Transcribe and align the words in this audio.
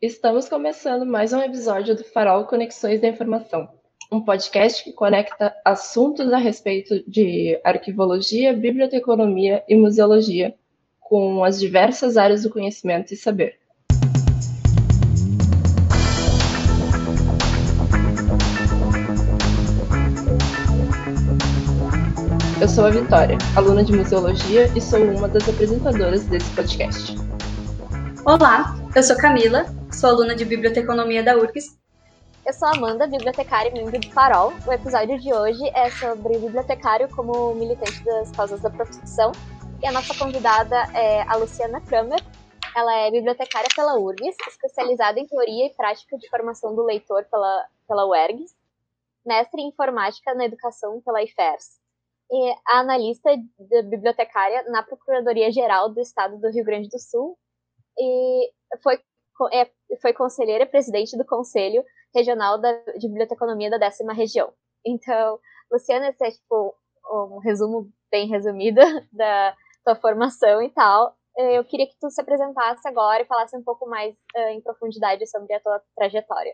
Estamos 0.00 0.48
começando 0.48 1.04
mais 1.04 1.32
um 1.32 1.40
episódio 1.42 1.92
do 1.96 2.04
Farol 2.04 2.44
Conexões 2.44 3.00
da 3.00 3.08
Informação, 3.08 3.68
um 4.12 4.20
podcast 4.20 4.84
que 4.84 4.92
conecta 4.92 5.52
assuntos 5.64 6.32
a 6.32 6.36
respeito 6.36 7.02
de 7.04 7.60
arquivologia, 7.64 8.52
biblioteconomia 8.52 9.64
e 9.68 9.74
museologia 9.74 10.54
com 11.00 11.42
as 11.42 11.58
diversas 11.58 12.16
áreas 12.16 12.44
do 12.44 12.50
conhecimento 12.50 13.12
e 13.12 13.16
saber. 13.16 13.58
Eu 22.60 22.68
sou 22.68 22.86
a 22.86 22.90
Vitória, 22.90 23.36
aluna 23.56 23.82
de 23.82 23.92
museologia 23.92 24.70
e 24.76 24.80
sou 24.80 25.02
uma 25.02 25.26
das 25.26 25.48
apresentadoras 25.48 26.24
desse 26.26 26.48
podcast. 26.54 27.16
Olá, 28.24 28.78
eu 28.94 29.02
sou 29.02 29.16
Camila, 29.16 29.66
sou 29.98 30.10
aluna 30.10 30.36
de 30.36 30.44
biblioteconomia 30.44 31.24
da 31.24 31.36
URGS. 31.36 31.76
Eu 32.46 32.52
sou 32.52 32.68
Amanda, 32.68 33.08
bibliotecária 33.08 33.68
e 33.68 33.72
membro 33.72 33.98
do 33.98 34.08
Farol. 34.12 34.52
O 34.64 34.72
episódio 34.72 35.18
de 35.18 35.34
hoje 35.34 35.68
é 35.74 35.90
sobre 35.90 36.38
bibliotecário 36.38 37.08
como 37.16 37.52
militante 37.56 38.04
das 38.04 38.30
causas 38.30 38.60
da 38.60 38.70
profissão. 38.70 39.32
E 39.82 39.86
a 39.88 39.90
nossa 39.90 40.16
convidada 40.16 40.76
é 40.94 41.22
a 41.22 41.34
Luciana 41.34 41.80
Kramer. 41.80 42.20
Ela 42.76 42.96
é 42.98 43.10
bibliotecária 43.10 43.68
pela 43.74 43.98
URGS, 43.98 44.36
especializada 44.46 45.18
em 45.18 45.26
teoria 45.26 45.66
e 45.66 45.74
prática 45.74 46.16
de 46.16 46.30
formação 46.30 46.76
do 46.76 46.84
leitor 46.84 47.24
pela, 47.24 47.66
pela 47.88 48.06
UERGS, 48.06 48.54
mestre 49.26 49.60
em 49.60 49.66
informática 49.66 50.32
na 50.32 50.44
educação 50.44 51.02
pela 51.04 51.24
IFERS 51.24 51.80
e 52.30 52.54
a 52.68 52.78
analista 52.80 53.30
bibliotecária 53.90 54.62
na 54.68 54.80
Procuradoria-Geral 54.80 55.88
do 55.88 56.00
Estado 56.00 56.38
do 56.38 56.50
Rio 56.50 56.64
Grande 56.64 56.88
do 56.88 57.00
Sul 57.00 57.36
e 57.98 58.52
foi, 58.80 59.00
é, 59.52 59.70
foi 60.00 60.12
conselheira 60.12 60.66
presidente 60.66 61.16
do 61.16 61.24
Conselho 61.24 61.84
Regional 62.14 62.58
da, 62.58 62.72
de 62.96 63.06
Biblioteconomia 63.06 63.70
da 63.70 63.78
décima 63.78 64.12
região. 64.12 64.52
Então, 64.84 65.38
Luciana, 65.70 66.08
esse 66.08 66.24
é 66.24 66.30
tipo 66.30 66.74
um 67.10 67.38
resumo 67.38 67.90
bem 68.10 68.28
resumido 68.28 68.80
da 69.12 69.54
tua 69.84 69.94
formação 69.94 70.62
e 70.62 70.70
tal. 70.70 71.16
Eu 71.36 71.64
queria 71.64 71.86
que 71.86 71.96
tu 72.00 72.10
se 72.10 72.20
apresentasse 72.20 72.86
agora 72.88 73.22
e 73.22 73.26
falasse 73.26 73.56
um 73.56 73.62
pouco 73.62 73.88
mais 73.88 74.12
uh, 74.36 74.48
em 74.50 74.60
profundidade 74.60 75.24
sobre 75.28 75.54
a 75.54 75.60
tua 75.60 75.80
trajetória. 75.94 76.52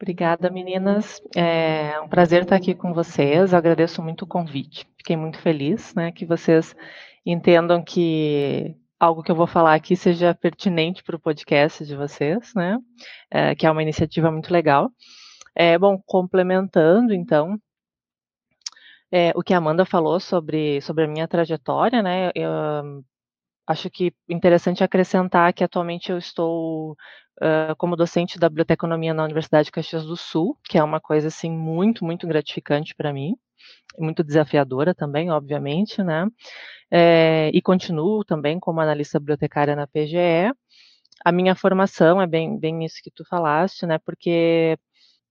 Obrigada, 0.00 0.50
meninas. 0.50 1.20
É 1.36 2.00
um 2.00 2.08
prazer 2.08 2.42
estar 2.42 2.56
aqui 2.56 2.74
com 2.74 2.92
vocês. 2.92 3.54
agradeço 3.54 4.02
muito 4.02 4.22
o 4.22 4.28
convite. 4.28 4.88
Fiquei 4.96 5.16
muito 5.16 5.40
feliz, 5.40 5.94
né, 5.94 6.12
que 6.12 6.26
vocês 6.26 6.74
entendam 7.24 7.82
que 7.82 8.76
algo 8.98 9.22
que 9.22 9.30
eu 9.30 9.36
vou 9.36 9.46
falar 9.46 9.74
aqui 9.74 9.96
seja 9.96 10.34
pertinente 10.34 11.02
para 11.02 11.16
o 11.16 11.20
podcast 11.20 11.84
de 11.84 11.96
vocês, 11.96 12.52
né? 12.54 12.78
É, 13.30 13.54
que 13.54 13.66
é 13.66 13.70
uma 13.70 13.82
iniciativa 13.82 14.30
muito 14.30 14.52
legal. 14.52 14.90
É, 15.54 15.78
bom, 15.78 16.00
complementando, 16.06 17.12
então, 17.12 17.58
é, 19.10 19.32
o 19.34 19.42
que 19.42 19.54
a 19.54 19.58
Amanda 19.58 19.84
falou 19.84 20.20
sobre, 20.20 20.80
sobre 20.82 21.04
a 21.04 21.08
minha 21.08 21.28
trajetória, 21.28 22.02
né? 22.02 22.30
Eu, 22.34 23.04
acho 23.68 23.90
que 23.90 24.14
interessante 24.28 24.82
acrescentar 24.82 25.52
que 25.52 25.62
atualmente 25.62 26.10
eu 26.10 26.16
estou 26.16 26.92
uh, 26.92 27.76
como 27.76 27.96
docente 27.96 28.38
da 28.38 28.48
biblioteconomia 28.48 29.12
na 29.12 29.24
Universidade 29.24 29.66
de 29.66 29.72
Caxias 29.72 30.06
do 30.06 30.16
Sul, 30.16 30.56
que 30.64 30.78
é 30.78 30.82
uma 30.82 31.00
coisa 31.00 31.28
assim 31.28 31.50
muito, 31.50 32.02
muito 32.02 32.26
gratificante 32.26 32.94
para 32.94 33.12
mim, 33.12 33.36
muito 33.98 34.24
desafiadora 34.24 34.94
também, 34.94 35.30
obviamente, 35.30 36.02
né? 36.02 36.26
É, 36.90 37.50
e 37.52 37.60
continuo 37.62 38.24
também 38.24 38.58
como 38.60 38.80
analista 38.80 39.18
bibliotecária 39.18 39.76
na 39.76 39.86
PGE. 39.86 40.52
A 41.24 41.32
minha 41.32 41.54
formação 41.54 42.20
é 42.22 42.26
bem, 42.26 42.58
bem 42.58 42.84
isso 42.84 43.00
que 43.02 43.10
tu 43.10 43.24
falaste, 43.24 43.86
né? 43.86 43.98
Porque 43.98 44.78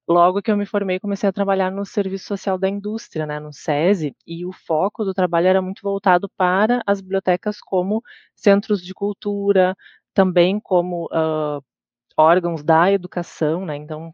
logo 0.08 0.42
que 0.42 0.50
eu 0.52 0.58
me 0.58 0.66
formei, 0.66 1.00
comecei 1.00 1.28
a 1.30 1.33
trabalhar 1.33 1.72
no 1.72 1.86
serviço 1.86 2.25
social 2.28 2.58
da 2.58 2.70
indústria, 2.70 3.25
né, 3.25 3.39
no 3.39 3.52
SESI, 3.52 4.16
e 4.26 4.45
o 4.45 4.52
foco 4.54 5.04
do 5.04 5.14
trabalho 5.14 5.48
era 5.48 5.61
muito 5.61 5.82
voltado 5.83 6.30
para 6.37 6.82
as 6.87 7.02
bibliotecas 7.02 7.60
como 7.60 8.02
centros 8.36 8.82
de 8.82 8.93
cultura, 8.93 9.76
também 10.14 10.60
como 10.60 11.05
uh, 11.08 11.61
órgãos 12.17 12.64
da 12.64 12.92
educação, 12.92 13.66
né, 13.66 13.76
então 13.76 14.14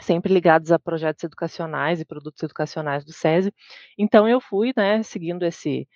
sempre 0.00 0.32
ligados 0.32 0.72
a 0.72 0.78
projetos 0.78 1.24
educacionais 1.24 2.00
e 2.00 2.04
produtos 2.04 2.42
educacionais 2.42 3.04
do 3.04 3.12
SESI. 3.12 3.52
Então 3.98 4.28
eu 4.28 4.40
fui, 4.40 4.72
né, 4.76 5.02
seguindo 5.02 5.44
esse 5.44 5.88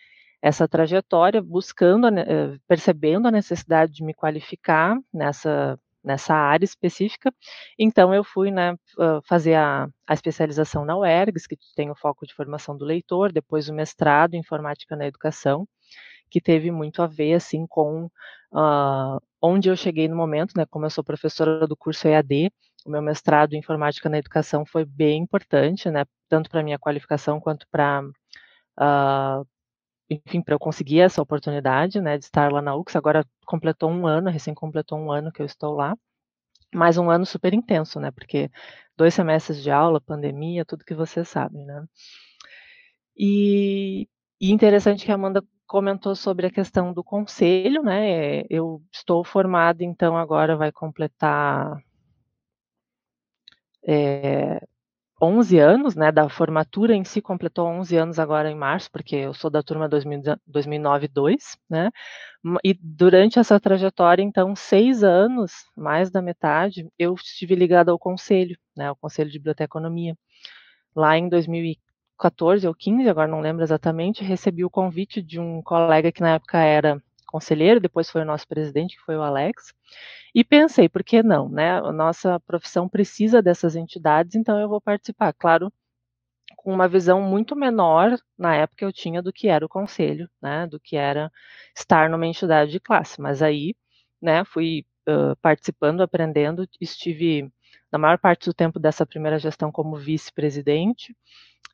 essa 0.42 0.68
trajetória, 0.68 1.40
buscando, 1.42 2.06
eh, 2.08 2.58
percebendo 2.68 3.26
a 3.26 3.30
necessidade 3.30 3.92
de 3.94 4.04
me 4.04 4.12
qualificar 4.14 4.94
nessa 5.12 5.78
nessa 6.04 6.34
área 6.34 6.64
específica. 6.64 7.32
Então 7.78 8.14
eu 8.14 8.22
fui 8.22 8.50
né, 8.50 8.76
fazer 9.26 9.54
a, 9.54 9.88
a, 10.06 10.14
especialização 10.14 10.84
na 10.84 10.96
UERGS, 10.98 11.46
que 11.46 11.56
tem 11.74 11.90
o 11.90 11.94
foco 11.96 12.26
de 12.26 12.34
formação 12.34 12.76
do 12.76 12.84
leitor, 12.84 13.32
depois 13.32 13.68
o 13.68 13.74
mestrado 13.74 14.34
em 14.34 14.40
informática 14.40 14.94
na 14.94 15.06
educação, 15.06 15.66
que 16.34 16.40
teve 16.40 16.68
muito 16.72 17.00
a 17.00 17.06
ver 17.06 17.34
assim 17.34 17.64
com 17.64 18.06
uh, 18.52 19.20
onde 19.40 19.68
eu 19.68 19.76
cheguei 19.76 20.08
no 20.08 20.16
momento, 20.16 20.54
né? 20.56 20.66
Como 20.68 20.84
eu 20.84 20.90
sou 20.90 21.04
professora 21.04 21.64
do 21.64 21.76
curso 21.76 22.08
EAD, 22.08 22.50
o 22.84 22.90
meu 22.90 23.00
mestrado 23.00 23.52
em 23.54 23.60
informática 23.60 24.08
na 24.08 24.18
educação 24.18 24.66
foi 24.66 24.84
bem 24.84 25.22
importante, 25.22 25.88
né? 25.88 26.04
Tanto 26.28 26.50
para 26.50 26.64
minha 26.64 26.76
qualificação 26.76 27.38
quanto 27.38 27.68
para 27.70 28.02
uh, 28.80 29.46
enfim, 30.10 30.42
para 30.42 30.54
eu 30.56 30.58
conseguir 30.58 31.00
essa 31.00 31.22
oportunidade, 31.22 32.00
né, 32.00 32.18
de 32.18 32.24
estar 32.24 32.52
lá 32.52 32.60
na 32.60 32.74
UX, 32.76 32.96
agora 32.96 33.24
completou 33.46 33.90
um 33.90 34.06
ano, 34.06 34.30
recém 34.30 34.54
completou 34.54 34.98
um 34.98 35.12
ano 35.12 35.32
que 35.32 35.40
eu 35.40 35.46
estou 35.46 35.72
lá, 35.72 35.96
mais 36.74 36.98
um 36.98 37.10
ano 37.10 37.24
super 37.26 37.54
intenso, 37.54 38.00
né, 38.00 38.10
porque 38.10 38.50
dois 38.96 39.14
semestres 39.14 39.62
de 39.62 39.70
aula, 39.70 40.00
pandemia, 40.00 40.64
tudo 40.64 40.84
que 40.84 40.94
vocês 40.94 41.28
sabem, 41.28 41.64
né. 41.64 41.86
E, 43.16 44.08
e 44.40 44.52
interessante 44.52 45.04
que 45.04 45.12
a 45.12 45.14
Amanda 45.14 45.42
comentou 45.66 46.14
sobre 46.14 46.46
a 46.46 46.50
questão 46.50 46.92
do 46.92 47.02
conselho, 47.04 47.82
né, 47.82 48.42
eu 48.50 48.82
estou 48.92 49.24
formada, 49.24 49.84
então 49.84 50.16
agora 50.16 50.56
vai 50.56 50.72
completar 50.72 51.78
é, 53.86 54.60
11 55.22 55.58
anos, 55.58 55.96
né, 55.96 56.12
da 56.12 56.28
formatura 56.28 56.94
em 56.94 57.04
si 57.04 57.22
completou 57.22 57.66
11 57.68 57.96
anos 57.96 58.18
agora 58.18 58.50
em 58.50 58.56
março, 58.56 58.90
porque 58.90 59.16
eu 59.16 59.34
sou 59.34 59.50
da 59.50 59.62
turma 59.62 59.88
2009-2, 59.88 61.56
né, 61.70 61.90
e 62.64 62.74
durante 62.74 63.38
essa 63.38 63.58
trajetória, 63.60 64.22
então, 64.22 64.54
seis 64.56 65.02
anos, 65.04 65.52
mais 65.76 66.10
da 66.10 66.22
metade, 66.22 66.86
eu 66.98 67.14
estive 67.14 67.54
ligada 67.54 67.90
ao 67.92 67.98
conselho, 67.98 68.56
né, 68.76 68.88
ao 68.88 68.96
Conselho 68.96 69.30
de 69.30 69.38
Biblioteconomia. 69.38 70.16
Lá 70.96 71.18
em 71.18 71.28
2014 72.18 72.66
ou 72.66 72.74
15, 72.74 73.08
agora 73.08 73.28
não 73.28 73.40
lembro 73.40 73.62
exatamente, 73.62 74.24
recebi 74.24 74.64
o 74.64 74.70
convite 74.70 75.20
de 75.22 75.40
um 75.40 75.62
colega 75.62 76.12
que 76.12 76.20
na 76.20 76.34
época 76.34 76.58
era 76.58 77.02
conselheiro, 77.26 77.80
depois 77.80 78.10
foi 78.10 78.22
o 78.22 78.24
nosso 78.24 78.46
presidente, 78.46 78.96
que 78.96 79.02
foi 79.02 79.16
o 79.16 79.22
Alex, 79.22 79.74
e 80.34 80.44
pensei, 80.44 80.88
por 80.88 81.02
que 81.02 81.22
não, 81.22 81.48
né? 81.48 81.78
A 81.78 81.92
nossa 81.92 82.38
profissão 82.40 82.88
precisa 82.88 83.42
dessas 83.42 83.76
entidades, 83.76 84.34
então 84.36 84.58
eu 84.58 84.68
vou 84.68 84.80
participar. 84.80 85.32
Claro, 85.32 85.72
com 86.56 86.72
uma 86.72 86.88
visão 86.88 87.20
muito 87.22 87.56
menor 87.56 88.16
na 88.38 88.56
época 88.56 88.84
eu 88.84 88.92
tinha 88.92 89.22
do 89.22 89.32
que 89.32 89.48
era 89.48 89.64
o 89.66 89.68
conselho, 89.68 90.28
né? 90.42 90.66
Do 90.66 90.80
que 90.80 90.96
era 90.96 91.30
estar 91.76 92.08
numa 92.10 92.26
entidade 92.26 92.70
de 92.72 92.80
classe. 92.80 93.20
Mas 93.20 93.42
aí, 93.42 93.74
né? 94.22 94.44
Fui 94.44 94.84
uh, 95.08 95.36
participando, 95.42 96.02
aprendendo, 96.02 96.68
estive 96.80 97.50
na 97.94 97.98
maior 97.98 98.18
parte 98.18 98.46
do 98.46 98.52
tempo 98.52 98.80
dessa 98.80 99.06
primeira 99.06 99.38
gestão 99.38 99.70
como 99.70 99.94
vice-presidente. 99.94 101.16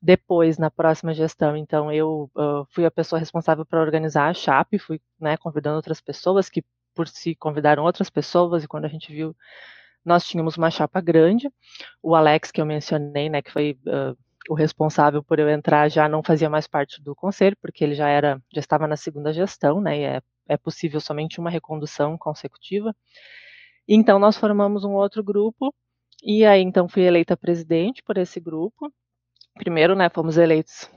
Depois, 0.03 0.59
na 0.59 0.71
próxima 0.71 1.15
gestão, 1.15 1.57
então, 1.57 1.91
eu 1.91 2.31
uh, 2.37 2.67
fui 2.69 2.85
a 2.85 2.91
pessoa 2.91 3.19
responsável 3.19 3.65
para 3.65 3.81
organizar 3.81 4.29
a 4.29 4.35
CHAP, 4.35 4.79
fui 4.79 5.01
né, 5.19 5.39
convidando 5.39 5.77
outras 5.77 5.99
pessoas 5.99 6.51
que, 6.51 6.63
por 6.95 7.09
si, 7.09 7.35
convidaram 7.35 7.85
outras 7.85 8.11
pessoas, 8.11 8.63
e 8.63 8.69
quando 8.69 8.85
a 8.85 8.89
gente 8.89 9.11
viu, 9.11 9.35
nós 10.05 10.27
tínhamos 10.27 10.59
uma 10.59 10.71
chapa 10.71 11.01
grande. 11.01 11.51
O 12.03 12.15
Alex, 12.15 12.51
que 12.51 12.61
eu 12.61 12.67
mencionei, 12.67 13.31
né, 13.31 13.41
que 13.41 13.51
foi 13.51 13.79
uh, 13.87 14.15
o 14.47 14.55
responsável 14.55 15.23
por 15.23 15.39
eu 15.39 15.49
entrar, 15.49 15.89
já 15.89 16.07
não 16.07 16.23
fazia 16.23 16.51
mais 16.51 16.67
parte 16.67 17.03
do 17.03 17.15
conselho, 17.15 17.57
porque 17.63 17.83
ele 17.83 17.95
já 17.95 18.11
era, 18.11 18.43
já 18.53 18.61
estava 18.61 18.87
na 18.87 18.97
segunda 18.97 19.33
gestão, 19.33 19.81
né, 19.81 19.99
e 19.99 20.03
é, 20.03 20.23
é 20.47 20.59
possível 20.59 21.01
somente 21.01 21.41
uma 21.41 21.49
recondução 21.49 22.19
consecutiva. 22.19 22.95
Então, 23.89 24.19
nós 24.19 24.37
formamos 24.37 24.85
um 24.85 24.93
outro 24.93 25.25
grupo, 25.25 25.75
e 26.23 26.45
aí, 26.45 26.61
então, 26.63 26.89
fui 26.89 27.03
eleita 27.03 27.37
presidente 27.37 28.03
por 28.03 28.19
esse 28.19 28.41
grupo, 28.41 28.93
primeiro, 29.55 29.95
né, 29.97 30.09
fomos 30.11 30.39
eleitos 30.39 30.91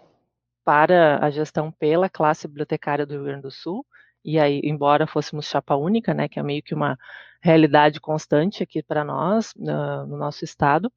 para 0.66 1.24
a 1.26 1.30
gestão 1.30 1.72
pela 1.72 2.10
classe 2.10 2.48
bibliotecária 2.48 3.06
do 3.06 3.14
Rio 3.16 3.24
Grande 3.26 3.44
do 3.44 3.52
Sul, 3.52 3.86
e 4.26 4.40
aí, 4.40 4.62
embora 4.64 5.08
fôssemos 5.08 5.48
chapa 5.48 5.76
única, 5.76 6.14
né, 6.14 6.28
que 6.30 6.40
é 6.40 6.44
meio 6.44 6.64
que 6.64 6.74
uma 6.74 6.98
realidade 7.42 8.00
constante 8.00 8.64
aqui 8.64 8.82
para 8.84 9.04
nós, 9.04 9.54
no, 9.58 10.08
no 10.08 10.18
nosso 10.18 10.46
estado, 10.46 10.92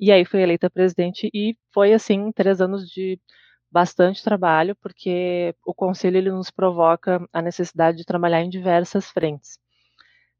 e 0.00 0.12
aí 0.12 0.24
fui 0.24 0.42
eleita 0.42 0.70
presidente 0.70 1.30
e 1.34 1.56
foi, 1.72 1.94
assim, 1.94 2.32
três 2.32 2.60
anos 2.60 2.88
de 2.90 3.20
bastante 3.70 4.22
trabalho, 4.22 4.76
porque 4.76 5.54
o 5.66 5.74
conselho 5.74 6.16
ele 6.18 6.30
nos 6.30 6.50
provoca 6.50 7.26
a 7.32 7.42
necessidade 7.42 7.98
de 7.98 8.04
trabalhar 8.04 8.42
em 8.42 8.50
diversas 8.50 9.10
frentes. 9.10 9.58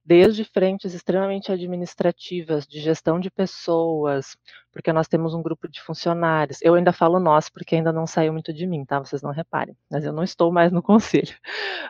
Desde 0.06 0.44
frentes 0.44 0.94
extremamente 0.94 1.50
administrativas, 1.50 2.64
de 2.64 2.80
gestão 2.80 3.18
de 3.18 3.28
pessoas, 3.28 4.36
porque 4.72 4.92
nós 4.92 5.08
temos 5.08 5.34
um 5.34 5.42
grupo 5.42 5.68
de 5.68 5.82
funcionários. 5.82 6.62
Eu 6.62 6.74
ainda 6.74 6.92
falo 6.92 7.18
nós, 7.18 7.48
porque 7.48 7.74
ainda 7.74 7.92
não 7.92 8.06
saiu 8.06 8.32
muito 8.32 8.52
de 8.52 8.68
mim, 8.68 8.84
tá? 8.84 9.00
Vocês 9.00 9.20
não 9.20 9.32
reparem, 9.32 9.76
mas 9.90 10.04
eu 10.04 10.12
não 10.12 10.22
estou 10.22 10.52
mais 10.52 10.70
no 10.70 10.80
conselho. 10.82 11.34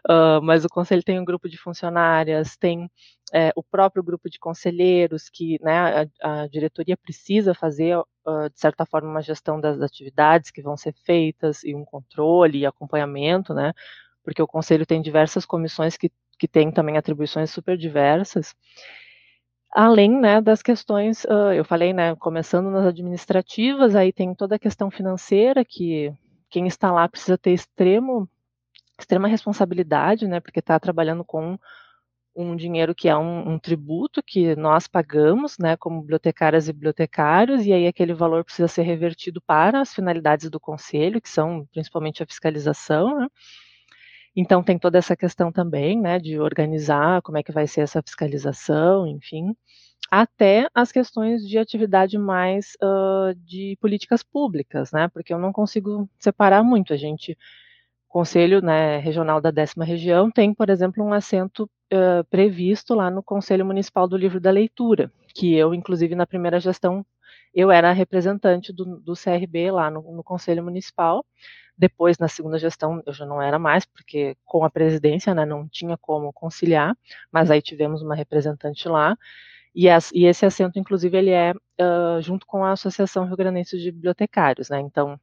Uh, 0.08 0.40
mas 0.42 0.64
o 0.64 0.68
conselho 0.68 1.02
tem 1.02 1.20
um 1.20 1.24
grupo 1.26 1.46
de 1.46 1.58
funcionárias, 1.58 2.56
tem 2.56 2.90
é, 3.34 3.52
o 3.54 3.62
próprio 3.62 4.02
grupo 4.02 4.30
de 4.30 4.38
conselheiros, 4.38 5.28
que 5.28 5.58
né, 5.62 6.08
a, 6.22 6.42
a 6.42 6.48
diretoria 6.48 6.96
precisa 6.96 7.52
fazer, 7.52 7.98
uh, 7.98 8.48
de 8.50 8.58
certa 8.58 8.86
forma, 8.86 9.10
uma 9.10 9.22
gestão 9.22 9.60
das 9.60 9.82
atividades 9.82 10.50
que 10.50 10.62
vão 10.62 10.76
ser 10.76 10.94
feitas, 11.04 11.62
e 11.64 11.74
um 11.74 11.84
controle 11.84 12.60
e 12.60 12.66
acompanhamento, 12.66 13.52
né? 13.52 13.74
Porque 14.24 14.40
o 14.40 14.46
conselho 14.46 14.86
tem 14.86 15.02
diversas 15.02 15.44
comissões 15.44 15.96
que 15.96 16.10
que 16.38 16.48
tem 16.48 16.70
também 16.70 16.96
atribuições 16.96 17.50
super 17.50 17.76
diversas, 17.76 18.54
além 19.76 20.10
né, 20.10 20.40
das 20.40 20.62
questões, 20.62 21.24
uh, 21.24 21.52
eu 21.54 21.64
falei, 21.64 21.92
né, 21.92 22.16
começando 22.16 22.70
nas 22.70 22.86
administrativas, 22.86 23.94
aí 23.94 24.10
tem 24.12 24.34
toda 24.34 24.56
a 24.56 24.58
questão 24.58 24.90
financeira, 24.90 25.64
que 25.64 26.12
quem 26.48 26.66
está 26.66 26.90
lá 26.90 27.06
precisa 27.06 27.36
ter 27.36 27.52
extremo, 27.52 28.26
extrema 28.98 29.28
responsabilidade, 29.28 30.26
né, 30.26 30.40
porque 30.40 30.60
está 30.60 30.80
trabalhando 30.80 31.22
com 31.24 31.58
um 32.34 32.56
dinheiro 32.56 32.94
que 32.94 33.08
é 33.08 33.16
um, 33.16 33.52
um, 33.54 33.58
tributo 33.58 34.22
que 34.22 34.56
nós 34.56 34.86
pagamos, 34.86 35.58
né, 35.58 35.76
como 35.76 36.00
bibliotecárias 36.00 36.68
e 36.68 36.72
bibliotecários, 36.72 37.66
e 37.66 37.72
aí 37.72 37.86
aquele 37.86 38.14
valor 38.14 38.44
precisa 38.44 38.68
ser 38.68 38.82
revertido 38.82 39.42
para 39.42 39.80
as 39.80 39.94
finalidades 39.94 40.50
do 40.50 40.60
conselho, 40.60 41.20
que 41.20 41.28
são 41.28 41.66
principalmente 41.72 42.22
a 42.22 42.26
fiscalização, 42.26 43.20
né, 43.20 43.28
então 44.36 44.62
tem 44.62 44.78
toda 44.78 44.98
essa 44.98 45.16
questão 45.16 45.50
também, 45.50 45.98
né, 45.98 46.18
de 46.18 46.38
organizar 46.38 47.22
como 47.22 47.38
é 47.38 47.42
que 47.42 47.52
vai 47.52 47.66
ser 47.66 47.80
essa 47.80 48.02
fiscalização, 48.02 49.06
enfim, 49.06 49.56
até 50.10 50.68
as 50.74 50.92
questões 50.92 51.48
de 51.48 51.58
atividade 51.58 52.18
mais 52.18 52.76
uh, 52.82 53.34
de 53.34 53.78
políticas 53.80 54.22
públicas, 54.22 54.92
né, 54.92 55.08
porque 55.08 55.32
eu 55.32 55.38
não 55.38 55.52
consigo 55.52 56.08
separar 56.18 56.62
muito. 56.62 56.92
A 56.92 56.96
gente, 56.96 57.32
o 58.08 58.12
Conselho 58.12 58.60
né, 58.60 58.98
Regional 58.98 59.40
da 59.40 59.50
Décima 59.50 59.84
Região 59.84 60.30
tem, 60.30 60.52
por 60.54 60.68
exemplo, 60.68 61.02
um 61.02 61.14
assento 61.14 61.68
uh, 61.92 62.22
previsto 62.30 62.94
lá 62.94 63.10
no 63.10 63.22
Conselho 63.22 63.64
Municipal 63.64 64.06
do 64.06 64.16
Livro 64.18 64.38
da 64.38 64.50
Leitura, 64.50 65.10
que 65.34 65.54
eu, 65.54 65.74
inclusive, 65.74 66.14
na 66.14 66.26
primeira 66.26 66.60
gestão, 66.60 67.04
eu 67.54 67.70
era 67.70 67.90
representante 67.92 68.70
do, 68.72 69.00
do 69.00 69.14
CRB 69.14 69.70
lá 69.70 69.90
no, 69.90 70.02
no 70.12 70.22
Conselho 70.22 70.62
Municipal, 70.62 71.24
depois, 71.76 72.18
na 72.18 72.28
segunda 72.28 72.58
gestão, 72.58 73.02
eu 73.06 73.12
já 73.12 73.26
não 73.26 73.40
era 73.40 73.58
mais, 73.58 73.84
porque 73.84 74.36
com 74.44 74.64
a 74.64 74.70
presidência 74.70 75.34
né, 75.34 75.44
não 75.44 75.68
tinha 75.68 75.96
como 75.96 76.32
conciliar, 76.32 76.96
mas 77.30 77.50
aí 77.50 77.60
tivemos 77.60 78.02
uma 78.02 78.14
representante 78.14 78.88
lá. 78.88 79.16
E, 79.74 79.88
as, 79.90 80.10
e 80.12 80.24
esse 80.24 80.46
assento, 80.46 80.78
inclusive, 80.78 81.16
ele 81.18 81.30
é 81.30 81.52
uh, 81.52 82.20
junto 82.22 82.46
com 82.46 82.64
a 82.64 82.72
Associação 82.72 83.26
Rio 83.26 83.36
Grandense 83.36 83.78
de 83.78 83.92
Bibliotecários, 83.92 84.70
né? 84.70 84.80
Então, 84.80 85.20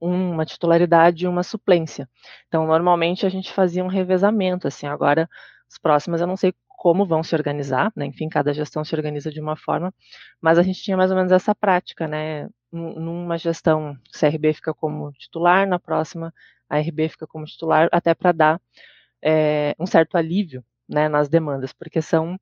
uma 0.00 0.44
titularidade 0.44 1.24
e 1.24 1.28
uma 1.28 1.42
suplência. 1.42 2.08
Então, 2.48 2.66
normalmente 2.66 3.24
a 3.24 3.28
gente 3.30 3.52
fazia 3.52 3.82
um 3.82 3.88
revezamento, 3.88 4.68
assim, 4.68 4.86
agora 4.86 5.28
as 5.66 5.78
próximas 5.78 6.20
eu 6.20 6.26
não 6.26 6.36
sei 6.36 6.54
como 6.76 7.06
vão 7.06 7.22
se 7.22 7.34
organizar, 7.34 7.92
né? 7.96 8.06
Enfim, 8.06 8.28
cada 8.28 8.52
gestão 8.52 8.84
se 8.84 8.94
organiza 8.94 9.30
de 9.30 9.40
uma 9.40 9.56
forma, 9.56 9.92
mas 10.40 10.58
a 10.58 10.62
gente 10.62 10.82
tinha 10.82 10.96
mais 10.96 11.10
ou 11.10 11.16
menos 11.16 11.32
essa 11.32 11.54
prática, 11.54 12.06
né? 12.06 12.48
numa 12.72 13.38
gestão, 13.38 13.96
CRB 14.12 14.52
fica 14.52 14.74
como 14.74 15.12
titular, 15.12 15.64
na 15.64 15.78
próxima 15.78 16.34
a 16.68 16.78
RB 16.78 17.08
fica 17.08 17.26
como 17.26 17.44
titular, 17.44 17.88
até 17.92 18.14
para 18.14 18.32
dar 18.32 18.60
é, 19.22 19.74
um 19.78 19.86
certo 19.86 20.16
alívio 20.16 20.64
né, 20.88 21.08
nas 21.08 21.28
demandas, 21.28 21.72
porque 21.72 22.02
são 22.02 22.38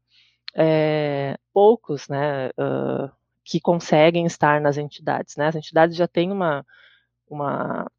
é, 0.55 1.37
poucos 1.52 2.08
né, 2.08 2.49
uh, 2.49 3.11
que 3.44 3.61
conseguem 3.61 4.26
estar 4.26 4.61
nas 4.61 4.79
entidades. 4.79 5.37
Né? 5.37 5.49
As 5.49 5.56
entidades 5.56 5.96
já 5.96 6.08
têm 6.08 6.32
uma, 6.32 6.64
uma 7.29 7.90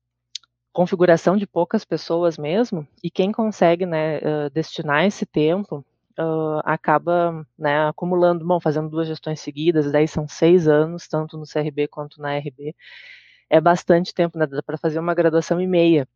configuração 0.72 1.38
de 1.38 1.48
poucas 1.48 1.86
pessoas 1.86 2.38
mesmo, 2.38 2.88
e 3.04 3.10
quem 3.12 3.32
consegue 3.32 3.86
né, 3.86 4.18
uh, 4.18 4.50
destinar 4.52 5.06
esse 5.06 5.26
tempo 5.26 5.86
uh, 6.20 6.62
acaba 6.64 7.46
né, 7.58 7.88
acumulando, 7.88 8.46
bom, 8.46 8.60
fazendo 8.60 8.90
duas 8.90 9.08
gestões 9.08 9.40
seguidas, 9.40 9.92
daí 9.92 10.08
são 10.08 10.28
seis 10.28 10.68
anos, 10.68 11.08
tanto 11.08 11.38
no 11.38 11.46
CRB 11.46 11.88
quanto 11.88 12.22
na 12.22 12.38
RB. 12.38 12.76
É 13.50 13.62
bastante 13.62 14.14
tempo, 14.14 14.38
né, 14.38 14.48
para 14.66 14.78
fazer 14.78 15.00
uma 15.00 15.14
graduação 15.14 15.62
e 15.62 15.68
meia. 15.68 16.08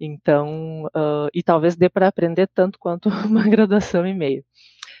Então, 0.00 0.86
uh, 0.86 1.28
e 1.34 1.42
talvez 1.42 1.76
dê 1.76 1.88
para 1.88 2.08
aprender 2.08 2.48
tanto 2.54 2.78
quanto 2.78 3.08
uma 3.26 3.44
graduação 3.48 4.06
e 4.06 4.14
meia. 4.14 4.44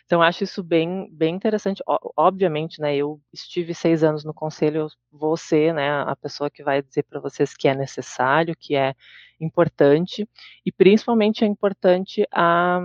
Então, 0.04 0.20
acho 0.20 0.42
isso 0.42 0.62
bem, 0.62 1.08
bem 1.12 1.36
interessante. 1.36 1.82
Obviamente, 2.16 2.80
né, 2.80 2.96
eu 2.96 3.20
estive 3.32 3.72
seis 3.72 4.02
anos 4.02 4.24
no 4.24 4.34
conselho, 4.34 4.80
eu 4.80 4.88
vou 5.12 5.36
ser 5.36 5.72
né, 5.72 6.02
a 6.02 6.16
pessoa 6.16 6.50
que 6.50 6.64
vai 6.64 6.82
dizer 6.82 7.04
para 7.04 7.20
vocês 7.20 7.54
que 7.54 7.68
é 7.68 7.74
necessário, 7.76 8.56
que 8.58 8.74
é 8.74 8.94
importante, 9.40 10.28
e 10.66 10.72
principalmente 10.72 11.44
é 11.44 11.46
importante 11.46 12.26
a, 12.32 12.80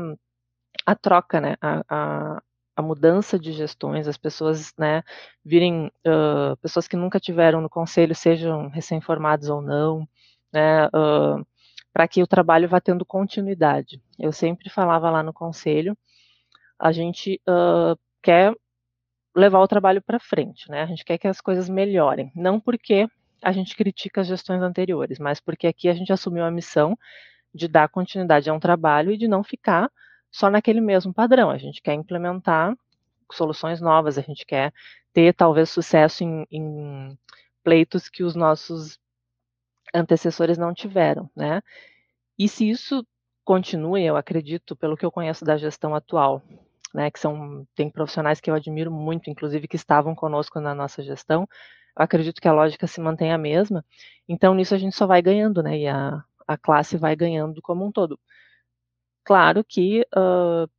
a 0.86 0.96
troca, 0.96 1.42
né, 1.42 1.56
a, 1.62 1.84
a, 1.90 2.42
a, 2.76 2.82
mudança 2.82 3.40
de 3.40 3.52
gestões, 3.52 4.08
as 4.08 4.18
pessoas, 4.18 4.74
né, 4.78 5.04
virem 5.44 5.92
uh, 6.06 6.56
pessoas 6.58 6.88
que 6.88 6.96
nunca 6.96 7.20
tiveram 7.20 7.62
no 7.62 7.70
conselho, 7.70 8.14
sejam 8.14 8.70
recém-formados 8.70 9.50
ou 9.50 9.62
não, 9.62 10.08
né, 10.54 10.88
uh, 10.88 11.46
para 11.92 12.08
que 12.08 12.22
o 12.22 12.28
trabalho 12.28 12.70
vá 12.70 12.80
tendo 12.80 13.06
continuidade. 13.06 14.02
Eu 14.20 14.32
sempre 14.32 14.70
falava 14.70 15.10
lá 15.10 15.24
no 15.24 15.34
conselho, 15.34 15.98
a 16.78 16.92
gente 16.92 17.42
uh, 17.50 17.98
quer 18.22 18.54
levar 19.36 19.60
o 19.60 19.68
trabalho 19.68 20.02
para 20.02 20.20
frente, 20.20 20.70
né, 20.70 20.84
a 20.84 20.86
gente 20.86 21.04
quer 21.04 21.18
que 21.18 21.28
as 21.28 21.42
coisas 21.42 21.68
melhorem, 21.68 22.32
não 22.36 22.60
porque 22.60 23.08
a 23.42 23.52
gente 23.52 23.76
critica 23.76 24.22
as 24.22 24.28
gestões 24.28 24.62
anteriores, 24.62 25.20
mas 25.20 25.40
porque 25.40 25.68
aqui 25.68 25.90
a 25.90 25.94
gente 25.94 26.14
assumiu 26.14 26.46
a 26.46 26.52
missão 26.52 26.98
de 27.54 27.68
dar 27.68 27.90
continuidade 27.90 28.50
a 28.50 28.54
um 28.54 28.60
trabalho 28.60 29.12
e 29.12 29.18
de 29.18 29.28
não 29.28 29.44
ficar 29.44 29.90
só 30.36 30.50
naquele 30.50 30.82
mesmo 30.82 31.14
padrão. 31.14 31.50
A 31.50 31.58
gente 31.58 31.82
quer 31.82 31.94
implementar 31.94 32.78
soluções 33.32 33.80
novas, 33.80 34.18
a 34.18 34.22
gente 34.22 34.46
quer 34.46 34.74
ter 35.14 35.34
talvez 35.34 35.70
sucesso 35.70 36.26
em, 36.26 36.46
em 36.52 37.18
pleitos 37.64 38.10
que 38.10 38.22
os 38.22 38.36
nossos 38.36 39.00
antecessores 39.94 40.58
não 40.58 40.74
tiveram, 40.74 41.30
né? 41.34 41.62
E 42.38 42.50
se 42.50 42.70
isso 42.70 43.08
continue, 43.46 44.04
eu 44.04 44.18
acredito, 44.18 44.76
pelo 44.76 44.98
que 44.98 45.06
eu 45.06 45.12
conheço 45.12 45.46
da 45.46 45.56
gestão 45.56 45.96
atual, 45.96 46.42
né, 46.94 47.10
que 47.10 47.20
são 47.20 47.66
tem 47.74 47.90
profissionais 47.90 48.42
que 48.42 48.52
eu 48.52 48.56
admiro 48.56 48.92
muito, 48.92 49.30
inclusive 49.30 49.70
que 49.70 49.78
estavam 49.78 50.14
conosco 50.14 50.60
na 50.60 50.76
nossa 50.76 51.02
gestão, 51.02 51.48
eu 51.98 52.04
acredito 52.04 52.42
que 52.42 52.48
a 52.50 52.54
lógica 52.54 52.88
se 52.88 53.00
mantém 53.00 53.32
a 53.32 53.38
mesma. 53.38 53.86
Então 54.28 54.54
nisso 54.54 54.76
a 54.76 54.78
gente 54.78 54.98
só 54.98 55.08
vai 55.08 55.22
ganhando, 55.22 55.64
né? 55.64 55.80
E 55.80 55.88
a, 55.88 56.22
a 56.46 56.58
classe 56.58 56.98
vai 56.98 57.16
ganhando 57.16 57.62
como 57.62 57.86
um 57.86 57.92
todo. 57.92 58.20
Claro 59.26 59.64
que 59.64 60.06
uh, 60.16 60.70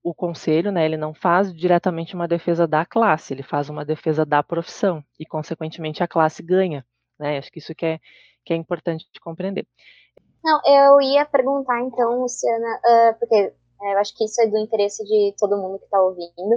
o 0.00 0.14
conselho, 0.14 0.70
né, 0.70 0.84
ele 0.84 0.96
não 0.96 1.12
faz 1.12 1.52
diretamente 1.52 2.14
uma 2.14 2.28
defesa 2.28 2.68
da 2.68 2.86
classe, 2.86 3.34
ele 3.34 3.42
faz 3.42 3.68
uma 3.68 3.84
defesa 3.84 4.24
da 4.24 4.44
profissão 4.44 5.02
e, 5.18 5.26
consequentemente, 5.26 6.00
a 6.00 6.08
classe 6.08 6.40
ganha. 6.40 6.86
Né? 7.18 7.36
Acho 7.36 7.50
que 7.50 7.58
isso 7.58 7.74
que 7.74 7.84
é, 7.84 7.98
que 8.44 8.52
é 8.52 8.56
importante 8.56 9.08
de 9.12 9.20
compreender. 9.20 9.66
Não, 10.42 10.60
eu 10.64 11.00
ia 11.00 11.26
perguntar 11.26 11.80
então, 11.80 12.20
Luciana, 12.20 12.78
uh, 12.78 13.18
porque 13.18 13.34
é, 13.34 13.94
eu 13.94 13.98
acho 13.98 14.16
que 14.16 14.24
isso 14.24 14.40
é 14.40 14.46
do 14.46 14.56
interesse 14.56 15.04
de 15.04 15.34
todo 15.36 15.58
mundo 15.58 15.80
que 15.80 15.84
está 15.84 16.00
ouvindo. 16.00 16.54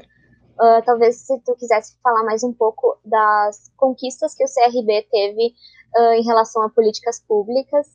Uh, 0.54 0.86
talvez 0.86 1.16
se 1.16 1.40
tu 1.40 1.56
quisesse 1.56 1.98
falar 2.04 2.24
mais 2.24 2.44
um 2.44 2.54
pouco 2.54 3.00
das 3.04 3.72
conquistas 3.76 4.36
que 4.36 4.44
o 4.44 4.48
CRB 4.48 5.08
teve 5.10 5.56
em 6.16 6.24
relação 6.24 6.64
a 6.64 6.70
políticas 6.70 7.20
públicas 7.28 7.86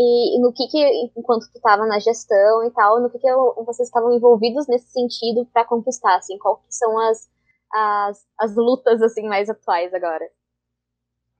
e, 0.00 0.40
no 0.40 0.52
que, 0.52 0.68
que 0.68 1.10
enquanto 1.16 1.50
tu 1.50 1.56
estava 1.56 1.84
na 1.84 1.98
gestão 1.98 2.64
e 2.64 2.70
tal, 2.70 3.00
no 3.00 3.10
que, 3.10 3.18
que 3.18 3.28
vocês 3.66 3.88
estavam 3.88 4.12
envolvidos 4.12 4.68
nesse 4.68 4.92
sentido 4.92 5.44
para 5.52 5.64
conquistar, 5.64 6.16
assim, 6.16 6.38
qual 6.38 6.58
que 6.58 6.72
são 6.72 6.96
as, 7.00 7.28
as, 7.72 8.26
as 8.38 8.54
lutas, 8.54 9.02
assim, 9.02 9.26
mais 9.26 9.50
atuais 9.50 9.92
agora? 9.92 10.24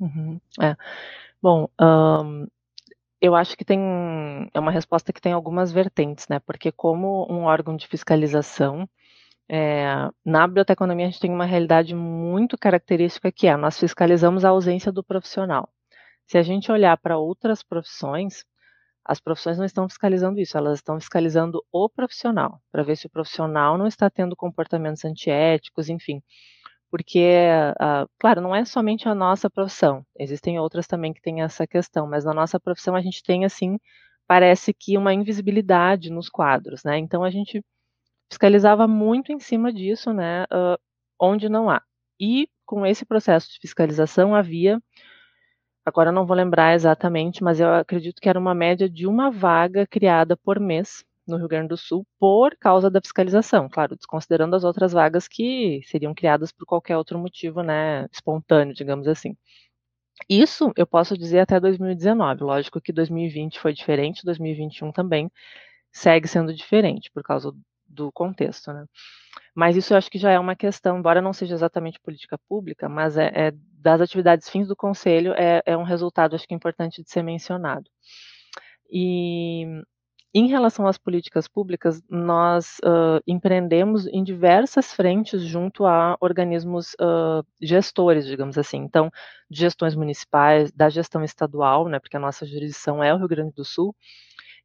Uhum, 0.01 0.41
é. 0.61 0.77
Bom, 1.41 1.69
um, 1.81 2.49
eu 3.21 3.37
acho 3.37 3.57
que 3.57 3.65
tem, 3.65 3.81
é 4.53 4.59
uma 4.59 4.73
resposta 4.73 5.13
que 5.13 5.21
tem 5.21 5.33
algumas 5.33 5.71
vertentes, 5.71 6.27
né, 6.29 6.41
porque 6.41 6.73
como 6.73 7.27
um 7.31 7.45
órgão 7.45 7.77
de 7.77 7.87
fiscalização, 7.87 8.89
é, 9.49 10.11
na 10.25 10.47
biblioteconomia 10.49 11.07
a 11.07 11.11
gente 11.11 11.21
tem 11.21 11.33
uma 11.33 11.47
realidade 11.47 11.95
muito 11.95 12.59
característica 12.59 13.31
que 13.31 13.47
é, 13.47 13.57
nós 13.57 13.79
fiscalizamos 13.79 14.45
a 14.45 14.51
ausência 14.51 14.91
do 14.91 15.05
profissional. 15.05 15.69
Se 16.27 16.37
a 16.37 16.43
gente 16.43 16.71
olhar 16.71 16.97
para 16.99 17.17
outras 17.17 17.63
profissões, 17.63 18.45
as 19.09 19.21
profissões 19.21 19.57
não 19.59 19.65
estão 19.65 19.89
fiscalizando 19.89 20.39
isso, 20.39 20.59
elas 20.59 20.79
estão 20.81 21.01
fiscalizando 21.01 21.65
o 21.73 21.89
profissional, 21.89 22.61
para 22.71 22.83
ver 22.83 22.97
se 22.97 23.07
o 23.07 23.11
profissional 23.11 23.79
não 23.79 23.87
está 23.87 24.11
tendo 24.11 24.37
comportamentos 24.37 25.05
antiéticos, 25.05 25.89
enfim. 25.89 26.23
Porque, 26.91 27.49
uh, 27.81 28.09
claro, 28.19 28.41
não 28.43 28.55
é 28.55 28.65
somente 28.65 29.09
a 29.09 29.15
nossa 29.15 29.49
profissão, 29.51 30.05
existem 30.19 30.59
outras 30.59 30.87
também 30.87 31.13
que 31.15 31.23
têm 31.23 31.43
essa 31.43 31.67
questão, 31.67 32.07
mas 32.07 32.25
na 32.25 32.35
nossa 32.35 32.61
profissão 32.61 32.95
a 32.95 33.01
gente 33.01 33.23
tem, 33.23 33.45
assim, 33.47 33.79
parece 34.27 34.75
que 34.75 34.99
uma 34.99 35.15
invisibilidade 35.15 36.11
nos 36.11 36.29
quadros, 36.29 36.85
né? 36.85 36.99
Então 36.99 37.25
a 37.25 37.31
gente 37.31 37.63
fiscalizava 38.31 38.87
muito 38.87 39.33
em 39.33 39.41
cima 39.41 39.73
disso, 39.73 40.13
né, 40.13 40.45
uh, 40.45 40.79
onde 41.21 41.49
não 41.49 41.71
há. 41.71 41.83
E 42.21 42.49
com 42.67 42.85
esse 42.85 43.07
processo 43.07 43.49
de 43.53 43.59
fiscalização 43.61 44.35
havia, 44.35 44.79
agora 45.89 46.13
não 46.13 46.27
vou 46.27 46.37
lembrar 46.37 46.75
exatamente, 46.75 47.43
mas 47.43 47.61
eu 47.61 47.73
acredito 47.75 48.21
que 48.21 48.29
era 48.29 48.39
uma 48.39 48.55
média 48.55 48.89
de 48.89 49.07
uma 49.07 49.31
vaga 49.31 49.87
criada 49.87 50.37
por 50.37 50.61
mês 50.61 51.05
no 51.27 51.37
Rio 51.37 51.49
Grande 51.49 51.69
do 51.69 51.77
Sul 51.77 52.07
por 52.19 52.57
causa 52.59 52.91
da 52.91 53.01
fiscalização, 53.01 53.69
claro, 53.69 53.97
desconsiderando 53.97 54.57
as 54.57 54.65
outras 54.65 54.93
vagas 54.93 55.29
que 55.29 55.81
seriam 55.85 56.15
criadas 56.15 56.53
por 56.53 56.67
qualquer 56.67 56.97
outro 56.97 57.19
motivo, 57.19 57.63
né, 57.63 58.07
espontâneo, 58.13 58.75
digamos 58.75 59.07
assim. 59.09 59.37
Isso 60.29 60.73
eu 60.77 60.87
posso 60.87 61.17
dizer 61.17 61.41
até 61.41 61.61
2019. 61.61 62.43
Lógico 62.43 62.81
que 62.81 62.93
2020 62.93 63.61
foi 63.61 63.73
diferente, 63.73 64.25
2021 64.25 64.93
também 64.93 65.31
segue 65.93 66.29
sendo 66.29 66.55
diferente 66.55 67.11
por 67.13 67.23
causa 67.23 67.53
do 67.87 68.13
contexto, 68.13 68.73
né? 68.73 68.85
Mas 69.55 69.77
isso 69.77 69.93
eu 69.93 69.99
acho 69.99 70.11
que 70.11 70.19
já 70.19 70.31
é 70.31 70.39
uma 70.39 70.57
questão, 70.57 70.99
embora 70.99 71.23
não 71.23 71.33
seja 71.33 71.55
exatamente 71.55 72.01
política 72.01 72.39
pública, 72.49 72.89
mas 72.89 73.17
é, 73.17 73.49
é 73.49 73.53
das 73.81 74.01
atividades 74.01 74.49
fins 74.49 74.69
do 74.69 74.77
conselho 74.77 75.33
é, 75.35 75.63
é 75.65 75.77
um 75.77 75.85
resultado 75.85 76.35
acho 76.35 76.47
que 76.47 76.55
importante 76.55 77.03
de 77.03 77.11
ser 77.11 77.23
mencionado. 77.23 77.89
E 78.91 79.65
em 80.35 80.47
relação 80.47 80.87
às 80.87 80.99
políticas 80.99 81.49
públicas, 81.49 82.03
nós 82.09 82.77
uh, 82.85 83.21
empreendemos 83.27 84.07
em 84.07 84.23
diversas 84.23 84.93
frentes 84.93 85.43
junto 85.43 85.87
a 85.87 86.17
organismos 86.21 86.93
uh, 86.95 87.45
gestores, 87.61 88.27
digamos 88.27 88.59
assim. 88.59 88.79
Então, 88.79 89.11
gestões 89.51 89.95
municipais, 89.95 90.71
da 90.71 90.91
gestão 90.91 91.25
estadual, 91.25 91.89
né, 91.89 91.99
porque 91.99 92.17
a 92.17 92.21
nossa 92.21 92.45
jurisdição 92.45 93.03
é 93.03 93.13
o 93.13 93.17
Rio 93.17 93.29
Grande 93.29 93.55
do 93.55 93.65
Sul, 93.65 93.97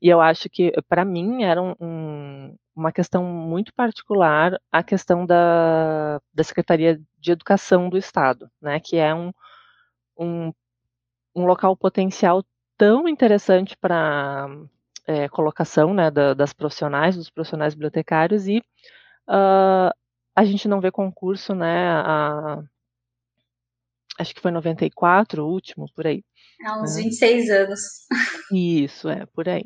e 0.02 0.10
eu 0.10 0.20
acho 0.20 0.50
que, 0.50 0.74
para 0.90 1.06
mim, 1.06 1.44
era 1.44 1.62
um, 1.62 1.74
um, 1.80 2.56
uma 2.76 2.92
questão 2.92 3.24
muito 3.24 3.74
particular 3.74 4.60
a 4.72 4.84
questão 4.84 5.26
da, 5.26 6.20
da 6.34 6.44
Secretaria 6.44 7.00
de 7.20 7.32
Educação 7.32 7.90
do 7.90 7.98
Estado, 7.98 8.50
né, 8.62 8.80
que 8.80 8.98
é 8.98 9.14
um, 9.14 9.32
um, 10.18 10.52
um 11.36 11.46
local 11.46 11.76
potencial 11.78 12.44
tão 12.78 13.08
interessante 13.08 13.78
para 13.78 14.48
é, 15.06 15.30
colocação 15.30 15.94
né, 15.94 16.10
da, 16.10 16.34
das 16.34 16.54
profissionais, 16.54 17.16
dos 17.16 17.30
profissionais 17.30 17.74
bibliotecários, 17.74 18.48
e 18.48 18.58
uh, 19.30 19.94
a 20.36 20.44
gente 20.44 20.68
não 20.68 20.82
vê 20.82 20.92
concurso, 20.92 21.54
né, 21.54 21.90
a, 21.90 22.64
acho 24.18 24.34
que 24.34 24.42
foi 24.42 24.52
94, 24.52 25.44
o 25.44 25.50
último, 25.50 25.86
por 25.94 26.08
aí. 26.08 26.24
Há 26.66 26.82
uns 26.82 26.96
né? 26.96 27.04
26 27.04 27.50
anos. 27.50 27.80
Isso, 28.52 29.10
é, 29.10 29.26
por 29.28 29.48
aí. 29.50 29.66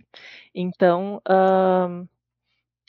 Então, 0.53 1.21
uh, 1.27 2.07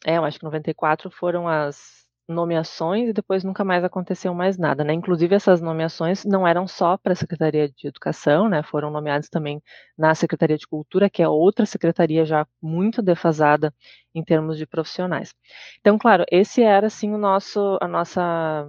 é, 0.07 0.17
eu 0.17 0.25
acho 0.25 0.39
que 0.39 0.45
94 0.45 1.11
foram 1.11 1.49
as 1.49 1.99
nomeações 2.29 3.09
e 3.09 3.13
depois 3.13 3.43
nunca 3.43 3.65
mais 3.65 3.83
aconteceu 3.83 4.35
mais 4.35 4.59
nada, 4.59 4.85
né? 4.85 4.93
Inclusive 4.93 5.35
essas 5.35 5.63
nomeações 5.63 6.25
não 6.27 6.47
eram 6.47 6.69
só 6.69 6.97
para 6.99 7.13
a 7.15 7.17
Secretaria 7.17 7.69
de 7.71 7.89
Educação, 7.89 8.49
né? 8.49 8.63
Foram 8.63 8.91
nomeados 8.91 9.31
também 9.31 9.63
na 9.97 10.15
Secretaria 10.15 10.59
de 10.59 10.67
Cultura, 10.67 11.09
que 11.09 11.23
é 11.23 11.29
outra 11.29 11.65
secretaria 11.65 12.27
já 12.27 12.47
muito 12.61 13.01
defasada 13.01 13.73
em 14.15 14.23
termos 14.23 14.59
de 14.59 14.67
profissionais. 14.67 15.35
Então, 15.81 15.99
claro, 15.99 16.25
esse 16.31 16.63
era 16.63 16.87
assim 16.89 17.13
o 17.15 17.19
nosso, 17.19 17.79
a 17.81 17.89
nossa 17.89 18.67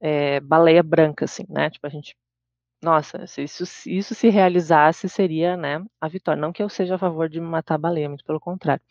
é, 0.00 0.40
baleia 0.40 0.82
branca, 0.82 1.24
assim, 1.24 1.44
né? 1.48 1.70
Tipo 1.70 1.86
a 1.86 1.90
gente 1.90 2.16
nossa, 2.82 3.26
se 3.26 3.42
isso, 3.44 3.64
se 3.66 3.96
isso 3.96 4.14
se 4.14 4.28
realizasse, 4.28 5.08
seria, 5.08 5.56
né, 5.56 5.82
a 6.00 6.08
vitória. 6.08 6.40
Não 6.40 6.52
que 6.52 6.62
eu 6.62 6.68
seja 6.68 6.96
a 6.96 6.98
favor 6.98 7.28
de 7.28 7.40
matar 7.40 7.78
baleia, 7.78 8.08
muito 8.08 8.24
pelo 8.24 8.40
contrário. 8.40 8.82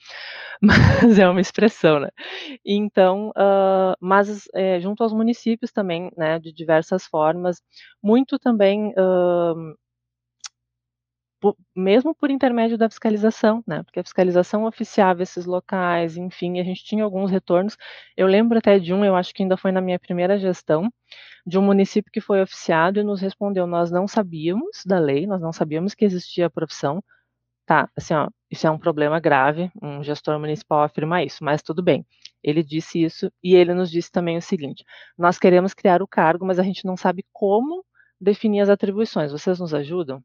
Mas 0.61 1.19
é 1.19 1.29
uma 1.29 1.41
expressão, 1.41 1.99
né. 2.01 2.09
Então, 2.65 3.31
hã, 3.37 3.95
mas, 4.01 4.47
eh, 4.55 4.79
junto 4.81 5.03
aos 5.03 5.13
municípios 5.13 5.71
também, 5.73 6.11
né, 6.17 6.39
de 6.39 6.53
diversas 6.53 7.05
formas, 7.07 7.61
muito 8.03 8.39
também, 8.39 8.93
hã 11.43 11.53
mesmo 11.75 12.13
por 12.15 12.29
intermédio 12.31 12.77
da 12.77 12.89
fiscalização, 12.89 13.63
né, 13.67 13.83
porque 13.83 13.99
a 13.99 14.03
fiscalização 14.03 14.65
oficiava 14.65 15.23
esses 15.23 15.45
locais, 15.45 16.17
enfim, 16.17 16.59
a 16.59 16.63
gente 16.63 16.83
tinha 16.83 17.03
alguns 17.03 17.31
retornos. 17.31 17.77
Eu 18.17 18.27
lembro 18.27 18.57
até 18.57 18.79
de 18.79 18.93
um, 18.93 19.03
eu 19.05 19.15
acho 19.15 19.33
que 19.33 19.43
ainda 19.43 19.57
foi 19.57 19.71
na 19.71 19.81
minha 19.81 19.99
primeira 19.99 20.37
gestão, 20.39 20.91
de 21.47 21.57
um 21.59 21.63
município 21.63 22.11
que 22.11 22.21
foi 22.21 22.41
oficiado 22.41 22.99
e 22.99 23.03
nos 23.03 23.21
respondeu: 23.21 23.67
"Nós 23.67 23.91
não 23.91 24.07
sabíamos 24.07 24.83
da 24.85 24.99
lei, 24.99 25.27
nós 25.27 25.41
não 25.41 25.53
sabíamos 25.53 25.93
que 25.95 26.05
existia 26.05 26.47
a 26.47 26.49
profissão". 26.51 27.03
Tá, 27.65 27.89
assim, 27.97 28.13
ó, 28.13 28.27
isso 28.51 28.67
é 28.67 28.71
um 28.71 28.77
problema 28.79 29.19
grave, 29.19 29.71
um 29.81 30.03
gestor 30.03 30.39
municipal 30.39 30.83
afirma 30.83 31.23
isso, 31.23 31.43
mas 31.43 31.61
tudo 31.63 31.81
bem. 31.83 32.05
Ele 32.43 32.63
disse 32.63 33.01
isso 33.03 33.31
e 33.43 33.55
ele 33.55 33.73
nos 33.73 33.89
disse 33.91 34.11
também 34.11 34.37
o 34.37 34.41
seguinte: 34.41 34.83
"Nós 35.17 35.37
queremos 35.39 35.73
criar 35.73 36.01
o 36.01 36.07
cargo, 36.07 36.45
mas 36.45 36.59
a 36.59 36.63
gente 36.63 36.85
não 36.85 36.97
sabe 36.97 37.25
como 37.33 37.85
definir 38.19 38.61
as 38.61 38.69
atribuições. 38.69 39.31
Vocês 39.31 39.59
nos 39.59 39.73
ajudam?" 39.73 40.23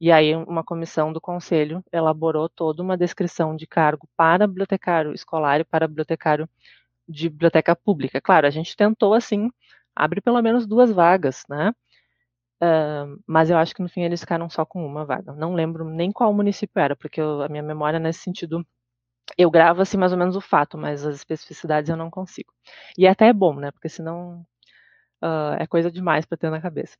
E 0.00 0.10
aí 0.10 0.34
uma 0.34 0.64
comissão 0.64 1.12
do 1.12 1.20
conselho 1.20 1.84
elaborou 1.92 2.48
toda 2.48 2.82
uma 2.82 2.96
descrição 2.96 3.54
de 3.56 3.66
cargo 3.66 4.08
para 4.16 4.46
bibliotecário 4.46 5.12
escolar 5.14 5.60
e 5.60 5.64
para 5.64 5.86
bibliotecário 5.88 6.48
de 7.08 7.28
biblioteca 7.30 7.76
pública. 7.76 8.20
Claro, 8.20 8.46
a 8.46 8.50
gente 8.50 8.76
tentou 8.76 9.14
assim, 9.14 9.50
abre 9.96 10.20
pelo 10.20 10.42
menos 10.42 10.66
duas 10.66 10.92
vagas, 10.92 11.44
né? 11.48 11.72
Uh, 12.62 13.18
mas 13.26 13.50
eu 13.50 13.56
acho 13.58 13.74
que 13.74 13.82
no 13.82 13.88
fim 13.88 14.02
eles 14.02 14.20
ficaram 14.20 14.48
só 14.50 14.64
com 14.66 14.84
uma 14.86 15.04
vaga. 15.06 15.32
Não 15.34 15.54
lembro 15.54 15.84
nem 15.84 16.12
qual 16.12 16.32
município 16.34 16.80
era, 16.80 16.94
porque 16.96 17.20
eu, 17.20 17.42
a 17.42 17.48
minha 17.48 17.62
memória 17.62 17.98
nesse 17.98 18.20
sentido 18.20 18.66
eu 19.38 19.50
gravo 19.50 19.82
assim 19.82 19.96
mais 19.98 20.12
ou 20.12 20.18
menos 20.18 20.36
o 20.36 20.40
fato, 20.40 20.78
mas 20.78 21.06
as 21.06 21.16
especificidades 21.16 21.90
eu 21.90 21.96
não 21.96 22.10
consigo. 22.10 22.52
E 22.98 23.06
até 23.08 23.28
é 23.28 23.32
bom, 23.32 23.54
né? 23.56 23.70
Porque 23.72 23.88
senão 23.88 24.42
uh, 25.24 25.54
é 25.58 25.66
coisa 25.66 25.90
demais 25.90 26.26
para 26.26 26.38
ter 26.38 26.50
na 26.50 26.60
cabeça. 26.60 26.96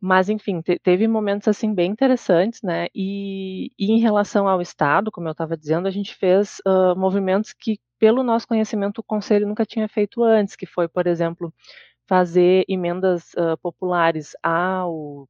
Mas 0.00 0.28
enfim, 0.28 0.60
te 0.60 0.78
teve 0.78 1.08
momentos, 1.08 1.48
assim, 1.48 1.72
bem 1.74 1.90
interessantes, 1.90 2.60
né, 2.62 2.86
e 2.94 3.70
e 3.78 3.90
em 3.92 3.98
relação 4.00 4.46
ao 4.48 4.60
Estado, 4.60 5.10
como 5.10 5.26
eu 5.28 5.32
estava 5.32 5.56
dizendo, 5.56 5.88
a 5.88 5.90
gente 5.90 6.14
fez, 6.14 6.58
hã, 6.66 6.94
movimentos 6.94 7.52
que, 7.54 7.78
pelo 7.98 8.22
nosso 8.22 8.46
conhecimento, 8.46 8.98
o 8.98 9.02
conselho 9.02 9.46
nunca 9.46 9.64
tinha 9.64 9.88
feito 9.88 10.22
antes, 10.22 10.54
que 10.54 10.66
foi, 10.66 10.86
por 10.86 11.06
exemplo, 11.06 11.52
fazer 12.08 12.64
emendas, 12.68 13.32
hã, 13.38 13.56
populares 13.58 14.32
ao 14.42 15.28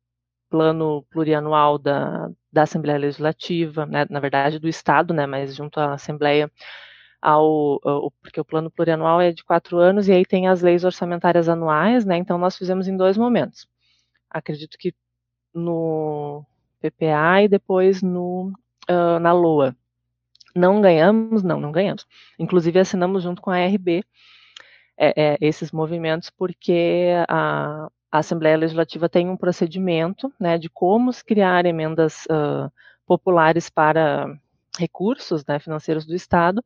plano 0.50 1.04
plurianual 1.10 1.78
da 1.78 2.30
da 2.52 2.62
Assembleia 2.64 2.98
Legislativa, 2.98 3.86
né, 3.86 4.06
na 4.10 4.20
verdade 4.20 4.58
do 4.60 4.68
Estado, 4.68 5.14
né, 5.14 5.26
mas 5.26 5.54
junto 5.56 5.80
à 5.80 5.94
Assembleia, 5.94 6.50
ao 7.22 7.80
ao 7.84 8.12
porque 8.22 8.40
o 8.40 8.44
plano 8.46 8.70
plurianual 8.70 9.20
é 9.20 9.32
de 9.32 9.44
4 9.44 9.78
anos, 9.78 10.08
e 10.08 10.12
aí 10.12 10.24
tem 10.26 10.48
as 10.48 10.62
leis 10.62 10.84
orçamentárias 10.84 11.48
anuais, 11.48 12.04
né, 12.06 12.16
então 12.18 12.38
nós 12.38 12.56
fizemos 12.58 12.88
em 12.88 12.96
2 12.96 13.16
momentos 13.18 13.66
acredito 14.38 14.76
que 14.78 14.94
no 15.54 16.44
PPA 16.80 17.42
e 17.42 17.48
depois 17.48 18.02
no, 18.02 18.52
uh, 18.90 19.18
na 19.20 19.32
LOA. 19.32 19.74
Não 20.54 20.80
ganhamos, 20.80 21.42
não, 21.42 21.60
não 21.60 21.72
ganhamos. 21.72 22.06
Inclusive 22.38 22.78
assinamos 22.78 23.22
junto 23.22 23.42
com 23.42 23.50
a 23.50 23.58
RB 23.66 24.04
é, 24.98 25.34
é, 25.34 25.38
esses 25.40 25.70
movimentos 25.70 26.30
porque 26.30 27.08
a, 27.28 27.88
a, 28.10 28.18
Assembleia 28.18 28.56
Legislativa 28.56 29.08
tem 29.08 29.28
um 29.28 29.36
procedimento 29.36 30.32
né, 30.40 30.56
de 30.56 30.70
como 30.70 31.12
se 31.12 31.22
criar 31.22 31.66
emendas 31.66 32.24
uh, 32.26 32.72
populares 33.06 33.68
para 33.68 34.26
recursos 34.78 35.44
né, 35.46 35.58
financeiros 35.58 36.06
do 36.06 36.14
Estado 36.14 36.64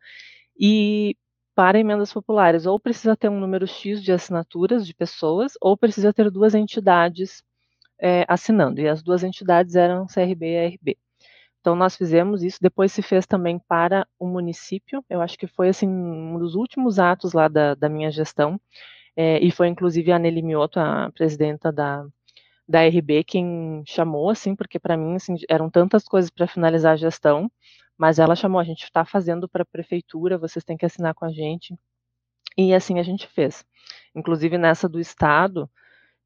e 0.58 1.16
para 1.54 1.78
emendas 1.78 2.12
populares 2.12 2.66
ou 2.66 2.78
precisa 2.78 3.16
ter 3.16 3.28
um 3.28 3.40
número 3.40 3.66
X 3.66 4.02
de 4.02 4.12
assinaturas 4.12 4.86
de 4.86 4.94
pessoas 4.94 5.54
ou 5.60 5.76
precisa 5.76 6.12
ter 6.12 6.30
duas 6.30 6.54
entidades 6.54 7.42
é, 8.00 8.24
assinando, 8.28 8.80
e 8.80 8.88
as 8.88 9.02
duas 9.02 9.22
entidades 9.22 9.76
eram 9.76 10.06
CRB 10.06 10.46
e 10.46 10.66
ARB. 10.66 10.98
Então 11.60 11.76
nós 11.76 11.94
fizemos 11.96 12.42
isso, 12.42 12.58
depois 12.60 12.90
se 12.92 13.02
fez 13.02 13.26
também 13.26 13.58
para 13.58 14.06
o 14.18 14.26
município, 14.26 15.04
eu 15.10 15.20
acho 15.20 15.36
que 15.38 15.46
foi 15.46 15.68
assim 15.68 15.86
um 15.86 16.38
dos 16.38 16.54
últimos 16.54 16.98
atos 16.98 17.34
lá 17.34 17.48
da, 17.48 17.74
da 17.74 17.88
minha 17.88 18.10
gestão, 18.10 18.58
é, 19.16 19.38
e 19.40 19.50
foi 19.50 19.68
inclusive 19.68 20.10
a 20.12 20.18
Nelly 20.18 20.42
Mioto, 20.42 20.80
a 20.80 21.10
presidenta 21.12 21.70
da, 21.70 22.06
da 22.66 22.86
RB, 22.86 23.24
quem 23.24 23.82
chamou, 23.86 24.30
assim, 24.30 24.56
porque 24.56 24.78
para 24.78 24.96
mim 24.96 25.16
assim, 25.16 25.34
eram 25.48 25.68
tantas 25.70 26.04
coisas 26.04 26.30
para 26.30 26.46
finalizar 26.46 26.94
a 26.94 26.96
gestão, 26.96 27.50
mas 27.98 28.18
ela 28.18 28.34
chamou, 28.34 28.58
a 28.60 28.64
gente 28.64 28.84
está 28.84 29.04
fazendo 29.04 29.46
para 29.48 29.62
a 29.62 29.66
prefeitura, 29.66 30.38
vocês 30.38 30.64
têm 30.64 30.76
que 30.78 30.86
assinar 30.86 31.14
com 31.14 31.26
a 31.26 31.32
gente, 31.32 31.76
e 32.56 32.74
assim 32.74 32.98
a 32.98 33.02
gente 33.02 33.26
fez. 33.26 33.64
Inclusive 34.14 34.56
nessa 34.56 34.88
do 34.88 34.98
estado, 34.98 35.70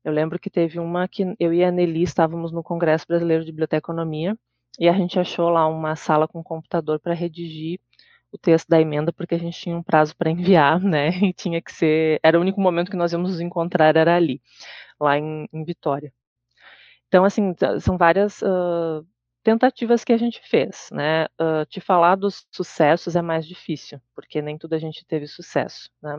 eu 0.04 0.12
lembro 0.12 0.38
que 0.38 0.50
teve 0.50 0.78
uma 0.78 1.08
que 1.08 1.34
eu 1.40 1.52
e 1.52 1.64
a 1.64 1.70
Nelly 1.70 2.02
estávamos 2.02 2.52
no 2.52 2.62
Congresso 2.62 3.06
Brasileiro 3.08 3.44
de 3.44 3.50
Biblioteconomia 3.50 4.36
e 4.78 4.88
a 4.88 4.92
gente 4.92 5.18
achou 5.18 5.48
lá 5.48 5.66
uma 5.66 5.96
sala 5.96 6.28
com 6.28 6.42
computador 6.42 7.00
para 7.00 7.14
redigir 7.14 7.80
o 8.30 8.38
texto 8.38 8.68
da 8.68 8.80
emenda, 8.80 9.12
porque 9.12 9.34
a 9.34 9.38
gente 9.38 9.58
tinha 9.58 9.76
um 9.76 9.82
prazo 9.82 10.16
para 10.16 10.30
enviar, 10.30 10.80
né? 10.80 11.10
E 11.22 11.32
tinha 11.32 11.62
que 11.62 11.72
ser. 11.72 12.20
Era 12.22 12.38
o 12.38 12.40
único 12.40 12.60
momento 12.60 12.90
que 12.90 12.96
nós 12.96 13.12
íamos 13.12 13.30
nos 13.30 13.40
encontrar, 13.40 13.96
era 13.96 14.14
ali, 14.16 14.42
lá 15.00 15.16
em, 15.18 15.48
em 15.52 15.64
Vitória. 15.64 16.12
Então, 17.08 17.24
assim, 17.24 17.54
são 17.80 17.96
várias 17.96 18.42
uh, 18.42 19.06
tentativas 19.44 20.04
que 20.04 20.12
a 20.12 20.16
gente 20.16 20.40
fez, 20.48 20.90
né? 20.92 21.26
Uh, 21.40 21.64
te 21.68 21.80
falar 21.80 22.16
dos 22.16 22.46
sucessos 22.50 23.14
é 23.16 23.22
mais 23.22 23.46
difícil, 23.46 24.00
porque 24.14 24.42
nem 24.42 24.58
tudo 24.58 24.74
a 24.74 24.78
gente 24.78 25.04
teve 25.06 25.26
sucesso, 25.28 25.88
né? 26.02 26.16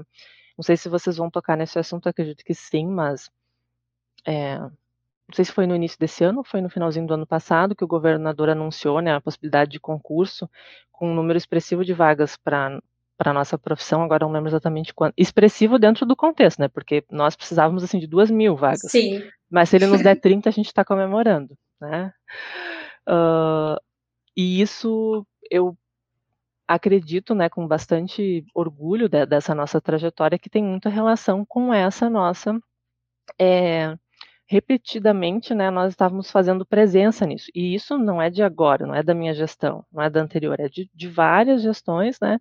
Não 0.57 0.63
sei 0.63 0.77
se 0.77 0.87
vocês 0.87 1.17
vão 1.17 1.29
tocar 1.29 1.57
nesse 1.57 1.77
assunto, 1.77 2.07
acredito 2.07 2.45
que 2.45 2.53
sim, 2.53 2.87
mas 2.87 3.29
é, 4.25 4.57
não 4.59 5.33
sei 5.33 5.45
se 5.45 5.51
foi 5.51 5.65
no 5.65 5.75
início 5.75 5.97
desse 5.99 6.23
ano 6.23 6.39
ou 6.39 6.43
foi 6.43 6.61
no 6.61 6.69
finalzinho 6.69 7.07
do 7.07 7.13
ano 7.13 7.25
passado 7.25 7.75
que 7.75 7.83
o 7.83 7.87
governador 7.87 8.49
anunciou 8.49 8.99
né, 9.01 9.15
a 9.15 9.21
possibilidade 9.21 9.71
de 9.71 9.79
concurso 9.79 10.49
com 10.91 11.09
um 11.09 11.15
número 11.15 11.37
expressivo 11.37 11.83
de 11.83 11.93
vagas 11.93 12.37
para 12.37 12.79
para 13.17 13.31
nossa 13.31 13.57
profissão, 13.57 14.03
agora 14.03 14.25
não 14.25 14.31
lembro 14.33 14.49
exatamente 14.49 14.93
quanto. 14.93 15.13
Expressivo 15.17 15.79
dentro 15.79 16.05
do 16.05 16.17
contexto, 16.17 16.59
né? 16.59 16.67
Porque 16.67 17.01
nós 17.09 17.33
precisávamos 17.33 17.81
assim 17.81 17.97
de 17.97 18.07
duas 18.07 18.29
mil 18.29 18.57
vagas. 18.57 18.91
Sim. 18.91 19.23
Mas 19.49 19.69
se 19.69 19.77
ele 19.77 19.87
nos 19.87 20.01
der 20.01 20.15
30, 20.19 20.49
a 20.49 20.51
gente 20.51 20.65
está 20.65 20.83
comemorando, 20.83 21.57
né? 21.79 22.11
Uh, 23.07 23.79
e 24.35 24.61
isso 24.61 25.25
eu 25.49 25.77
acredito, 26.67 27.33
né, 27.35 27.47
com 27.47 27.65
bastante 27.67 28.43
orgulho 28.53 29.07
de, 29.07 29.25
dessa 29.25 29.55
nossa 29.55 29.79
trajetória, 29.79 30.37
que 30.37 30.49
tem 30.49 30.63
muita 30.63 30.89
relação 30.89 31.45
com 31.45 31.73
essa 31.73 32.09
nossa 32.09 32.59
é, 33.39 33.95
repetidamente, 34.47 35.53
né, 35.55 35.71
nós 35.71 35.91
estávamos 35.93 36.29
fazendo 36.31 36.65
presença 36.65 37.25
nisso. 37.25 37.49
E 37.53 37.73
isso 37.75 37.97
não 37.97 38.21
é 38.21 38.29
de 38.29 38.43
agora, 38.43 38.85
não 38.85 38.95
é 38.95 39.03
da 39.03 39.13
minha 39.13 39.33
gestão, 39.33 39.85
não 39.91 40.03
é 40.03 40.09
da 40.09 40.21
anterior, 40.21 40.59
é 40.59 40.69
de, 40.69 40.89
de 40.93 41.07
várias 41.07 41.61
gestões, 41.63 42.19
né? 42.19 42.39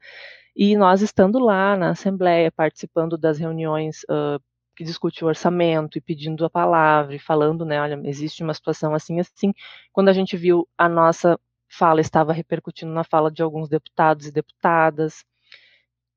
E 0.56 0.76
nós 0.76 1.02
estando 1.02 1.38
lá 1.38 1.76
na 1.76 1.90
Assembleia, 1.90 2.52
participando 2.52 3.18
das 3.18 3.38
reuniões 3.38 4.02
uh, 4.04 4.40
que 4.76 4.84
discute 4.84 5.24
o 5.24 5.28
orçamento 5.28 5.98
e 5.98 6.00
pedindo 6.00 6.44
a 6.44 6.50
palavra 6.50 7.14
e 7.14 7.18
falando, 7.18 7.64
né, 7.64 7.80
olha, 7.80 8.00
existe 8.04 8.42
uma 8.42 8.54
situação 8.54 8.94
assim, 8.94 9.20
assim, 9.20 9.52
quando 9.92 10.08
a 10.08 10.12
gente 10.12 10.36
viu 10.36 10.68
a 10.76 10.88
nossa 10.88 11.38
fala 11.68 12.00
estava 12.00 12.32
repercutindo 12.32 12.92
na 12.92 13.04
fala 13.04 13.30
de 13.30 13.42
alguns 13.42 13.68
deputados 13.68 14.26
e 14.26 14.32
deputadas, 14.32 15.24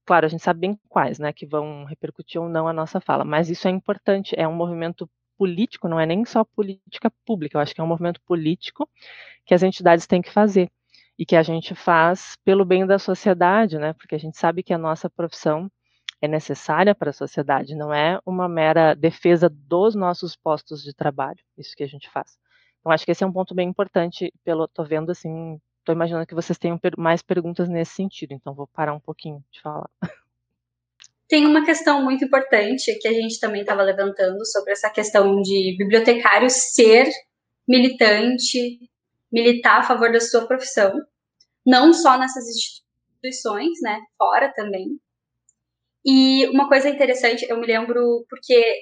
claro, 0.05 0.25
a 0.25 0.29
gente 0.29 0.43
sabe 0.43 0.61
bem 0.61 0.79
quais, 0.89 1.19
né, 1.19 1.33
que 1.33 1.45
vão 1.45 1.85
repercutir 1.85 2.41
ou 2.41 2.49
não 2.49 2.67
a 2.67 2.73
nossa 2.73 2.99
fala, 2.99 3.25
mas 3.25 3.49
isso 3.49 3.67
é 3.67 3.71
importante, 3.71 4.35
é 4.37 4.47
um 4.47 4.55
movimento 4.55 5.09
político, 5.37 5.87
não 5.87 5.99
é 5.99 6.05
nem 6.05 6.25
só 6.25 6.43
política 6.43 7.11
pública, 7.25 7.57
eu 7.57 7.61
acho 7.61 7.73
que 7.75 7.81
é 7.81 7.83
um 7.83 7.87
movimento 7.87 8.21
político 8.21 8.89
que 9.45 9.53
as 9.53 9.63
entidades 9.63 10.07
têm 10.07 10.21
que 10.21 10.31
fazer 10.31 10.69
e 11.17 11.25
que 11.25 11.35
a 11.35 11.43
gente 11.43 11.73
faz 11.75 12.37
pelo 12.45 12.65
bem 12.65 12.85
da 12.85 12.99
sociedade, 12.99 13.77
né? 13.79 13.93
Porque 13.93 14.15
a 14.15 14.19
gente 14.19 14.37
sabe 14.37 14.63
que 14.63 14.73
a 14.73 14.77
nossa 14.77 15.09
profissão 15.09 15.71
é 16.21 16.27
necessária 16.27 16.95
para 16.95 17.11
a 17.11 17.13
sociedade, 17.13 17.75
não 17.75 17.93
é 17.93 18.19
uma 18.25 18.49
mera 18.49 18.93
defesa 18.95 19.49
dos 19.49 19.95
nossos 19.95 20.35
postos 20.35 20.83
de 20.83 20.93
trabalho, 20.93 21.39
isso 21.57 21.75
que 21.75 21.83
a 21.83 21.87
gente 21.87 22.09
faz. 22.09 22.37
Então 22.79 22.91
acho 22.91 23.05
que 23.05 23.11
esse 23.11 23.23
é 23.23 23.27
um 23.27 23.33
ponto 23.33 23.53
bem 23.55 23.69
importante, 23.69 24.33
pelo 24.43 24.67
tô 24.67 24.83
vendo 24.83 25.11
assim, 25.11 25.59
tô 25.83 25.91
imaginando 25.91 26.25
que 26.25 26.35
vocês 26.35 26.57
tenham 26.57 26.79
mais 26.97 27.21
perguntas 27.21 27.69
nesse 27.69 27.93
sentido, 27.93 28.33
então 28.33 28.53
vou 28.53 28.67
parar 28.67 28.93
um 28.93 28.99
pouquinho 28.99 29.43
de 29.51 29.61
falar. 29.61 29.89
Tem 31.27 31.45
uma 31.45 31.65
questão 31.65 32.03
muito 32.03 32.23
importante 32.23 32.97
que 32.99 33.07
a 33.07 33.13
gente 33.13 33.39
também 33.39 33.61
estava 33.61 33.83
levantando 33.83 34.45
sobre 34.45 34.71
essa 34.71 34.89
questão 34.89 35.41
de 35.41 35.75
bibliotecário 35.77 36.49
ser 36.49 37.09
militante, 37.67 38.79
militar 39.31 39.79
a 39.79 39.83
favor 39.83 40.11
da 40.11 40.21
sua 40.21 40.47
profissão, 40.47 40.93
não 41.65 41.91
só 41.93 42.17
nessas 42.17 42.45
instituições, 42.47 43.81
né, 43.81 43.99
fora 44.17 44.53
também. 44.55 44.97
E 46.05 46.47
uma 46.47 46.69
coisa 46.69 46.87
interessante, 46.87 47.45
eu 47.49 47.59
me 47.59 47.67
lembro 47.67 48.25
porque 48.29 48.75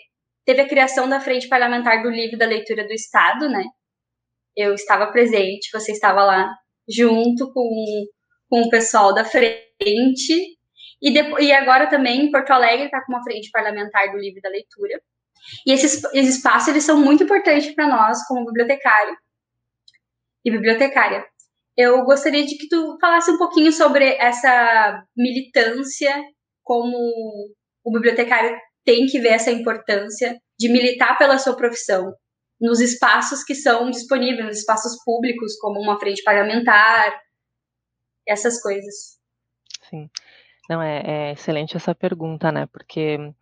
teve 0.46 0.62
a 0.62 0.68
criação 0.68 1.10
da 1.10 1.20
Frente 1.20 1.48
Parlamentar 1.48 2.04
do 2.04 2.10
Livro 2.12 2.38
da 2.38 2.46
Leitura 2.46 2.86
do 2.86 2.94
Estado, 2.94 3.50
né? 3.50 3.64
Eu 4.56 4.76
estava 4.76 5.12
presente, 5.12 5.72
você 5.74 5.92
estava 5.92 6.24
lá 6.24 6.54
junto 6.88 7.52
com, 7.52 8.06
com 8.48 8.62
o 8.62 8.70
pessoal 8.70 9.12
da 9.12 9.26
frente 9.26 10.55
e, 11.02 11.14
depois, 11.14 11.46
e 11.46 11.52
agora 11.52 11.88
também 11.88 12.32
Porto 12.32 12.52
Alegre 12.52 12.86
está 12.86 13.04
com 13.04 13.14
uma 13.14 13.24
frente 13.24 13.50
parlamentar 13.52 14.12
do 14.12 14.18
livro 14.18 14.42
da 14.42 14.50
leitura. 14.50 15.02
E 15.66 15.72
esses, 15.72 16.04
esses 16.14 16.38
espaços 16.38 16.70
eles 16.70 16.84
são 16.84 17.00
muito 17.00 17.24
importantes 17.24 17.74
para 17.76 17.88
nós 17.88 18.26
como 18.28 18.46
bibliotecário 18.46 19.16
e 20.44 20.52
bibliotecária. 20.52 21.26
Eu 21.78 22.04
gostaria 22.04 22.46
de 22.46 22.58
que 22.58 22.68
tu 22.70 22.98
falasse 23.02 23.30
um 23.30 23.38
pouquinho 23.38 23.72
sobre 23.72 24.16
essa 24.16 25.04
militância, 25.16 26.16
como 26.64 26.98
o 27.84 27.92
bibliotecário 27.92 28.58
tem 28.84 29.06
que 29.06 29.20
ver 29.20 29.34
essa 29.34 29.52
importância 29.52 30.40
de 30.58 30.70
militar 30.70 31.18
pela 31.18 31.38
sua 31.38 31.56
profissão 31.56 32.14
nos 32.60 32.80
espaços 32.80 33.44
que 33.44 33.54
são 33.54 33.90
disponíveis, 33.90 34.46
nos 34.46 34.60
espaços 34.60 35.04
públicos, 35.04 35.58
como 35.58 35.82
uma 35.82 36.00
frente 36.00 36.24
parlamentar, 36.24 37.20
essas 38.26 38.62
coisas. 38.62 39.20
Sim. 39.90 40.10
Não, 40.70 40.82
é, 40.82 41.02
é 41.06 41.32
excelente 41.34 41.78
essa 41.78 41.94
pergunta, 41.94 42.52
né? 42.52 42.66
Porque 42.68 43.34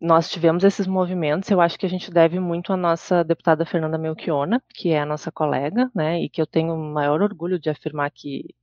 nós 0.00 0.28
tivemos 0.28 0.64
esses 0.64 0.86
movimentos, 0.86 1.50
eu 1.50 1.60
acho 1.60 1.78
que 1.78 1.86
a 1.86 1.88
gente 1.88 2.10
deve 2.10 2.38
muito 2.38 2.72
à 2.72 2.76
nossa 2.76 3.24
deputada 3.24 3.64
Fernanda 3.64 3.96
Melchiona, 3.96 4.62
que 4.74 4.90
é 4.90 5.00
a 5.00 5.06
nossa 5.06 5.32
colega, 5.32 5.90
né, 5.94 6.20
e 6.20 6.28
que 6.28 6.42
eu 6.42 6.46
tenho 6.46 6.74
o 6.74 6.92
maior 6.92 7.22
orgulho 7.22 7.58
de 7.58 7.70
afirmar 7.70 8.10
que 8.10 8.54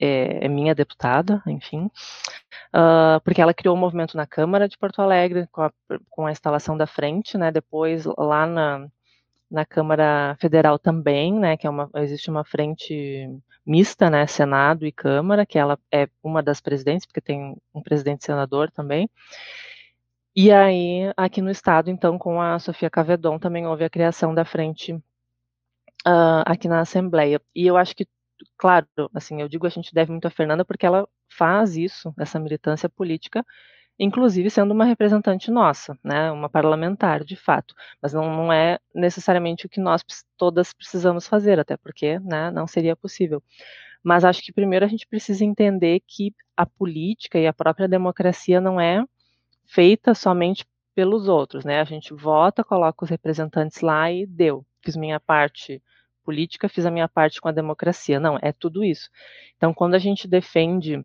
é, 0.00 0.44
é 0.46 0.48
minha 0.48 0.74
deputada, 0.74 1.42
enfim, 1.46 1.86
uh, 2.74 3.20
porque 3.24 3.40
ela 3.40 3.54
criou 3.54 3.74
o 3.76 3.78
um 3.78 3.80
movimento 3.80 4.16
na 4.16 4.26
Câmara 4.26 4.68
de 4.68 4.76
Porto 4.76 5.00
Alegre, 5.00 5.46
com 5.52 5.62
a, 5.62 5.72
com 6.10 6.26
a 6.26 6.32
instalação 6.32 6.76
da 6.76 6.86
frente, 6.86 7.38
né, 7.38 7.52
depois 7.52 8.04
lá 8.18 8.44
na, 8.46 8.88
na 9.50 9.64
Câmara 9.64 10.36
Federal 10.40 10.78
também, 10.78 11.32
né, 11.32 11.56
que 11.56 11.66
é 11.66 11.70
uma, 11.70 11.90
existe 11.96 12.30
uma 12.30 12.44
frente 12.44 13.28
mista, 13.64 14.10
né, 14.10 14.26
Senado 14.26 14.86
e 14.86 14.92
Câmara, 14.92 15.46
que 15.46 15.58
ela 15.58 15.78
é 15.92 16.08
uma 16.22 16.42
das 16.42 16.60
presidentes, 16.60 17.06
porque 17.06 17.20
tem 17.20 17.56
um 17.74 17.82
presidente 17.82 18.24
senador 18.24 18.70
também. 18.70 19.08
E 20.34 20.52
aí, 20.52 21.12
aqui 21.16 21.40
no 21.40 21.50
estado, 21.50 21.90
então, 21.90 22.18
com 22.18 22.40
a 22.40 22.58
Sofia 22.58 22.90
Cavedon, 22.90 23.38
também 23.38 23.66
houve 23.66 23.84
a 23.84 23.90
criação 23.90 24.34
da 24.34 24.44
frente 24.44 24.92
uh, 24.92 26.42
aqui 26.44 26.68
na 26.68 26.80
Assembleia. 26.80 27.40
E 27.54 27.66
eu 27.66 27.76
acho 27.76 27.96
que, 27.96 28.06
claro, 28.58 28.86
assim, 29.14 29.40
eu 29.40 29.48
digo 29.48 29.66
a 29.66 29.70
gente 29.70 29.94
deve 29.94 30.10
muito 30.12 30.26
a 30.28 30.30
Fernanda 30.30 30.64
porque 30.64 30.84
ela 30.84 31.08
faz 31.28 31.76
isso, 31.76 32.14
essa 32.18 32.38
militância 32.38 32.88
política, 32.88 33.44
inclusive 33.98 34.50
sendo 34.50 34.72
uma 34.72 34.84
representante 34.84 35.50
nossa, 35.50 35.98
né, 36.04 36.30
uma 36.30 36.48
parlamentar, 36.48 37.24
de 37.24 37.36
fato, 37.36 37.74
mas 38.00 38.12
não, 38.12 38.24
não 38.34 38.52
é 38.52 38.78
necessariamente 38.94 39.66
o 39.66 39.68
que 39.68 39.80
nós 39.80 40.04
todas 40.36 40.72
precisamos 40.72 41.26
fazer, 41.26 41.58
até 41.58 41.76
porque, 41.76 42.18
né, 42.20 42.50
não 42.50 42.66
seria 42.66 42.94
possível. 42.94 43.42
Mas 44.02 44.24
acho 44.24 44.42
que 44.42 44.52
primeiro 44.52 44.84
a 44.84 44.88
gente 44.88 45.06
precisa 45.06 45.44
entender 45.44 46.00
que 46.06 46.32
a 46.56 46.64
política 46.64 47.38
e 47.38 47.46
a 47.46 47.52
própria 47.52 47.88
democracia 47.88 48.60
não 48.60 48.80
é 48.80 49.04
feita 49.64 50.14
somente 50.14 50.64
pelos 50.94 51.28
outros, 51.28 51.64
né? 51.64 51.80
A 51.80 51.84
gente 51.84 52.14
vota, 52.14 52.64
coloca 52.64 53.04
os 53.04 53.10
representantes 53.10 53.80
lá 53.80 54.10
e 54.10 54.24
deu. 54.24 54.64
Fiz 54.80 54.96
minha 54.96 55.20
parte 55.20 55.82
política, 56.24 56.68
fiz 56.68 56.86
a 56.86 56.90
minha 56.90 57.08
parte 57.08 57.40
com 57.40 57.48
a 57.48 57.52
democracia. 57.52 58.18
Não, 58.18 58.38
é 58.40 58.52
tudo 58.52 58.84
isso. 58.84 59.10
Então, 59.56 59.74
quando 59.74 59.94
a 59.94 59.98
gente 59.98 60.26
defende 60.26 61.04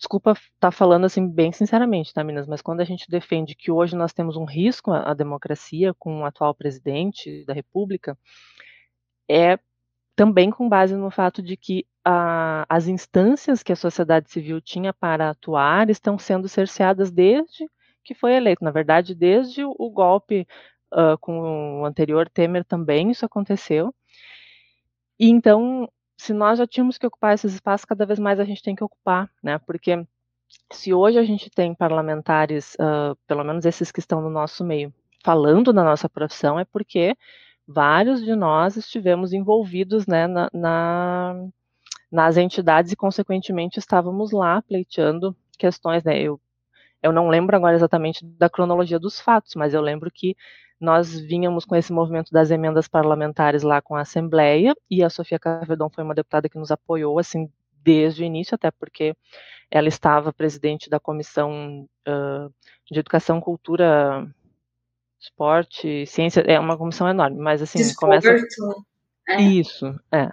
desculpa 0.00 0.32
estar 0.32 0.48
tá 0.58 0.70
falando 0.72 1.04
assim 1.04 1.28
bem 1.28 1.52
sinceramente, 1.52 2.12
tá, 2.12 2.24
Minas? 2.24 2.46
Mas 2.46 2.62
quando 2.62 2.80
a 2.80 2.84
gente 2.84 3.08
defende 3.08 3.54
que 3.54 3.70
hoje 3.70 3.94
nós 3.94 4.14
temos 4.14 4.34
um 4.36 4.46
risco 4.46 4.90
à, 4.90 5.12
democracia 5.12 5.92
com 5.94 6.20
o 6.20 6.24
atual 6.24 6.54
presidente 6.54 7.44
da 7.44 7.52
República, 7.52 8.18
é 9.28 9.58
também 10.16 10.50
com 10.50 10.68
base 10.68 10.96
no 10.96 11.10
fato 11.10 11.42
de 11.42 11.56
que 11.56 11.86
a, 12.04 12.64
as 12.68 12.88
instâncias 12.88 13.62
que 13.62 13.72
a 13.72 13.76
sociedade 13.76 14.30
civil 14.30 14.60
tinha 14.60 14.92
para 14.92 15.30
atuar 15.30 15.90
estão 15.90 16.18
sendo 16.18 16.48
cerceadas 16.48 17.10
desde 17.10 17.68
que 18.02 18.14
foi 18.14 18.34
eleito. 18.34 18.64
Na 18.64 18.70
verdade, 18.70 19.14
desde 19.14 19.64
o, 19.64 19.74
o 19.78 19.90
golpe 19.90 20.46
uh, 20.94 21.18
com 21.20 21.82
o 21.82 21.84
anterior 21.84 22.28
Temer 22.28 22.64
também 22.64 23.10
isso 23.10 23.26
aconteceu. 23.26 23.94
E 25.18 25.28
então 25.28 25.86
se 26.20 26.34
nós 26.34 26.58
já 26.58 26.66
tínhamos 26.66 26.98
que 26.98 27.06
ocupar 27.06 27.34
esses 27.34 27.54
espaços, 27.54 27.86
cada 27.86 28.04
vez 28.04 28.18
mais 28.18 28.38
a 28.38 28.44
gente 28.44 28.62
tem 28.62 28.74
que 28.74 28.84
ocupar, 28.84 29.30
né? 29.42 29.58
Porque 29.58 30.06
se 30.70 30.92
hoje 30.92 31.18
a 31.18 31.24
gente 31.24 31.48
tem 31.48 31.74
parlamentares, 31.74 32.74
uh, 32.74 33.16
pelo 33.26 33.42
menos 33.42 33.64
esses 33.64 33.90
que 33.90 34.00
estão 34.00 34.20
no 34.20 34.28
nosso 34.28 34.62
meio, 34.62 34.92
falando 35.24 35.72
da 35.72 35.82
nossa 35.82 36.10
profissão, 36.10 36.60
é 36.60 36.64
porque 36.66 37.16
vários 37.66 38.22
de 38.22 38.36
nós 38.36 38.76
estivemos 38.76 39.32
envolvidos 39.32 40.06
né, 40.06 40.26
na, 40.26 40.50
na, 40.52 41.48
nas 42.12 42.36
entidades 42.36 42.92
e, 42.92 42.96
consequentemente, 42.96 43.78
estávamos 43.78 44.30
lá 44.30 44.60
pleiteando 44.60 45.34
questões. 45.58 46.04
Né? 46.04 46.20
Eu, 46.20 46.38
eu 47.02 47.12
não 47.12 47.28
lembro 47.28 47.56
agora 47.56 47.74
exatamente 47.74 48.24
da 48.24 48.48
cronologia 48.48 48.98
dos 48.98 49.20
fatos, 49.20 49.54
mas 49.54 49.74
eu 49.74 49.80
lembro 49.80 50.10
que 50.12 50.36
nós 50.80 51.18
vínhamos 51.18 51.64
com 51.64 51.76
esse 51.76 51.92
movimento 51.92 52.32
das 52.32 52.50
emendas 52.50 52.88
parlamentares 52.88 53.62
lá 53.62 53.82
com 53.82 53.94
a 53.96 54.00
Assembleia, 54.00 54.74
e 54.90 55.02
a 55.02 55.10
Sofia 55.10 55.38
Cavedon 55.38 55.90
foi 55.90 56.02
uma 56.02 56.14
deputada 56.14 56.48
que 56.48 56.58
nos 56.58 56.70
apoiou, 56.70 57.18
assim, 57.18 57.50
desde 57.82 58.22
o 58.22 58.24
início, 58.24 58.54
até 58.54 58.70
porque 58.70 59.14
ela 59.70 59.88
estava 59.88 60.32
presidente 60.32 60.88
da 60.88 60.98
Comissão 60.98 61.86
uh, 62.08 62.52
de 62.90 62.98
Educação, 62.98 63.40
Cultura, 63.40 64.26
Esporte, 65.20 66.06
Ciência, 66.06 66.40
é 66.40 66.58
uma 66.58 66.78
comissão 66.78 67.08
enorme, 67.08 67.38
mas 67.38 67.60
assim, 67.60 67.78
Desporto. 67.78 68.22
começa... 68.22 68.46
É. 69.28 69.40
Isso, 69.42 69.94
é. 70.10 70.24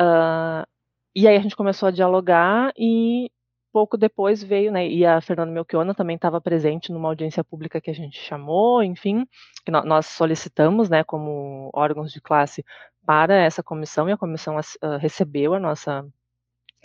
Uh, 0.00 0.66
e 1.14 1.28
aí 1.28 1.36
a 1.36 1.40
gente 1.40 1.54
começou 1.54 1.88
a 1.88 1.92
dialogar 1.92 2.72
e 2.76 3.30
pouco 3.74 3.96
depois 3.96 4.40
veio, 4.40 4.70
né, 4.70 4.86
e 4.86 5.04
a 5.04 5.20
Fernanda 5.20 5.50
Melchiona 5.50 5.92
também 5.92 6.14
estava 6.14 6.40
presente 6.40 6.92
numa 6.92 7.08
audiência 7.08 7.42
pública 7.42 7.80
que 7.80 7.90
a 7.90 7.94
gente 7.94 8.16
chamou, 8.16 8.84
enfim, 8.84 9.26
que 9.64 9.72
nós 9.72 10.06
solicitamos, 10.06 10.88
né, 10.88 11.02
como 11.02 11.70
órgãos 11.74 12.12
de 12.12 12.20
classe 12.20 12.64
para 13.04 13.34
essa 13.34 13.64
comissão, 13.64 14.08
e 14.08 14.12
a 14.12 14.16
comissão 14.16 14.56
uh, 14.56 14.96
recebeu 15.00 15.54
a 15.54 15.58
nossa 15.58 16.06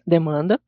demanda, 0.06 0.60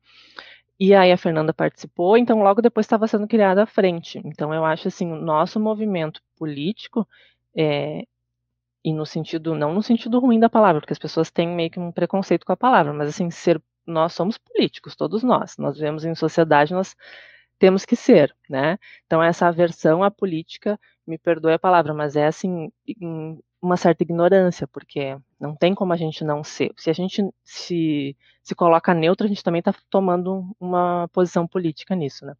e 0.78 0.94
aí 0.94 1.10
a 1.10 1.16
Fernanda 1.16 1.52
participou, 1.52 2.16
então 2.16 2.40
logo 2.40 2.62
depois 2.62 2.86
estava 2.86 3.08
sendo 3.08 3.26
criada 3.26 3.64
a 3.64 3.66
frente. 3.66 4.20
Então 4.24 4.54
eu 4.54 4.64
acho 4.64 4.86
assim, 4.86 5.10
o 5.10 5.16
nosso 5.16 5.58
movimento 5.58 6.22
político, 6.36 7.06
é, 7.56 8.04
e 8.84 8.92
no 8.92 9.04
sentido, 9.04 9.56
não 9.56 9.74
no 9.74 9.82
sentido 9.82 10.20
ruim 10.20 10.38
da 10.38 10.48
palavra, 10.48 10.80
porque 10.80 10.92
as 10.92 10.98
pessoas 11.00 11.32
têm 11.32 11.48
meio 11.48 11.70
que 11.70 11.80
um 11.80 11.90
preconceito 11.90 12.46
com 12.46 12.52
a 12.52 12.56
palavra, 12.56 12.92
mas 12.92 13.08
assim, 13.08 13.28
ser, 13.28 13.60
nós 13.86 14.12
somos 14.12 14.38
políticos, 14.38 14.96
todos 14.96 15.22
nós, 15.22 15.56
nós 15.58 15.76
vivemos 15.76 16.04
em 16.04 16.14
sociedade, 16.14 16.72
nós 16.72 16.94
temos 17.58 17.84
que 17.84 17.96
ser, 17.96 18.34
né? 18.48 18.78
Então 19.06 19.22
essa 19.22 19.46
aversão 19.46 20.02
à 20.02 20.10
política, 20.10 20.78
me 21.06 21.18
perdoe 21.18 21.52
a 21.54 21.58
palavra, 21.58 21.94
mas 21.94 22.16
é 22.16 22.26
assim, 22.26 22.70
uma 23.60 23.76
certa 23.76 24.02
ignorância, 24.02 24.66
porque 24.66 25.16
não 25.38 25.54
tem 25.54 25.74
como 25.74 25.92
a 25.92 25.96
gente 25.96 26.24
não 26.24 26.42
ser. 26.42 26.72
Se 26.76 26.90
a 26.90 26.92
gente 26.92 27.22
se, 27.44 28.16
se 28.42 28.54
coloca 28.54 28.92
neutro, 28.92 29.26
a 29.26 29.28
gente 29.28 29.44
também 29.44 29.60
está 29.60 29.72
tomando 29.88 30.44
uma 30.58 31.08
posição 31.12 31.46
política 31.46 31.94
nisso, 31.94 32.26
né? 32.26 32.34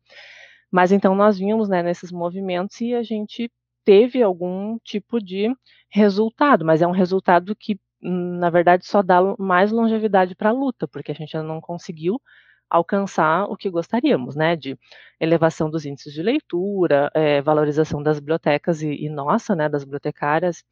Mas 0.71 0.91
então 0.91 1.15
nós 1.15 1.39
vimos 1.39 1.69
né, 1.69 1.83
nesses 1.83 2.11
movimentos 2.11 2.81
e 2.81 2.95
a 2.95 3.03
gente 3.03 3.51
teve 3.85 4.23
algum 4.23 4.79
tipo 4.79 5.21
de 5.21 5.55
resultado, 5.89 6.65
mas 6.65 6.83
é 6.83 6.87
um 6.87 6.93
resultado 6.93 7.55
que, 7.55 7.79
na 8.03 8.51
verdade, 8.51 8.87
só 8.87 9.03
dá 9.03 9.21
mais 9.39 9.71
longevidade 9.73 10.35
para 10.35 10.51
a 10.51 10.53
luta, 10.53 10.89
porque 10.89 11.13
a 11.13 11.15
gente 11.15 11.37
ainda 11.37 11.49
não 11.49 11.61
conseguiu 11.61 12.21
alcançar 12.69 13.45
o 13.45 13.57
que 13.57 13.71
gostaríamos, 13.71 14.35
né, 14.35 14.57
de 14.57 14.79
elevação 15.21 15.71
dos 15.71 15.85
índices 15.85 16.13
de 16.15 16.23
leitura, 16.23 17.11
é, 17.15 17.43
valorização 17.43 18.03
das 18.03 18.19
bibliotecas 18.19 18.83
e, 18.83 18.89
e, 19.05 19.09
nossa, 19.11 19.55
né, 19.55 19.69
das 19.69 19.85
bibliotecárias, 19.85 20.65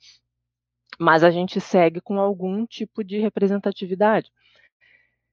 mas 0.99 1.23
a 1.25 1.31
gente 1.31 1.61
segue 1.61 2.01
com 2.01 2.19
algum 2.19 2.67
tipo 2.67 3.05
de 3.05 3.19
representatividade. 3.19 4.31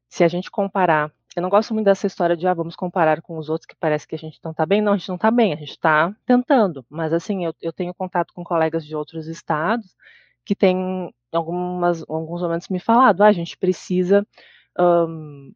Se 0.10 0.24
a 0.24 0.28
gente 0.28 0.52
comparar 0.52 1.12
eu 1.38 1.42
não 1.44 1.52
gosto 1.52 1.72
muito 1.72 1.86
dessa 1.86 2.08
história 2.08 2.36
de, 2.36 2.48
ah, 2.48 2.54
vamos 2.56 2.76
comparar 2.76 3.22
com 3.22 3.38
os 3.38 3.48
outros 3.48 3.68
que 3.68 3.76
parece 3.76 4.08
que 4.08 4.16
a 4.16 4.18
gente 4.18 4.40
não 4.44 4.50
está 4.50 4.66
bem. 4.66 4.82
Não, 4.82 4.94
a 4.94 4.98
gente 4.98 5.08
não 5.08 5.18
está 5.18 5.30
bem, 5.30 5.54
a 5.54 5.56
gente 5.56 5.70
está 5.70 6.12
tentando. 6.26 6.84
Mas, 6.90 7.14
assim, 7.14 7.46
eu, 7.46 7.54
eu 7.62 7.72
tenho 7.72 7.94
contato 7.94 8.34
com 8.34 8.44
colegas 8.44 8.84
de 8.84 8.96
outros 8.96 9.28
estados 9.28 9.96
que 10.44 10.56
têm, 10.56 11.14
em 11.34 11.38
algumas, 11.38 12.04
alguns 12.10 12.42
momentos, 12.42 12.70
me 12.70 12.80
falado, 12.80 13.22
ah, 13.22 13.28
a 13.28 13.32
gente 13.32 13.58
precisa 13.58 14.26
um, 14.80 15.54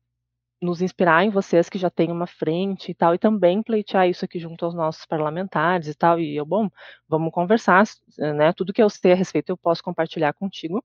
nos 0.61 0.81
inspirar 0.81 1.23
em 1.25 1.29
vocês 1.29 1.69
que 1.69 1.79
já 1.79 1.89
têm 1.89 2.11
uma 2.11 2.27
frente 2.27 2.91
e 2.91 2.93
tal, 2.93 3.15
e 3.15 3.17
também 3.17 3.63
pleitear 3.63 4.07
isso 4.07 4.25
aqui 4.25 4.39
junto 4.39 4.65
aos 4.65 4.75
nossos 4.75 5.05
parlamentares 5.05 5.87
e 5.87 5.95
tal. 5.95 6.19
E 6.19 6.35
eu, 6.35 6.45
bom, 6.45 6.69
vamos 7.07 7.31
conversar, 7.31 7.85
né? 8.17 8.53
Tudo 8.53 8.73
que 8.73 8.81
eu 8.83 8.89
sei 8.89 9.13
a 9.13 9.15
respeito 9.15 9.49
eu 9.49 9.57
posso 9.57 9.83
compartilhar 9.83 10.33
contigo, 10.33 10.83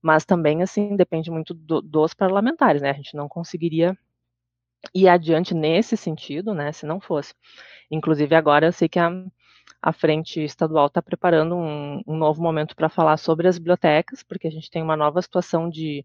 mas 0.00 0.24
também, 0.24 0.62
assim, 0.62 0.96
depende 0.96 1.30
muito 1.30 1.54
do, 1.54 1.80
dos 1.82 2.14
parlamentares, 2.14 2.82
né? 2.82 2.90
A 2.90 2.94
gente 2.94 3.16
não 3.16 3.28
conseguiria 3.28 3.96
ir 4.94 5.08
adiante 5.08 5.54
nesse 5.54 5.96
sentido, 5.96 6.54
né, 6.54 6.72
se 6.72 6.86
não 6.86 7.00
fosse. 7.00 7.34
Inclusive 7.90 8.34
agora 8.34 8.66
eu 8.66 8.72
sei 8.72 8.88
que 8.88 8.98
a, 8.98 9.10
a 9.82 9.92
frente 9.92 10.42
estadual 10.42 10.86
está 10.86 11.00
preparando 11.00 11.54
um, 11.56 12.02
um, 12.06 12.16
novo 12.16 12.42
momento 12.42 12.74
para 12.74 12.88
falar 12.88 13.16
sobre 13.16 13.46
as 13.48 13.58
bibliotecas, 13.58 14.22
porque 14.22 14.48
a 14.48 14.50
gente 14.50 14.70
tem 14.70 14.82
uma 14.82 14.96
nova 14.96 15.22
situação 15.22 15.70
de 15.70 16.04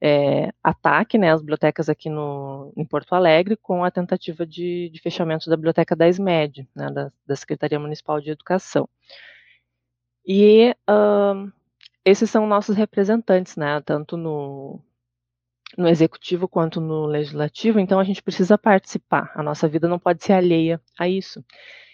é, 0.00 0.52
ataque, 0.62 1.16
né, 1.16 1.30
às 1.32 1.40
bibliotecas 1.40 1.88
aqui 1.88 2.10
no, 2.10 2.72
em 2.76 2.84
Porto 2.84 3.14
Alegre, 3.14 3.56
com 3.56 3.84
a 3.84 3.90
tentativa 3.90 4.44
de, 4.44 4.90
de 4.90 5.00
fechamento 5.00 5.48
da 5.48 5.56
biblioteca 5.56 5.94
da 5.94 6.08
SMED, 6.08 6.68
né, 6.74 6.90
da, 6.90 7.12
da, 7.24 7.36
Secretaria 7.36 7.78
Municipal 7.78 8.20
de 8.20 8.30
Educação. 8.30 8.88
E 10.26 10.74
uh, 10.90 11.52
esses 12.04 12.28
são 12.28 12.46
nossos 12.46 12.76
representantes, 12.76 13.56
né, 13.56 13.80
tanto 13.82 14.16
no, 14.16 14.80
no 15.76 15.88
executivo 15.88 16.48
quanto 16.48 16.80
no 16.80 17.06
legislativo, 17.06 17.78
então 17.78 17.98
a 17.98 18.04
gente 18.04 18.22
precisa 18.22 18.58
participar. 18.58 19.32
A 19.34 19.42
nossa 19.42 19.68
vida 19.68 19.88
não 19.88 19.98
pode 19.98 20.24
ser 20.24 20.34
alheia 20.34 20.80
a 20.98 21.08
isso. 21.08 21.44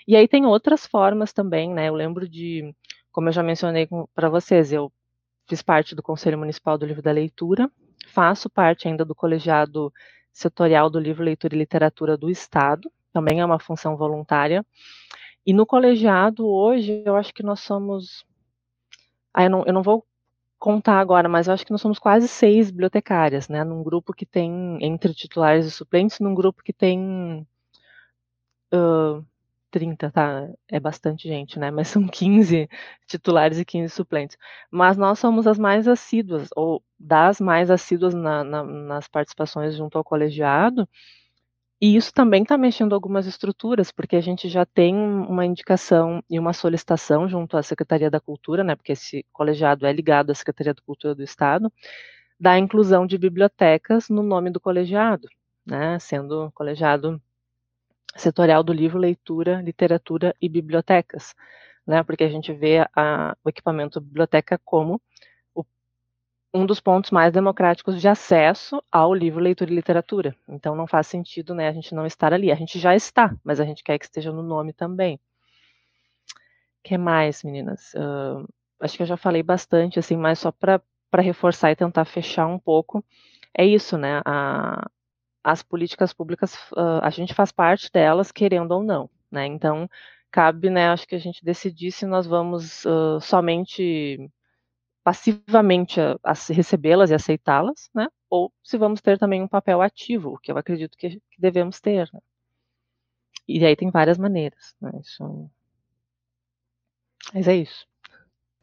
E 0.07 0.17
aí 0.17 0.27
tem 0.27 0.47
outras 0.47 0.87
formas 0.87 1.33
também, 1.33 1.73
né? 1.73 1.89
Eu 1.89 1.95
lembro 1.95 2.29
de, 2.29 2.75
como 3.13 3.29
eu 3.29 3.33
já 3.33 3.43
mencionei 3.43 3.89
para 4.15 4.29
vocês, 4.29 4.73
eu 4.73 4.91
fiz 5.49 5.63
parte 5.63 5.95
do 5.95 6.03
Conselho 6.03 6.39
Municipal 6.39 6.79
do 6.79 6.87
Livro 6.87 7.03
da 7.03 7.13
Leitura, 7.13 7.71
faço 8.09 8.51
parte 8.51 8.89
ainda 8.89 9.05
do 9.05 9.15
colegiado 9.15 9.93
setorial 10.33 10.89
do 10.89 10.99
Livro, 10.99 11.25
Leitura 11.25 11.55
e 11.55 11.59
Literatura 11.59 12.17
do 12.17 12.31
Estado, 12.31 12.91
também 13.13 13.41
é 13.41 13.45
uma 13.45 13.59
função 13.59 13.97
voluntária. 13.97 14.65
E 15.47 15.53
no 15.53 15.67
colegiado, 15.67 16.47
hoje, 16.47 17.03
eu 17.05 17.17
acho 17.17 17.33
que 17.33 17.43
nós 17.43 17.61
somos. 17.61 18.25
Ah, 19.33 19.45
eu, 19.45 19.51
não, 19.51 19.65
eu 19.67 19.73
não 19.73 19.83
vou 19.83 20.07
contar 20.59 20.99
agora, 21.01 21.29
mas 21.29 21.47
eu 21.47 21.55
acho 21.55 21.65
que 21.65 21.73
nós 21.73 21.81
somos 21.81 21.99
quase 21.99 22.29
seis 22.29 22.71
bibliotecárias, 22.71 23.49
né? 23.49 23.65
Num 23.65 23.83
grupo 23.83 24.13
que 24.13 24.27
tem, 24.27 24.79
entre 24.81 25.15
titulares 25.15 25.67
e 25.67 25.71
suplentes, 25.71 26.19
num 26.21 26.35
grupo 26.35 26.63
que 26.63 26.73
tem 26.73 27.47
uh, 28.75 29.25
30, 29.71 30.11
tá? 30.11 30.49
É 30.69 30.81
bastante 30.81 31.29
gente, 31.29 31.59
né? 31.59 31.71
Mas 31.71 31.89
são 31.89 32.07
15 32.09 32.69
titulares 33.07 33.59
e 33.59 33.65
15 33.65 33.93
suplentes. 33.95 34.37
Mas 34.71 34.97
nós 34.97 35.19
somos 35.19 35.47
as 35.47 35.59
mais 35.59 35.87
assíduas, 35.89 36.49
ou 36.57 36.83
das 36.99 37.41
mais 37.41 37.71
assíduas 37.71 38.15
na, 38.15 38.43
na, 38.45 38.65
nas 38.65 39.09
participações 39.09 39.77
junto 39.77 39.99
ao 39.99 40.05
colegiado, 40.05 40.89
e 41.81 41.97
isso 41.97 42.13
também 42.13 42.43
está 42.43 42.59
mexendo 42.59 42.93
algumas 42.95 43.27
estruturas, 43.27 43.93
porque 43.93 44.17
a 44.17 44.21
gente 44.21 44.49
já 44.49 44.67
tem 44.67 44.95
uma 44.97 45.47
indicação 45.47 46.23
e 46.29 46.39
uma 46.39 46.53
solicitação 46.53 47.29
junto 47.29 47.57
à 47.57 47.63
Secretaria 47.63 48.11
da 48.11 48.21
Cultura, 48.21 48.65
né, 48.65 48.75
porque 48.75 48.93
esse 48.93 49.25
colegiado 49.33 49.87
é 49.87 49.93
ligado 49.93 50.31
à 50.31 50.35
Secretaria 50.35 50.75
da 50.75 50.83
Cultura 50.83 51.15
do 51.15 51.23
Estado, 51.23 51.73
da 52.39 52.59
inclusão 52.59 53.07
de 53.07 53.17
bibliotecas 53.17 54.09
no 54.09 54.23
nome 54.23 54.51
do 54.51 54.61
colegiado, 54.61 55.29
né, 55.65 55.99
sendo 56.01 56.51
colegiado 56.53 57.23
setorial 58.17 58.65
do 58.65 58.73
livro, 58.73 58.99
leitura, 58.99 59.63
literatura 59.63 60.35
e 60.41 60.49
bibliotecas, 60.49 61.35
né, 61.87 62.03
porque 62.03 62.25
a 62.25 62.29
gente 62.29 62.53
vê 62.53 62.85
a, 62.95 63.37
o 63.45 63.49
equipamento 63.49 64.01
biblioteca 64.01 64.61
como 64.65 65.01
um 66.53 66.65
dos 66.65 66.81
pontos 66.81 67.11
mais 67.11 67.33
democráticos 67.33 68.01
de 68.01 68.09
acesso 68.09 68.83
ao 68.91 69.13
livro, 69.15 69.41
leitura 69.41 69.71
e 69.71 69.75
literatura. 69.75 70.35
Então 70.49 70.75
não 70.75 70.87
faz 70.87 71.07
sentido, 71.07 71.55
né, 71.55 71.69
a 71.69 71.73
gente 71.73 71.95
não 71.95 72.07
estar 72.07 72.33
ali. 72.33 72.51
A 72.51 72.55
gente 72.55 72.79
já 72.79 72.95
está, 72.95 73.35
mas 73.45 73.61
a 73.61 73.65
gente 73.65 73.85
quer 73.85 73.99
que 73.99 74.05
esteja 74.07 74.33
no 74.33 74.43
nome 74.43 74.73
também. 74.73 75.21
Que 76.83 76.97
mais, 76.97 77.43
meninas? 77.43 77.93
Uh, 77.95 78.49
acho 78.81 78.97
que 78.97 79.03
eu 79.03 79.07
já 79.07 79.17
falei 79.17 79.43
bastante, 79.43 79.99
assim, 79.99 80.17
mas 80.17 80.39
só 80.39 80.51
para 80.53 80.83
reforçar 81.19 81.71
e 81.71 81.77
tentar 81.77 82.05
fechar 82.05 82.47
um 82.47 82.59
pouco, 82.59 83.05
é 83.57 83.67
isso, 83.67 83.99
né? 83.99 84.23
A, 84.25 84.89
as 85.45 85.63
políticas 85.63 86.13
públicas, 86.13 86.55
uh, 86.73 87.01
a 87.03 87.11
gente 87.11 87.35
faz 87.35 87.53
parte 87.53 87.91
delas, 87.93 88.33
querendo 88.33 88.73
ou 88.73 88.83
não, 88.83 89.11
né? 89.31 89.47
Então, 89.47 89.89
cabe, 90.31 90.71
né, 90.71 90.89
acho 90.89 91.07
que 91.07 91.15
a 91.15 91.19
gente 91.19 91.45
decidir 91.45 91.91
se 91.93 92.07
nós 92.07 92.27
vamos 92.27 92.85
uh, 92.85 93.21
somente 93.21 94.31
passivamente 95.09 95.99
a, 95.99 96.19
a 96.23 96.35
recebê-las 96.53 97.11
e 97.11 97.15
aceitá-las, 97.15 97.89
né? 97.95 98.09
Ou 98.29 98.53
se 98.63 98.77
vamos 98.77 99.01
ter 99.01 99.19
também 99.19 99.43
um 99.43 99.49
papel 99.49 99.81
ativo, 99.81 100.39
que 100.43 100.53
eu 100.53 100.59
acredito 100.59 100.99
que, 100.99 101.09
que 101.09 101.41
devemos 101.41 101.81
ter. 101.81 102.11
Né? 102.13 102.21
E 103.49 103.65
aí 103.65 103.75
tem 103.75 103.91
várias 103.91 104.19
maneiras, 104.19 104.77
né? 104.79 104.91
Isso... 105.01 105.51
Mas 107.33 107.49
é 107.49 107.57
isso. 107.57 107.87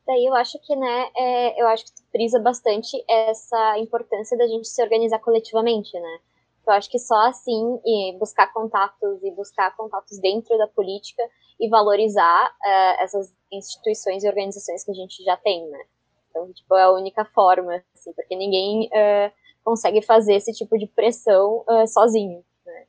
Daí 0.05 0.23
eu 0.23 0.35
acho 0.35 0.59
que, 0.59 0.75
né, 0.75 1.09
é, 1.17 1.59
eu 1.59 1.67
acho 1.67 1.85
que 1.85 1.91
frisa 2.11 2.39
bastante 2.39 3.03
essa 3.09 3.79
importância 3.79 4.37
da 4.37 4.45
gente 4.45 4.67
se 4.67 4.83
organizar 4.83 5.17
coletivamente, 5.17 5.99
né? 5.99 6.19
Eu 6.67 6.73
acho 6.73 6.91
que 6.91 6.99
só 6.99 7.27
assim, 7.27 7.79
e 7.83 8.15
buscar 8.19 8.53
contatos 8.53 9.23
e 9.23 9.31
buscar 9.31 9.75
contatos 9.75 10.19
dentro 10.19 10.55
da 10.59 10.67
política 10.67 11.23
e 11.59 11.67
valorizar 11.69 12.49
uh, 12.49 13.01
essas 13.03 13.33
instituições 13.51 14.23
e 14.23 14.27
organizações 14.27 14.83
que 14.83 14.91
a 14.91 14.95
gente 14.95 15.23
já 15.23 15.37
tem, 15.37 15.67
né? 15.69 15.85
Então, 16.35 16.51
tipo, 16.51 16.75
é 16.75 16.83
a 16.83 16.91
única 16.91 17.23
forma, 17.23 17.81
assim, 17.95 18.11
porque 18.11 18.35
ninguém 18.35 18.87
uh, 18.87 19.31
consegue 19.63 20.01
fazer 20.01 20.35
esse 20.35 20.51
tipo 20.51 20.77
de 20.77 20.85
pressão 20.85 21.63
uh, 21.69 21.87
sozinho. 21.87 22.43
Né? 22.65 22.85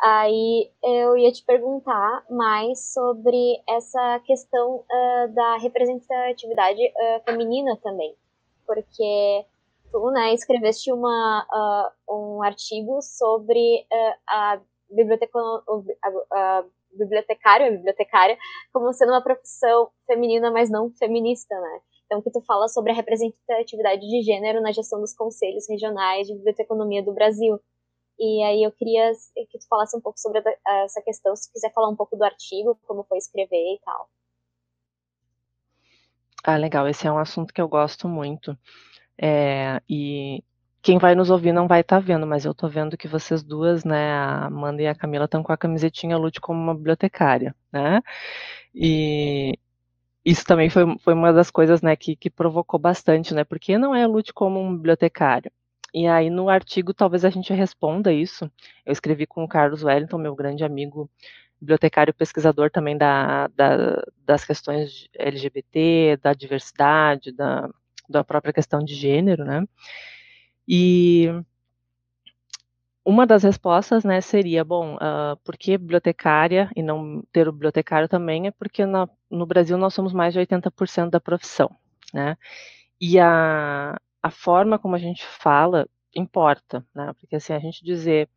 Aí 0.00 0.70
eu 0.82 1.18
ia 1.18 1.30
te 1.30 1.44
perguntar 1.44 2.24
mais 2.30 2.94
sobre 2.94 3.62
essa 3.68 4.20
questão 4.20 4.76
uh, 4.76 5.34
da 5.34 5.58
representatividade 5.58 6.80
feminina 7.26 7.76
também, 7.82 8.16
porque 8.66 9.44
tu, 9.92 10.10
né, 10.10 10.32
escreveste 10.32 10.90
uma, 10.90 11.92
um 12.08 12.42
artigo 12.42 13.02
sobre 13.02 13.86
a 14.26 14.58
biblioteca, 14.90 15.38
a, 16.02 16.08
a 16.58 16.64
bibliotecário, 16.92 17.72
bibliotecária, 17.72 18.38
como 18.72 18.92
sendo 18.94 19.12
uma 19.12 19.22
profissão 19.22 19.90
feminina, 20.06 20.50
mas 20.50 20.70
não 20.70 20.90
feminista, 20.90 21.54
né? 21.60 21.80
Então 22.08 22.22
que 22.22 22.30
tu 22.30 22.40
fala 22.40 22.68
sobre 22.68 22.90
a 22.90 22.94
representatividade 22.94 24.00
de 24.00 24.22
gênero 24.22 24.62
na 24.62 24.72
gestão 24.72 24.98
dos 24.98 25.12
conselhos 25.12 25.68
regionais 25.68 26.26
de 26.26 26.34
biblioteconomia 26.34 27.02
do 27.02 27.12
Brasil. 27.12 27.60
E 28.18 28.42
aí 28.42 28.62
eu 28.64 28.72
queria 28.72 29.12
que 29.50 29.58
tu 29.58 29.68
falasse 29.68 29.96
um 29.96 30.00
pouco 30.00 30.18
sobre 30.18 30.42
essa 30.66 31.02
questão, 31.02 31.36
se 31.36 31.52
quiser 31.52 31.72
falar 31.72 31.88
um 31.90 31.94
pouco 31.94 32.16
do 32.16 32.24
artigo, 32.24 32.80
como 32.86 33.04
foi 33.04 33.18
escrever 33.18 33.74
e 33.74 33.78
tal. 33.84 34.08
Ah, 36.42 36.56
legal. 36.56 36.88
Esse 36.88 37.06
é 37.06 37.12
um 37.12 37.18
assunto 37.18 37.52
que 37.52 37.60
eu 37.60 37.68
gosto 37.68 38.08
muito. 38.08 38.56
É, 39.20 39.80
e 39.88 40.42
quem 40.80 40.98
vai 40.98 41.14
nos 41.14 41.28
ouvir 41.28 41.52
não 41.52 41.68
vai 41.68 41.82
estar 41.82 41.96
tá 41.96 42.00
vendo, 42.00 42.26
mas 42.26 42.44
eu 42.44 42.52
estou 42.52 42.70
vendo 42.70 42.96
que 42.96 43.06
vocês 43.06 43.42
duas, 43.42 43.84
né, 43.84 44.12
a 44.12 44.46
Amanda 44.46 44.80
e 44.82 44.86
a 44.86 44.94
Camila, 44.94 45.26
estão 45.26 45.42
com 45.42 45.52
a 45.52 45.56
camisetinha 45.56 46.16
Lute 46.16 46.40
como 46.40 46.58
uma 46.58 46.74
bibliotecária, 46.74 47.54
né? 47.70 48.00
E 48.74 49.58
isso 50.30 50.44
também 50.44 50.68
foi, 50.68 50.84
foi 50.98 51.14
uma 51.14 51.32
das 51.32 51.50
coisas, 51.50 51.80
né, 51.80 51.96
que, 51.96 52.14
que 52.14 52.28
provocou 52.28 52.78
bastante, 52.78 53.32
né? 53.32 53.44
Porque 53.44 53.78
não 53.78 53.94
é 53.94 54.06
Lute 54.06 54.32
como 54.32 54.60
um 54.60 54.76
bibliotecário. 54.76 55.50
E 55.94 56.06
aí 56.06 56.28
no 56.28 56.50
artigo 56.50 56.92
talvez 56.92 57.24
a 57.24 57.30
gente 57.30 57.52
responda 57.54 58.12
isso. 58.12 58.50
Eu 58.84 58.92
escrevi 58.92 59.26
com 59.26 59.42
o 59.42 59.48
Carlos 59.48 59.82
Wellington, 59.82 60.18
meu 60.18 60.34
grande 60.34 60.64
amigo 60.64 61.10
bibliotecário 61.58 62.12
pesquisador 62.12 62.70
também 62.70 62.96
da, 62.96 63.48
da, 63.48 64.02
das 64.24 64.44
questões 64.44 65.08
LGBT, 65.14 66.18
da 66.22 66.34
diversidade, 66.34 67.32
da, 67.32 67.70
da 68.08 68.22
própria 68.22 68.52
questão 68.52 68.80
de 68.80 68.94
gênero, 68.94 69.44
né? 69.44 69.64
E 70.68 71.28
uma 73.08 73.26
das 73.26 73.42
respostas, 73.42 74.04
né, 74.04 74.20
seria, 74.20 74.62
bom, 74.62 74.96
uh, 74.96 75.36
por 75.42 75.56
que 75.56 75.78
bibliotecária 75.78 76.70
e 76.76 76.82
não 76.82 77.22
ter 77.32 77.48
o 77.48 77.52
bibliotecário 77.52 78.08
também 78.08 78.46
é 78.48 78.50
porque 78.50 78.84
na, 78.84 79.08
no 79.30 79.46
Brasil 79.46 79.78
nós 79.78 79.94
somos 79.94 80.12
mais 80.12 80.34
de 80.34 80.40
80% 80.40 81.08
da 81.08 81.18
profissão, 81.20 81.70
né? 82.12 82.36
E 83.00 83.18
a, 83.18 83.96
a 84.22 84.30
forma 84.30 84.78
como 84.78 84.94
a 84.94 84.98
gente 84.98 85.24
fala 85.24 85.88
importa, 86.14 86.84
né? 86.94 87.14
Porque 87.18 87.36
assim, 87.36 87.54
a 87.54 87.58
gente 87.58 87.82
dizer 87.82 88.28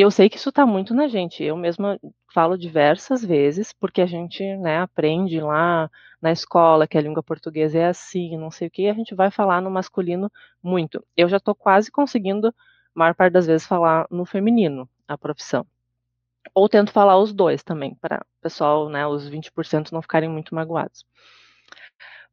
eu 0.00 0.10
sei 0.12 0.28
que 0.28 0.36
isso 0.36 0.50
está 0.50 0.64
muito 0.64 0.94
na 0.94 1.08
gente. 1.08 1.42
Eu 1.42 1.56
mesma 1.56 1.98
falo 2.32 2.56
diversas 2.56 3.24
vezes, 3.24 3.72
porque 3.72 4.00
a 4.00 4.06
gente 4.06 4.44
né, 4.58 4.78
aprende 4.78 5.40
lá 5.40 5.90
na 6.22 6.30
escola 6.30 6.86
que 6.86 6.96
a 6.96 7.00
língua 7.00 7.22
portuguesa 7.22 7.78
é 7.78 7.86
assim, 7.86 8.36
não 8.36 8.50
sei 8.50 8.68
o 8.68 8.70
que, 8.70 8.88
a 8.88 8.94
gente 8.94 9.14
vai 9.14 9.30
falar 9.30 9.60
no 9.60 9.70
masculino 9.70 10.30
muito. 10.62 11.04
Eu 11.16 11.28
já 11.28 11.38
estou 11.38 11.54
quase 11.54 11.90
conseguindo, 11.90 12.54
maior 12.98 13.14
parte 13.14 13.32
das 13.32 13.46
vezes, 13.46 13.66
falar 13.66 14.06
no 14.10 14.24
feminino 14.26 14.88
a 15.06 15.16
profissão. 15.16 15.66
Ou 16.54 16.68
tento 16.68 16.92
falar 16.92 17.18
os 17.18 17.32
dois 17.32 17.62
também, 17.62 17.94
para 17.96 18.18
o 18.18 18.42
pessoal, 18.42 18.88
né, 18.88 19.06
os 19.06 19.28
20% 19.28 19.92
não 19.92 20.02
ficarem 20.02 20.28
muito 20.28 20.54
magoados. 20.54 21.04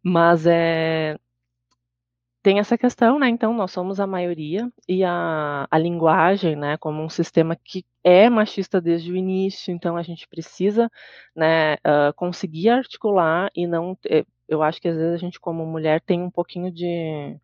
Mas 0.04 0.46
é, 0.46 1.18
tem 2.46 2.60
essa 2.60 2.78
questão, 2.78 3.18
né? 3.18 3.28
Então, 3.28 3.56
nós 3.56 3.72
somos 3.72 4.00
a 4.00 4.06
maioria 4.06 4.72
e 4.88 5.04
a, 5.04 5.68
a 5.70 5.78
linguagem, 5.80 6.56
né, 6.56 6.78
como 6.78 7.02
um 7.02 7.10
sistema 7.10 7.56
que 7.56 7.84
é 8.04 8.30
machista 8.30 8.80
desde 8.80 9.12
o 9.12 9.16
início, 9.16 9.74
então 9.74 9.98
a 9.98 10.04
gente 10.04 10.28
precisa, 10.28 10.88
né, 11.36 11.74
uh, 11.78 12.14
conseguir 12.16 12.70
articular 12.70 13.50
e 13.56 13.66
não. 13.66 13.98
Eu 14.48 14.62
acho 14.62 14.80
que 14.80 14.88
às 14.88 14.96
vezes 14.96 15.14
a 15.16 15.18
gente, 15.18 15.40
como 15.40 15.66
mulher, 15.66 16.00
tem 16.02 16.22
um 16.22 16.30
pouquinho 16.30 16.72
de. 16.72 17.36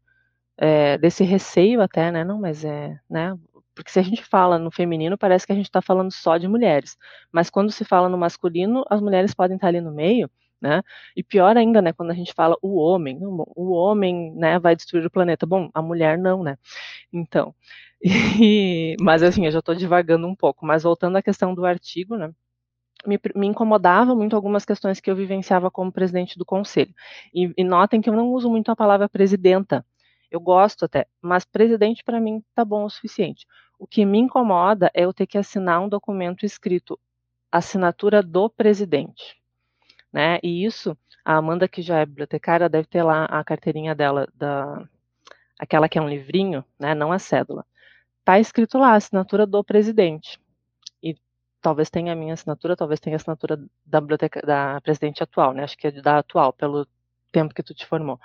É, 0.64 0.98
desse 0.98 1.24
receio 1.24 1.82
até, 1.82 2.12
né? 2.12 2.24
Não, 2.24 2.40
mas 2.40 2.64
é, 2.64 2.96
né? 3.10 3.36
Porque 3.74 3.92
se 3.92 4.00
a 4.00 4.04
gente 4.04 4.24
fala 4.24 4.60
no 4.60 4.70
feminino, 4.72 5.18
parece 5.18 5.46
que 5.46 5.52
a 5.52 5.56
gente 5.56 5.66
está 5.66 5.82
falando 5.82 6.12
só 6.12 6.38
de 6.38 6.48
mulheres. 6.48 6.98
Mas 7.32 7.50
quando 7.50 7.72
se 7.72 7.84
fala 7.84 8.08
no 8.10 8.18
masculino, 8.18 8.84
as 8.90 9.02
mulheres 9.02 9.34
podem 9.34 9.56
estar 9.56 9.70
ali 9.70 9.82
no 9.82 9.92
meio 9.92 10.30
né? 10.62 10.84
E 11.16 11.24
pior 11.24 11.58
ainda, 11.58 11.82
né, 11.82 11.92
quando 11.92 12.12
a 12.12 12.14
gente 12.14 12.34
fala 12.34 12.56
o 12.62 12.76
homem, 12.78 13.18
o 13.22 13.72
homem, 13.72 14.32
né, 14.36 14.60
vai 14.60 14.76
destruir 14.76 15.06
o 15.06 15.10
planeta. 15.10 15.46
Bom, 15.46 15.70
a 15.74 15.82
mulher 15.82 16.18
não, 16.18 16.44
né? 16.44 16.58
Então, 17.14 17.56
e, 18.42 18.96
mas 19.02 19.24
assim, 19.24 19.46
eu 19.46 19.52
já 19.52 19.60
estou 19.60 19.76
divagando 19.76 20.28
um 20.28 20.36
pouco. 20.36 20.66
Mas 20.66 20.84
voltando 20.84 21.18
à 21.18 21.24
questão 21.24 21.56
do 21.56 21.66
artigo, 21.66 22.16
né? 22.18 22.32
Me, 23.08 23.20
me, 23.36 23.48
incomodava 23.48 24.16
muito 24.16 24.36
algumas 24.36 24.66
questões 24.66 25.00
que 25.00 25.10
eu 25.12 25.16
vivenciava 25.16 25.72
como 25.72 25.92
presidente 25.92 26.38
do 26.38 26.46
conselho. 26.46 26.94
E, 27.34 27.52
e 27.58 27.64
notem 27.64 28.02
que 28.02 28.10
eu 28.10 28.16
não 28.16 28.30
uso 28.32 28.50
muito 28.50 28.72
a 28.72 28.76
palavra 28.76 29.10
presidenta. 29.10 29.86
Eu 30.32 30.40
gosto 30.40 30.86
até, 30.86 31.06
mas 31.22 31.46
presidente 31.46 32.04
para 32.04 32.20
mim 32.20 32.44
tá 32.56 32.66
bom 32.66 32.86
o 32.86 32.90
suficiente. 32.90 33.46
O 33.78 33.86
que 33.86 34.06
me 34.06 34.18
incomoda 34.18 34.90
é 34.94 35.04
eu 35.04 35.14
ter 35.14 35.28
que 35.28 35.38
assinar 35.38 35.82
um 35.82 35.90
documento 35.90 36.46
escrito 36.46 37.00
assinatura 37.52 38.24
do 38.24 38.50
presidente 38.50 39.42
né? 40.12 40.40
E 40.44 40.66
isso, 40.66 40.98
a 41.24 41.36
Amanda, 41.38 41.68
que 41.68 41.82
já 41.82 42.00
é 42.00 42.06
bibliotecária, 42.06 42.70
deve 42.70 42.88
ter 42.88 43.04
lá 43.04 43.26
a 43.26 43.44
carteirinha 43.44 43.96
dela, 43.96 44.28
da, 44.36 44.84
aquela 45.60 45.88
que 45.90 45.98
é 45.98 46.02
um 46.02 46.10
livrinho, 46.10 46.64
né? 46.80 46.94
Não 46.96 47.12
a 47.12 47.20
cédula. 47.20 47.66
Tá 48.26 48.40
escrito 48.40 48.78
lá, 48.78 48.96
assinatura 48.96 49.46
do 49.48 49.64
presidente. 49.64 50.40
E 51.04 51.16
talvez 51.62 51.90
tenha 51.90 52.14
a 52.14 52.16
minha 52.16 52.34
assinatura, 52.34 52.76
talvez 52.76 53.00
tenha 53.00 53.16
a 53.16 53.18
assinatura 53.18 53.60
da 53.86 54.02
biblioteca, 54.02 54.42
da 54.42 54.82
presidente 54.82 55.24
atual, 55.24 55.54
né? 55.54 55.64
Acho 55.64 55.78
que 55.78 55.88
é 55.88 55.92
da 55.92 56.20
atual, 56.20 56.54
pelo 56.54 56.88
tempo 57.32 57.54
que 57.54 57.64
tu 57.64 57.74
te 57.74 57.86
formou. 57.86 58.20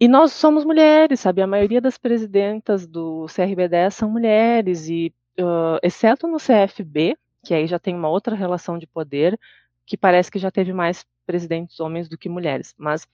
E 0.00 0.08
nós 0.08 0.32
somos 0.32 0.64
mulheres, 0.64 1.20
sabe? 1.20 1.42
A 1.42 1.46
maioria 1.46 1.80
das 1.80 1.98
presidentas 1.98 2.86
do 2.86 3.26
CRB10 3.26 3.90
são 3.90 4.10
mulheres, 4.10 4.88
e 4.88 5.12
uh, 5.38 5.78
exceto 5.82 6.26
no 6.26 6.38
CFB, 6.38 7.18
que 7.44 7.52
aí 7.52 7.66
já 7.66 7.78
tem 7.78 7.94
uma 7.94 8.08
outra 8.08 8.34
relação 8.34 8.78
de 8.78 8.86
poder, 8.86 9.38
que 9.84 9.98
parece 9.98 10.30
que 10.30 10.38
já 10.38 10.50
teve 10.50 10.72
mais 10.72 11.04
presidentes 11.26 11.78
homens 11.80 12.08
do 12.08 12.16
que 12.16 12.30
mulheres. 12.30 12.74
Mas 12.78 13.06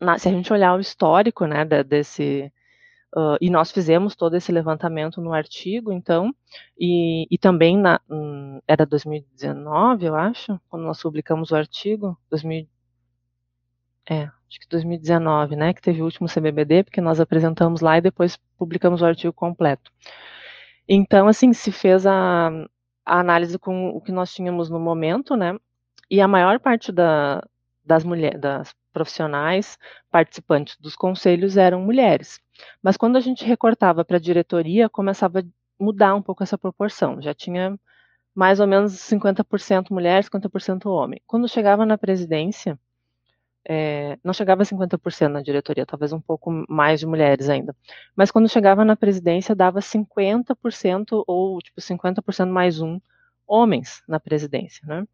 na, 0.00 0.18
se 0.18 0.28
a 0.28 0.32
gente 0.32 0.52
olhar 0.52 0.74
o 0.74 0.80
histórico, 0.80 1.46
né, 1.46 1.64
desse 1.84 2.50
uh, 3.14 3.36
e 3.40 3.50
nós 3.50 3.70
fizemos 3.70 4.16
todo 4.16 4.34
esse 4.34 4.50
levantamento 4.50 5.20
no 5.20 5.32
artigo, 5.32 5.92
então, 5.92 6.34
e, 6.78 7.26
e 7.30 7.36
também 7.36 7.76
na 7.76 8.00
um, 8.08 8.60
era 8.66 8.86
2019, 8.86 10.06
eu 10.06 10.14
acho, 10.14 10.58
quando 10.68 10.84
nós 10.84 11.02
publicamos 11.02 11.50
o 11.50 11.56
artigo, 11.56 12.18
2000, 12.30 12.66
é, 14.08 14.30
acho 14.52 14.60
que 14.60 14.68
2019, 14.68 15.56
né, 15.56 15.72
que 15.72 15.80
teve 15.80 16.02
o 16.02 16.04
último 16.04 16.28
CBBD, 16.28 16.84
porque 16.84 17.00
nós 17.00 17.18
apresentamos 17.18 17.80
lá 17.80 17.96
e 17.96 18.02
depois 18.02 18.36
publicamos 18.58 19.00
o 19.00 19.06
artigo 19.06 19.32
completo. 19.32 19.90
Então, 20.86 21.26
assim, 21.26 21.54
se 21.54 21.72
fez 21.72 22.06
a, 22.06 22.50
a 23.04 23.18
análise 23.18 23.58
com 23.58 23.88
o 23.90 24.00
que 24.00 24.12
nós 24.12 24.32
tínhamos 24.34 24.68
no 24.68 24.78
momento, 24.78 25.36
né, 25.36 25.56
e 26.10 26.20
a 26.20 26.28
maior 26.28 26.60
parte 26.60 26.92
da, 26.92 27.42
das 27.82 28.04
mulheres, 28.04 28.38
das 28.38 28.74
profissionais 28.92 29.78
participantes 30.10 30.76
dos 30.78 30.94
conselhos 30.94 31.56
eram 31.56 31.80
mulheres. 31.80 32.38
Mas 32.82 32.98
quando 32.98 33.16
a 33.16 33.20
gente 33.20 33.46
recortava 33.46 34.04
para 34.04 34.18
a 34.18 34.20
diretoria, 34.20 34.86
começava 34.86 35.40
a 35.40 35.44
mudar 35.82 36.14
um 36.14 36.20
pouco 36.20 36.42
essa 36.42 36.58
proporção. 36.58 37.22
Já 37.22 37.32
tinha 37.32 37.78
mais 38.34 38.60
ou 38.60 38.66
menos 38.66 38.92
50% 38.92 39.90
mulher, 39.90 40.22
50% 40.24 40.86
homem. 40.86 41.22
Quando 41.26 41.48
chegava 41.48 41.86
na 41.86 41.96
presidência, 41.96 42.78
é, 43.68 44.18
não 44.24 44.32
chegava 44.32 44.62
a 44.62 44.66
50% 44.66 45.28
na 45.28 45.42
diretoria, 45.42 45.86
talvez 45.86 46.12
um 46.12 46.20
pouco 46.20 46.50
mais 46.68 47.00
de 47.00 47.06
mulheres 47.06 47.48
ainda. 47.48 47.74
Mas 48.16 48.30
quando 48.30 48.48
chegava 48.48 48.84
na 48.84 48.96
presidência, 48.96 49.54
dava 49.54 49.80
50% 49.80 51.24
ou 51.26 51.58
tipo 51.60 51.80
50% 51.80 52.50
mais 52.50 52.80
um 52.80 53.00
homens 53.46 54.02
na 54.08 54.18
presidência, 54.18 54.86
né? 54.86 55.06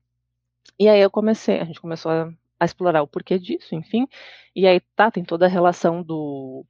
E 0.79 0.89
aí 0.89 1.01
eu 1.01 1.11
comecei, 1.11 1.59
a 1.61 1.65
gente 1.65 1.81
começou 1.81 2.11
a, 2.11 2.33
a, 2.61 2.65
explorar 2.65 3.03
o 3.03 3.09
porquê 3.09 3.39
disso, 3.39 3.75
enfim. 3.75 4.07
E 4.55 4.67
aí 4.67 4.81
tá, 4.95 5.11
tem 5.11 5.25
toda 5.25 5.47
a 5.47 5.49
relação 5.49 6.03
do, 6.03 6.65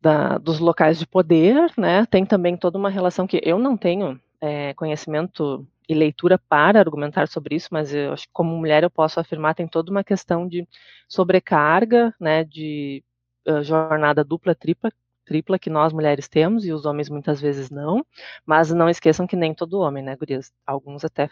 da, 0.00 0.38
dos 0.38 0.58
locais 0.58 0.98
de 0.98 1.06
poder, 1.06 1.72
né? 1.76 2.04
Tem 2.06 2.26
também 2.26 2.56
toda 2.56 2.78
uma 2.78 2.90
relação 2.90 3.26
que 3.26 3.40
eu 3.44 3.58
não 3.58 3.76
tenho 3.76 4.20
é, 4.40 4.74
conhecimento 4.74 5.66
e 5.88 5.94
leitura 5.94 6.38
para 6.38 6.78
argumentar 6.78 7.28
sobre 7.28 7.56
isso, 7.56 7.68
mas 7.72 7.94
eu 7.94 8.12
acho 8.12 8.26
que 8.26 8.32
como 8.32 8.56
mulher 8.56 8.82
eu 8.82 8.90
posso 8.90 9.18
afirmar 9.18 9.54
tem 9.54 9.66
toda 9.66 9.90
uma 9.90 10.04
questão 10.04 10.46
de 10.46 10.68
sobrecarga, 11.08 12.14
né? 12.20 12.44
De 12.44 13.02
uh, 13.48 13.62
jornada 13.62 14.22
dupla, 14.22 14.54
tripla, 14.54 14.92
tripla 15.24 15.58
que 15.58 15.70
nós 15.70 15.92
mulheres 15.92 16.28
temos 16.28 16.64
e 16.66 16.72
os 16.72 16.84
homens 16.86 17.08
muitas 17.08 17.40
vezes 17.40 17.70
não, 17.70 18.04
mas 18.46 18.72
não 18.72 18.88
esqueçam 18.88 19.26
que 19.26 19.36
nem 19.36 19.54
todo 19.54 19.80
homem, 19.80 20.02
né, 20.02 20.16
gurias? 20.16 20.52
Alguns 20.66 21.04
até 21.04 21.30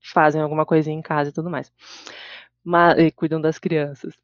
fazem 0.00 0.40
alguma 0.40 0.66
coisinha 0.66 0.96
em 0.96 1.02
casa 1.02 1.30
e 1.30 1.32
tudo 1.32 1.50
mais. 1.50 1.72
Mas, 2.64 2.98
e 2.98 3.10
cuidam 3.10 3.40
das 3.40 3.58
crianças. 3.58 4.14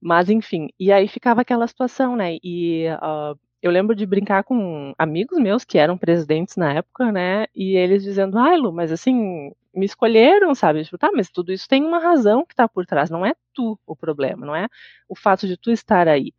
Mas, 0.00 0.28
enfim, 0.30 0.68
e 0.78 0.92
aí 0.92 1.08
ficava 1.08 1.40
aquela 1.42 1.66
situação, 1.66 2.16
né? 2.16 2.36
E 2.42 2.86
uh, 2.90 3.38
eu 3.66 3.72
lembro 3.72 3.94
de 3.96 4.06
brincar 4.06 4.44
com 4.44 4.94
amigos 4.98 5.38
meus 5.38 5.64
que 5.64 5.78
eram 5.78 5.98
presidentes 5.98 6.56
na 6.56 6.72
época, 6.74 7.10
né? 7.10 7.46
E 7.54 7.76
eles 7.76 8.02
dizendo, 8.02 8.38
ai, 8.38 8.56
Lu, 8.56 8.72
mas 8.72 8.92
assim, 8.92 9.52
me 9.74 9.84
escolheram, 9.84 10.54
sabe? 10.54 10.84
Tipo, 10.84 10.98
tá, 10.98 11.10
mas 11.12 11.30
tudo 11.30 11.52
isso 11.52 11.68
tem 11.68 11.84
uma 11.84 11.98
razão 11.98 12.44
que 12.46 12.54
tá 12.54 12.68
por 12.68 12.86
trás, 12.86 13.10
não 13.10 13.26
é 13.26 13.34
tu 13.52 13.78
o 13.86 13.96
problema, 13.96 14.46
não 14.46 14.54
é 14.54 14.68
o 15.08 15.16
fato 15.16 15.46
de 15.46 15.56
tu 15.56 15.70
estar 15.70 16.08
aí. 16.08 16.32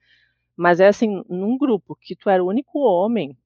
Mas 0.55 0.79
é 0.79 0.87
assim, 0.87 1.23
num 1.29 1.57
grupo 1.57 1.95
que 1.95 2.15
tu 2.15 2.29
era 2.29 2.43
o 2.43 2.47
único 2.47 2.79
homem, 2.79 3.37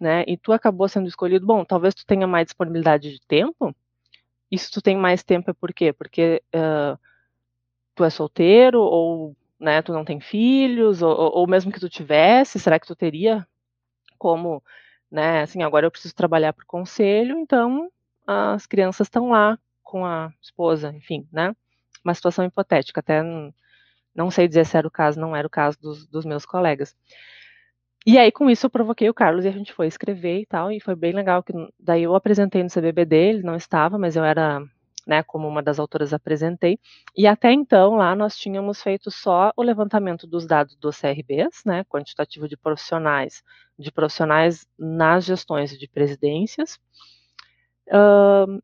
né? 0.00 0.24
E 0.26 0.36
tu 0.36 0.52
acabou 0.52 0.88
sendo 0.88 1.08
escolhido, 1.08 1.46
bom, 1.46 1.64
talvez 1.64 1.94
tu 1.94 2.06
tenha 2.06 2.26
mais 2.26 2.46
disponibilidade 2.46 3.12
de 3.12 3.20
tempo, 3.26 3.74
e 4.50 4.58
se 4.58 4.70
tu 4.70 4.80
tem 4.82 4.96
mais 4.96 5.22
tempo 5.22 5.50
é 5.50 5.54
por 5.54 5.72
quê? 5.72 5.92
Porque 5.92 6.42
uh, 6.54 6.98
tu 7.94 8.04
é 8.04 8.10
solteiro 8.10 8.80
ou 8.80 9.36
né, 9.58 9.82
tu 9.82 9.92
não 9.92 10.04
tem 10.04 10.20
filhos, 10.20 11.02
ou, 11.02 11.10
ou 11.16 11.46
mesmo 11.46 11.72
que 11.72 11.80
tu 11.80 11.88
tivesse, 11.88 12.58
será 12.58 12.78
que 12.78 12.86
tu 12.86 12.94
teria 12.94 13.46
como, 14.18 14.62
né, 15.10 15.42
assim, 15.42 15.62
agora 15.62 15.86
eu 15.86 15.90
preciso 15.90 16.14
trabalhar 16.14 16.52
para 16.52 16.64
o 16.64 16.66
conselho, 16.66 17.38
então 17.38 17.90
as 18.26 18.66
crianças 18.66 19.06
estão 19.06 19.30
lá 19.30 19.58
com 19.82 20.04
a 20.04 20.32
esposa, 20.40 20.92
enfim, 20.94 21.26
né, 21.32 21.54
uma 22.04 22.14
situação 22.14 22.44
hipotética, 22.44 23.00
até 23.00 23.22
não 24.14 24.30
sei 24.30 24.48
dizer 24.48 24.66
se 24.66 24.76
era 24.76 24.86
o 24.86 24.90
caso, 24.90 25.20
não 25.20 25.34
era 25.34 25.46
o 25.46 25.50
caso 25.50 25.78
dos, 25.80 26.06
dos 26.06 26.24
meus 26.24 26.44
colegas. 26.44 26.96
E 28.06 28.16
aí, 28.16 28.32
com 28.32 28.48
isso, 28.48 28.66
eu 28.66 28.70
provoquei 28.70 29.10
o 29.10 29.14
Carlos 29.14 29.44
e 29.44 29.48
a 29.48 29.52
gente 29.52 29.72
foi 29.72 29.86
escrever 29.86 30.40
e 30.40 30.46
tal, 30.46 30.72
e 30.72 30.80
foi 30.80 30.94
bem 30.94 31.12
legal, 31.12 31.42
que 31.42 31.52
daí 31.78 32.04
eu 32.04 32.14
apresentei 32.14 32.62
no 32.62 32.70
CBBD, 32.70 33.16
ele 33.16 33.42
não 33.42 33.54
estava, 33.54 33.98
mas 33.98 34.16
eu 34.16 34.24
era 34.24 34.62
né, 35.08 35.22
como 35.22 35.48
uma 35.48 35.62
das 35.62 35.78
autoras 35.78 36.12
apresentei. 36.12 36.78
E 37.16 37.26
até 37.26 37.50
então, 37.50 37.96
lá 37.96 38.14
nós 38.14 38.36
tínhamos 38.36 38.82
feito 38.82 39.10
só 39.10 39.50
o 39.56 39.62
levantamento 39.62 40.26
dos 40.26 40.46
dados 40.46 40.76
dos 40.76 41.00
CRBs, 41.00 41.64
né, 41.64 41.82
quantitativo 41.84 42.46
de 42.46 42.58
profissionais, 42.58 43.42
de 43.78 43.90
profissionais 43.90 44.68
nas 44.78 45.24
gestões 45.24 45.70
de 45.70 45.88
presidências, 45.88 46.78
uh, 47.88 48.62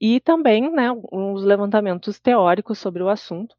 e 0.00 0.18
também, 0.18 0.72
né, 0.72 0.90
uns 1.12 1.44
levantamentos 1.44 2.18
teóricos 2.18 2.78
sobre 2.80 3.04
o 3.04 3.08
assunto. 3.08 3.54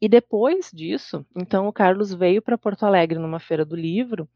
E 0.00 0.08
depois 0.08 0.70
disso, 0.74 1.24
então 1.36 1.68
o 1.68 1.72
Carlos 1.72 2.12
veio 2.12 2.42
para 2.42 2.58
Porto 2.58 2.84
Alegre 2.84 3.20
numa 3.20 3.38
feira 3.38 3.64
do 3.64 3.76
livro 3.76 4.28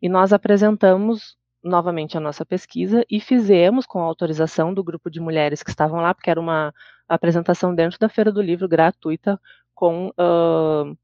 e 0.00 0.08
nós 0.08 0.32
apresentamos 0.32 1.36
novamente 1.68 2.16
a 2.16 2.20
nossa 2.20 2.44
pesquisa 2.44 3.04
e 3.10 3.20
fizemos 3.20 3.86
com 3.86 4.00
a 4.00 4.04
autorização 4.04 4.74
do 4.74 4.82
grupo 4.82 5.10
de 5.10 5.20
mulheres 5.20 5.62
que 5.62 5.70
estavam 5.70 6.00
lá, 6.00 6.14
porque 6.14 6.30
era 6.30 6.40
uma 6.40 6.74
apresentação 7.08 7.74
dentro 7.74 7.98
da 7.98 8.08
Feira 8.08 8.32
do 8.32 8.42
Livro 8.42 8.68
gratuita, 8.68 9.40
com, 9.74 10.08
uh, 10.08 10.96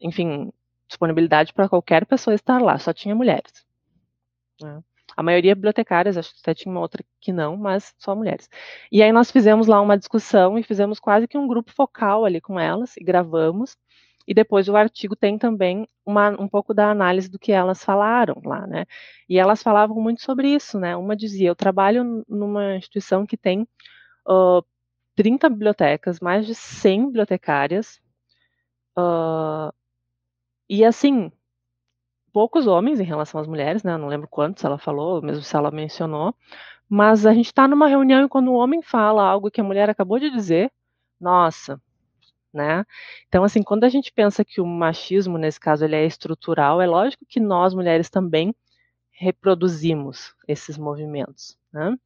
enfim, 0.00 0.52
disponibilidade 0.86 1.52
para 1.52 1.68
qualquer 1.68 2.04
pessoa 2.06 2.34
estar 2.34 2.60
lá, 2.60 2.78
só 2.78 2.92
tinha 2.92 3.14
mulheres. 3.14 3.64
Né? 4.60 4.82
A 5.16 5.22
maioria 5.22 5.54
bibliotecárias, 5.54 6.16
acho 6.16 6.32
que 6.34 6.40
até 6.40 6.54
tinha 6.54 6.72
uma 6.72 6.80
outra 6.80 7.04
que 7.20 7.32
não, 7.32 7.56
mas 7.56 7.94
só 7.98 8.14
mulheres. 8.14 8.48
E 8.90 9.02
aí 9.02 9.12
nós 9.12 9.30
fizemos 9.30 9.66
lá 9.66 9.80
uma 9.80 9.98
discussão 9.98 10.58
e 10.58 10.62
fizemos 10.62 11.00
quase 11.00 11.26
que 11.26 11.36
um 11.36 11.48
grupo 11.48 11.72
focal 11.72 12.24
ali 12.24 12.40
com 12.40 12.58
elas 12.58 12.96
e 12.96 13.04
gravamos. 13.04 13.76
E 14.26 14.34
depois 14.34 14.68
o 14.68 14.76
artigo 14.76 15.16
tem 15.16 15.38
também 15.38 15.88
uma, 16.04 16.30
um 16.30 16.48
pouco 16.48 16.72
da 16.74 16.90
análise 16.90 17.28
do 17.28 17.38
que 17.38 17.52
elas 17.52 17.82
falaram 17.82 18.40
lá, 18.44 18.66
né? 18.66 18.84
E 19.28 19.38
elas 19.38 19.62
falavam 19.62 20.00
muito 20.00 20.22
sobre 20.22 20.48
isso, 20.48 20.78
né? 20.78 20.96
Uma 20.96 21.16
dizia: 21.16 21.48
eu 21.48 21.56
trabalho 21.56 22.24
numa 22.28 22.76
instituição 22.76 23.26
que 23.26 23.36
tem 23.36 23.66
uh, 24.28 24.64
30 25.16 25.48
bibliotecas, 25.48 26.20
mais 26.20 26.46
de 26.46 26.54
100 26.54 27.06
bibliotecárias, 27.06 28.00
uh, 28.98 29.72
e 30.68 30.84
assim, 30.84 31.32
poucos 32.32 32.66
homens 32.66 33.00
em 33.00 33.04
relação 33.04 33.40
às 33.40 33.46
mulheres, 33.46 33.82
né? 33.82 33.94
Eu 33.94 33.98
não 33.98 34.08
lembro 34.08 34.28
quantos 34.28 34.64
ela 34.64 34.78
falou, 34.78 35.22
mesmo 35.22 35.42
se 35.42 35.56
ela 35.56 35.70
mencionou, 35.70 36.34
mas 36.88 37.26
a 37.26 37.34
gente 37.34 37.46
está 37.46 37.68
numa 37.68 37.88
reunião 37.88 38.24
e 38.24 38.28
quando 38.28 38.50
um 38.50 38.56
homem 38.56 38.82
fala 38.82 39.24
algo 39.24 39.50
que 39.50 39.60
a 39.60 39.64
mulher 39.64 39.90
acabou 39.90 40.18
de 40.18 40.30
dizer, 40.30 40.72
nossa, 41.20 41.80
né? 42.52 42.84
Então, 43.28 43.44
assim, 43.44 43.62
quando 43.62 43.84
a 43.84 43.88
gente 43.88 44.12
pensa 44.12 44.44
que 44.44 44.60
o 44.60 44.66
machismo, 44.66 45.38
nesse 45.38 45.60
caso, 45.60 45.84
ele 45.84 45.96
é 45.96 46.06
estrutural, 46.06 46.80
é 46.80 46.86
lógico 46.86 47.24
que 47.28 47.40
nós, 47.40 47.74
mulheres, 47.74 48.10
também 48.10 48.54
reproduzimos 49.10 50.34
esses 50.48 50.78
movimentos, 50.78 51.58
né? 51.72 51.96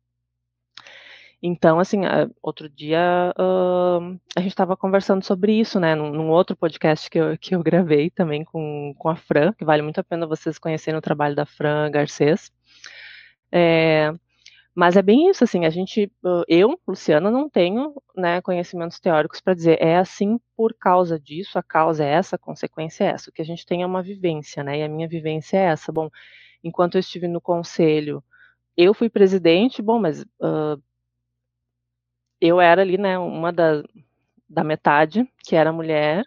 Então, 1.46 1.78
assim, 1.78 2.00
outro 2.42 2.70
dia 2.70 3.34
uh, 3.38 4.18
a 4.34 4.40
gente 4.40 4.52
estava 4.52 4.74
conversando 4.78 5.22
sobre 5.22 5.52
isso, 5.52 5.78
né, 5.78 5.94
num, 5.94 6.10
num, 6.10 6.30
outro 6.30 6.56
podcast 6.56 7.10
que 7.10 7.18
eu, 7.18 7.36
que 7.36 7.54
eu 7.54 7.62
gravei 7.62 8.08
também 8.08 8.42
com, 8.42 8.94
com 8.96 9.10
a 9.10 9.14
Fran, 9.14 9.52
que 9.52 9.62
vale 9.62 9.82
muito 9.82 10.00
a 10.00 10.02
pena 10.02 10.26
vocês 10.26 10.58
conhecerem 10.58 10.96
o 10.96 11.02
trabalho 11.02 11.36
da 11.36 11.44
Fran 11.44 11.90
Garcês. 11.90 12.50
É, 13.52 14.10
mas 14.74 14.96
é 14.96 15.02
bem 15.02 15.30
isso, 15.30 15.44
assim, 15.44 15.64
a 15.64 15.70
gente, 15.70 16.10
eu, 16.48 16.80
Luciana, 16.86 17.30
não 17.30 17.48
tenho 17.48 17.94
né, 18.16 18.40
conhecimentos 18.42 18.98
teóricos 18.98 19.40
para 19.40 19.54
dizer 19.54 19.78
é 19.80 19.96
assim 19.96 20.38
por 20.56 20.74
causa 20.74 21.18
disso, 21.18 21.58
a 21.58 21.62
causa 21.62 22.04
é 22.04 22.08
essa, 22.08 22.36
a 22.36 22.38
consequência 22.38 23.04
é 23.04 23.08
essa. 23.08 23.30
O 23.30 23.32
que 23.32 23.42
a 23.42 23.44
gente 23.44 23.64
tem 23.64 23.82
é 23.82 23.86
uma 23.86 24.02
vivência, 24.02 24.64
né? 24.64 24.78
E 24.80 24.82
a 24.82 24.88
minha 24.88 25.08
vivência 25.08 25.58
é 25.58 25.64
essa. 25.66 25.92
Bom, 25.92 26.10
enquanto 26.62 26.96
eu 26.96 27.00
estive 27.00 27.28
no 27.28 27.40
conselho, 27.40 28.22
eu 28.76 28.94
fui 28.94 29.08
presidente, 29.08 29.80
bom, 29.82 30.00
mas 30.00 30.22
uh, 30.22 30.82
eu 32.40 32.60
era 32.60 32.82
ali, 32.82 32.98
né, 32.98 33.18
uma 33.18 33.52
da, 33.52 33.82
da 34.48 34.64
metade 34.64 35.28
que 35.38 35.56
era 35.56 35.72
mulher. 35.72 36.24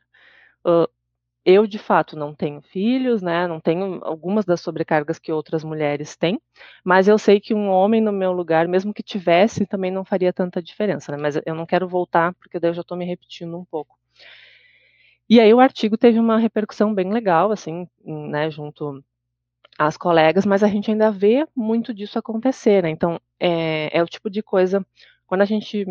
Eu, 1.49 1.65
de 1.65 1.79
fato, 1.79 2.17
não 2.17 2.35
tenho 2.35 2.61
filhos, 2.61 3.21
né? 3.21 3.47
Não 3.47 3.61
tenho 3.61 4.03
algumas 4.03 4.43
das 4.43 4.59
sobrecargas 4.59 5.17
que 5.17 5.31
outras 5.31 5.63
mulheres 5.63 6.17
têm, 6.17 6.41
mas 6.83 7.07
eu 7.07 7.17
sei 7.17 7.39
que 7.39 7.53
um 7.53 7.69
homem 7.69 8.01
no 8.01 8.11
meu 8.11 8.33
lugar, 8.33 8.67
mesmo 8.67 8.93
que 8.93 9.01
tivesse, 9.01 9.65
também 9.65 9.89
não 9.89 10.03
faria 10.03 10.33
tanta 10.33 10.61
diferença, 10.61 11.09
né? 11.09 11.17
Mas 11.17 11.39
eu 11.45 11.55
não 11.55 11.65
quero 11.65 11.87
voltar, 11.87 12.33
porque 12.33 12.59
daí 12.59 12.71
eu 12.71 12.73
já 12.73 12.81
estou 12.81 12.97
me 12.97 13.05
repetindo 13.05 13.57
um 13.57 13.63
pouco. 13.63 13.97
E 15.29 15.39
aí 15.39 15.53
o 15.53 15.61
artigo 15.61 15.97
teve 15.97 16.19
uma 16.19 16.37
repercussão 16.37 16.93
bem 16.93 17.11
legal, 17.13 17.49
assim, 17.51 17.87
né, 18.03 18.49
junto 18.51 19.01
às 19.79 19.97
colegas, 19.97 20.45
mas 20.45 20.63
a 20.63 20.67
gente 20.67 20.91
ainda 20.91 21.11
vê 21.11 21.47
muito 21.55 21.93
disso 21.93 22.19
acontecer, 22.19 22.83
né? 22.83 22.89
Então, 22.89 23.19
é, 23.39 23.97
é 23.97 24.03
o 24.03 24.07
tipo 24.07 24.29
de 24.29 24.43
coisa, 24.43 24.85
quando 25.25 25.41
a 25.41 25.45
gente 25.45 25.85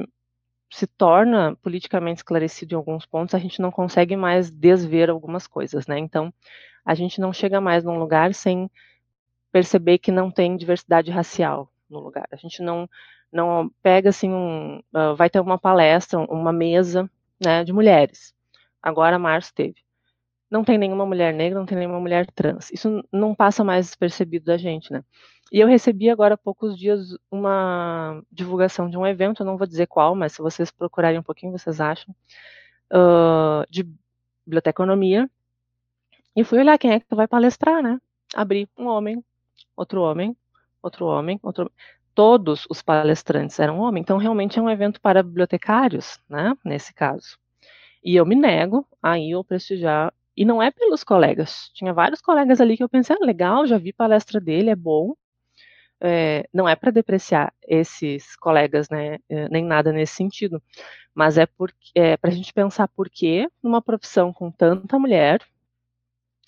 se 0.71 0.87
torna 0.87 1.57
politicamente 1.63 2.19
esclarecido 2.19 2.75
em 2.75 2.77
alguns 2.77 3.07
pontos, 3.07 3.35
a 3.35 3.39
gente 3.39 3.61
não 3.61 3.71
consegue 3.71 4.17
mais 4.17 4.51
desver 4.51 5.11
algumas 5.11 5.47
coisas, 5.47 5.87
né? 5.87 5.99
Então, 5.99 6.33
a 6.85 6.95
gente 6.95 7.21
não 7.21 7.33
chega 7.33 7.61
mais 7.61 7.85
num 7.85 7.99
lugar 7.99 8.35
sem 8.35 8.71
perceber 9.53 9.99
que 9.99 10.13
não 10.13 10.31
tem 10.31 10.57
diversidade 10.57 11.11
racial 11.11 11.71
no 11.89 12.01
lugar. 12.01 12.27
A 12.31 12.37
gente 12.37 12.63
não 12.63 12.89
não 13.33 13.71
pega 13.83 14.11
assim 14.11 14.31
um, 14.31 14.79
uh, 14.95 15.15
vai 15.17 15.29
ter 15.29 15.41
uma 15.41 15.59
palestra, 15.59 16.19
uma 16.19 16.53
mesa, 16.53 17.11
né, 17.45 17.65
de 17.65 17.73
mulheres. 17.73 18.35
Agora 18.83 19.19
março 19.19 19.53
teve. 19.55 19.85
Não 20.51 20.63
tem 20.65 20.79
nenhuma 20.79 21.05
mulher 21.05 21.35
negra, 21.35 21.59
não 21.59 21.67
tem 21.67 21.77
nenhuma 21.77 22.01
mulher 22.01 22.27
trans. 22.33 22.71
Isso 22.71 23.05
não 23.13 23.35
passa 23.35 23.65
mais 23.65 23.87
despercebido 23.87 24.47
da 24.47 24.57
gente, 24.57 24.93
né? 24.93 25.03
E 25.53 25.61
eu 25.61 25.69
recebi 25.69 26.11
agora 26.11 26.35
há 26.35 26.39
poucos 26.39 26.77
dias 26.77 27.17
uma 27.31 28.23
divulgação 28.33 28.91
de 28.91 28.97
um 28.99 29.07
evento, 29.07 29.43
eu 29.43 29.47
não 29.47 29.57
vou 29.57 29.67
dizer 29.67 29.87
qual, 29.87 30.15
mas 30.15 30.33
se 30.33 30.43
vocês 30.43 30.71
procurarem 30.71 31.19
um 31.19 31.23
pouquinho, 31.23 31.53
vocês 31.53 31.81
acham, 31.81 32.15
uh, 32.93 33.65
de 33.71 33.89
biblioteconomia. 34.45 35.31
E 36.35 36.45
fui 36.45 36.59
olhar 36.59 36.79
quem 36.79 36.93
é 36.93 37.01
que 37.01 37.15
vai 37.15 37.29
palestrar, 37.29 37.83
né? 37.83 38.01
Abri 38.35 38.69
um 38.77 38.87
homem, 38.87 39.25
outro 39.77 40.03
homem, 40.03 40.37
outro 40.83 41.07
homem, 41.07 41.39
outro 41.43 41.71
Todos 42.15 42.67
os 42.71 42.81
palestrantes 42.81 43.61
eram 43.61 43.79
homens, 43.79 44.01
então 44.01 44.17
realmente 44.17 44.59
é 44.59 44.63
um 44.63 44.71
evento 44.71 44.99
para 45.03 45.23
bibliotecários, 45.23 46.19
né? 46.29 46.57
Nesse 46.65 46.95
caso. 46.95 47.39
E 48.03 48.17
eu 48.17 48.25
me 48.25 48.35
nego 48.35 48.87
a 49.03 49.19
ir 49.19 49.35
ou 49.35 49.45
prestigiar 49.45 50.15
e 50.35 50.43
não 50.43 50.63
é 50.63 50.71
pelos 50.71 51.05
colegas. 51.05 51.71
Tinha 51.75 51.93
vários 51.93 52.23
colegas 52.23 52.59
ali 52.59 52.75
que 52.75 52.83
eu 52.83 52.89
pensei, 52.89 53.15
ah, 53.21 53.25
legal, 53.25 53.67
já 53.67 53.77
vi 53.77 53.93
palestra 53.93 54.41
dele, 54.41 54.71
é 54.71 54.77
bom, 54.77 55.15
é, 56.01 56.49
não 56.53 56.69
é 56.69 56.77
para 56.77 56.91
depreciar 56.91 57.53
esses 57.67 58.37
colegas, 58.37 58.89
né, 58.89 59.19
é, 59.29 59.49
nem 59.49 59.65
nada 59.65 59.93
nesse 59.93 60.15
sentido, 60.15 60.63
mas 61.15 61.39
é, 61.39 61.49
é 61.95 62.17
para 62.17 62.31
a 62.31 62.33
gente 62.33 62.53
pensar 62.53 62.89
por 62.89 63.09
que 63.09 63.49
numa 63.63 63.81
profissão 63.81 64.33
com 64.33 64.51
tanta 64.51 64.99
mulher, 64.99 65.41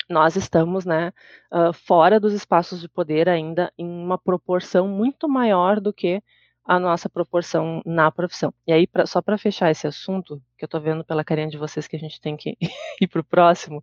nós 0.09 0.37
estamos 0.37 0.85
né, 0.87 1.13
uh, 1.53 1.73
fora 1.73 2.19
dos 2.19 2.33
espaços 2.33 2.81
de 2.81 2.89
poder 2.89 3.29
ainda 3.29 3.73
em 3.77 3.87
uma 3.87 4.17
proporção 4.17 4.89
muito 4.89 5.29
maior 5.29 5.81
do 5.81 5.93
que 5.93 6.23
a 6.69 6.79
nossa 6.79 7.09
proporção 7.09 7.81
na 7.87 8.13
profissão. 8.13 8.53
E 8.67 8.73
aí, 8.73 8.87
pra, 8.87 9.07
só 9.07 9.23
para 9.23 9.39
fechar 9.39 9.71
esse 9.71 9.87
assunto, 9.87 10.41
que 10.59 10.65
eu 10.65 10.67
estou 10.67 10.79
vendo 10.79 11.03
pela 11.03 11.25
carinha 11.25 11.49
de 11.49 11.57
vocês 11.57 11.89
que 11.89 11.97
a 11.97 11.99
gente 11.99 12.21
tem 12.21 12.37
que 12.37 12.59
ir 13.01 13.07
para 13.09 13.23
o 13.23 13.25
próximo, 13.25 13.83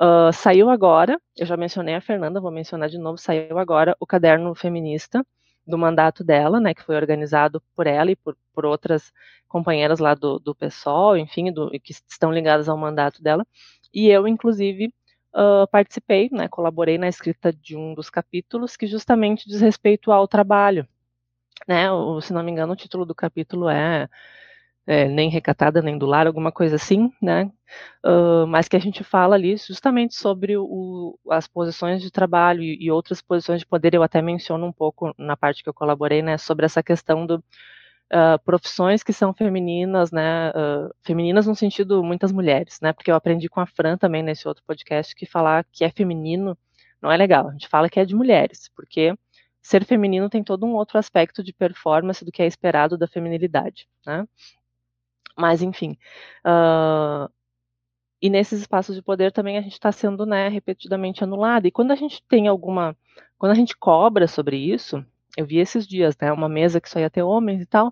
uh, 0.00 0.32
saiu 0.32 0.70
agora, 0.70 1.20
eu 1.36 1.44
já 1.44 1.56
mencionei 1.56 1.96
a 1.96 2.00
Fernanda, 2.00 2.40
vou 2.40 2.52
mencionar 2.52 2.88
de 2.88 2.96
novo, 2.96 3.18
saiu 3.18 3.58
agora 3.58 3.96
o 3.98 4.06
caderno 4.06 4.54
feminista 4.54 5.26
do 5.66 5.76
mandato 5.76 6.22
dela, 6.22 6.60
né, 6.60 6.74
que 6.74 6.82
foi 6.84 6.94
organizado 6.94 7.60
por 7.74 7.88
ela 7.88 8.12
e 8.12 8.16
por, 8.16 8.36
por 8.54 8.64
outras 8.66 9.12
companheiras 9.48 9.98
lá 9.98 10.14
do, 10.14 10.38
do 10.38 10.54
PSOL, 10.54 11.16
enfim, 11.16 11.52
do, 11.52 11.70
que 11.82 11.92
estão 12.08 12.32
ligadas 12.32 12.68
ao 12.68 12.78
mandato 12.78 13.20
dela, 13.20 13.44
e 13.92 14.08
eu, 14.08 14.28
inclusive, 14.28 14.94
uh, 15.34 15.66
participei, 15.72 16.28
né, 16.30 16.46
colaborei 16.48 16.98
na 16.98 17.08
escrita 17.08 17.52
de 17.52 17.76
um 17.76 17.94
dos 17.94 18.08
capítulos 18.10 18.76
que 18.76 18.86
justamente 18.86 19.48
diz 19.48 19.60
respeito 19.60 20.12
ao 20.12 20.28
trabalho, 20.28 20.86
né? 21.68 21.90
O, 21.92 22.20
se 22.20 22.32
não 22.32 22.42
me 22.42 22.50
engano, 22.50 22.72
o 22.72 22.76
título 22.76 23.04
do 23.04 23.14
capítulo 23.14 23.68
é, 23.68 24.08
é 24.86 25.08
nem 25.08 25.30
recatada 25.30 25.82
nem 25.82 25.98
do 25.98 26.06
lar, 26.06 26.26
alguma 26.26 26.52
coisa 26.52 26.76
assim, 26.76 27.12
né? 27.20 27.50
Uh, 28.04 28.46
mas 28.46 28.68
que 28.68 28.76
a 28.76 28.80
gente 28.80 29.04
fala 29.04 29.34
ali 29.36 29.56
justamente 29.56 30.14
sobre 30.14 30.56
o, 30.56 31.18
as 31.30 31.46
posições 31.48 32.02
de 32.02 32.10
trabalho 32.10 32.62
e, 32.62 32.84
e, 32.84 32.90
outras 32.90 33.22
posições 33.22 33.60
de 33.60 33.66
poder. 33.66 33.94
Eu 33.94 34.02
até 34.02 34.20
menciono 34.22 34.66
um 34.66 34.72
pouco 34.72 35.14
na 35.18 35.36
parte 35.36 35.62
que 35.62 35.68
eu 35.68 35.74
colaborei, 35.74 36.22
né? 36.22 36.38
Sobre 36.38 36.66
essa 36.66 36.82
questão 36.82 37.26
do 37.26 37.42
uh, 38.12 38.38
profissões 38.44 39.02
que 39.02 39.12
são 39.12 39.32
femininas, 39.32 40.12
né, 40.12 40.50
uh, 40.50 40.94
femininas 41.02 41.46
no 41.46 41.56
sentido 41.56 42.04
muitas 42.04 42.30
mulheres, 42.30 42.78
né, 42.80 42.92
porque 42.92 43.10
eu 43.10 43.14
aprendi 43.14 43.48
com 43.48 43.60
a 43.60 43.66
Fran 43.66 43.96
também 43.96 44.22
nesse 44.22 44.46
outro 44.46 44.62
podcast 44.66 45.14
que 45.14 45.26
falar 45.26 45.64
que 45.72 45.84
é 45.84 45.90
feminino 45.90 46.56
não 47.00 47.10
é 47.10 47.16
legal, 47.16 47.48
a 47.48 47.52
gente 47.52 47.68
fala 47.68 47.88
que 47.88 47.98
é 47.98 48.04
de 48.04 48.14
mulheres, 48.14 48.70
porque 48.76 49.14
ser 49.62 49.84
feminino 49.84 50.28
tem 50.28 50.42
todo 50.42 50.66
um 50.66 50.74
outro 50.74 50.98
aspecto 50.98 51.42
de 51.42 51.52
performance 51.52 52.24
do 52.24 52.32
que 52.32 52.42
é 52.42 52.46
esperado 52.46 52.98
da 52.98 53.06
feminilidade, 53.06 53.88
né? 54.06 54.26
Mas, 55.36 55.62
enfim, 55.62 55.96
uh, 56.44 57.32
e 58.20 58.30
nesses 58.30 58.60
espaços 58.60 58.94
de 58.94 59.02
poder 59.02 59.32
também 59.32 59.58
a 59.58 59.60
gente 59.60 59.72
está 59.72 59.90
sendo, 59.90 60.24
né, 60.24 60.48
repetidamente 60.48 61.24
anulado. 61.24 61.66
E 61.66 61.72
quando 61.72 61.90
a 61.90 61.96
gente 61.96 62.22
tem 62.28 62.46
alguma, 62.46 62.96
quando 63.36 63.52
a 63.52 63.54
gente 63.54 63.76
cobra 63.76 64.28
sobre 64.28 64.56
isso, 64.56 65.04
eu 65.36 65.44
vi 65.44 65.58
esses 65.58 65.86
dias, 65.86 66.16
né, 66.20 66.32
uma 66.32 66.48
mesa 66.48 66.80
que 66.80 66.88
só 66.88 67.00
ia 67.00 67.10
ter 67.10 67.22
homens 67.22 67.62
e 67.62 67.66
tal, 67.66 67.88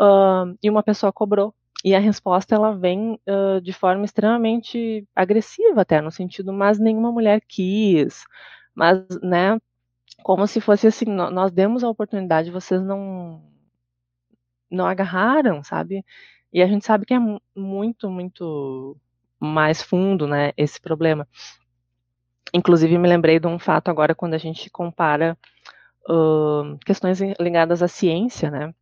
uh, 0.00 0.56
e 0.62 0.70
uma 0.70 0.82
pessoa 0.82 1.12
cobrou. 1.12 1.54
E 1.84 1.94
a 1.94 2.00
resposta 2.00 2.54
ela 2.54 2.74
vem 2.76 3.20
uh, 3.28 3.60
de 3.60 3.72
forma 3.72 4.04
extremamente 4.04 5.06
agressiva 5.14 5.82
até 5.82 6.00
no 6.00 6.10
sentido, 6.10 6.52
mas 6.52 6.78
nenhuma 6.78 7.12
mulher 7.12 7.40
quis, 7.46 8.24
mas, 8.74 9.04
né, 9.22 9.58
como 10.22 10.46
se 10.46 10.60
fosse 10.60 10.86
assim, 10.86 11.06
nós 11.06 11.52
demos 11.52 11.82
a 11.84 11.88
oportunidade, 11.88 12.50
vocês 12.50 12.82
não 12.82 13.42
não 14.70 14.86
agarraram, 14.86 15.62
sabe? 15.62 16.04
E 16.52 16.62
a 16.62 16.66
gente 16.66 16.84
sabe 16.84 17.06
que 17.06 17.14
é 17.14 17.18
muito, 17.56 18.10
muito 18.10 18.96
mais 19.40 19.82
fundo, 19.82 20.26
né, 20.26 20.52
esse 20.56 20.80
problema. 20.80 21.26
Inclusive, 22.52 22.98
me 22.98 23.08
lembrei 23.08 23.38
de 23.38 23.46
um 23.46 23.58
fato 23.58 23.88
agora 23.90 24.14
quando 24.14 24.34
a 24.34 24.38
gente 24.38 24.70
compara 24.70 25.36
uh, 26.08 26.78
questões 26.84 27.20
ligadas 27.40 27.82
à 27.82 27.88
ciência, 27.88 28.50
né? 28.50 28.74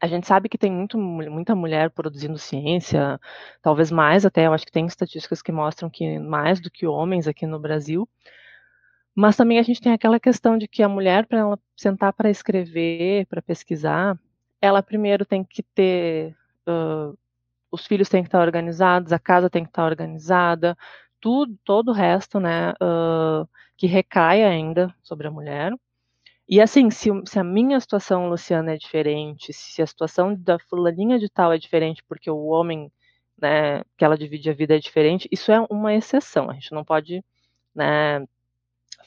A 0.00 0.06
gente 0.06 0.26
sabe 0.26 0.48
que 0.48 0.58
tem 0.58 0.72
muito, 0.72 0.96
muita 0.98 1.54
mulher 1.54 1.90
produzindo 1.90 2.38
ciência, 2.38 3.20
talvez 3.60 3.90
mais 3.90 4.24
até, 4.24 4.46
eu 4.46 4.52
acho 4.52 4.64
que 4.64 4.72
tem 4.72 4.86
estatísticas 4.86 5.42
que 5.42 5.52
mostram 5.52 5.90
que 5.90 6.18
mais 6.18 6.58
do 6.60 6.70
que 6.70 6.86
homens 6.86 7.28
aqui 7.28 7.46
no 7.46 7.60
Brasil, 7.60 8.08
mas 9.14 9.36
também 9.36 9.58
a 9.58 9.62
gente 9.62 9.80
tem 9.80 9.92
aquela 9.92 10.20
questão 10.20 10.56
de 10.56 10.68
que 10.68 10.82
a 10.82 10.88
mulher, 10.88 11.26
para 11.26 11.38
ela 11.40 11.58
sentar 11.76 12.12
para 12.12 12.30
escrever, 12.30 13.26
para 13.26 13.42
pesquisar, 13.42 14.18
ela 14.60 14.82
primeiro 14.82 15.24
tem 15.24 15.44
que 15.44 15.62
ter. 15.62 16.36
Uh, 16.68 17.16
os 17.70 17.86
filhos 17.86 18.08
têm 18.08 18.22
que 18.22 18.28
estar 18.28 18.40
organizados, 18.40 19.12
a 19.12 19.18
casa 19.18 19.50
tem 19.50 19.62
que 19.64 19.70
estar 19.70 19.84
organizada, 19.84 20.76
tudo, 21.20 21.56
todo 21.64 21.90
o 21.90 21.94
resto, 21.94 22.40
né, 22.40 22.72
uh, 22.72 23.48
que 23.76 23.86
recai 23.86 24.42
ainda 24.44 24.94
sobre 25.02 25.28
a 25.28 25.30
mulher. 25.30 25.72
E 26.48 26.60
assim, 26.60 26.90
se, 26.90 27.08
se, 27.26 27.38
a 27.38 27.44
minha 27.44 27.78
situação, 27.78 28.28
Luciana, 28.28 28.74
é 28.74 28.76
diferente, 28.76 29.52
se 29.52 29.80
a 29.82 29.86
situação 29.86 30.34
da 30.34 30.58
fulaninha 30.58 31.18
de 31.18 31.28
tal 31.28 31.52
é 31.52 31.58
diferente 31.58 32.02
porque 32.08 32.30
o 32.30 32.46
homem, 32.46 32.90
né, 33.40 33.84
que 33.96 34.04
ela 34.04 34.18
divide 34.18 34.50
a 34.50 34.54
vida 34.54 34.74
é 34.76 34.80
diferente, 34.80 35.28
isso 35.30 35.52
é 35.52 35.60
uma 35.70 35.94
exceção. 35.94 36.50
A 36.50 36.54
gente 36.54 36.72
não 36.72 36.84
pode, 36.84 37.24
né, 37.74 38.26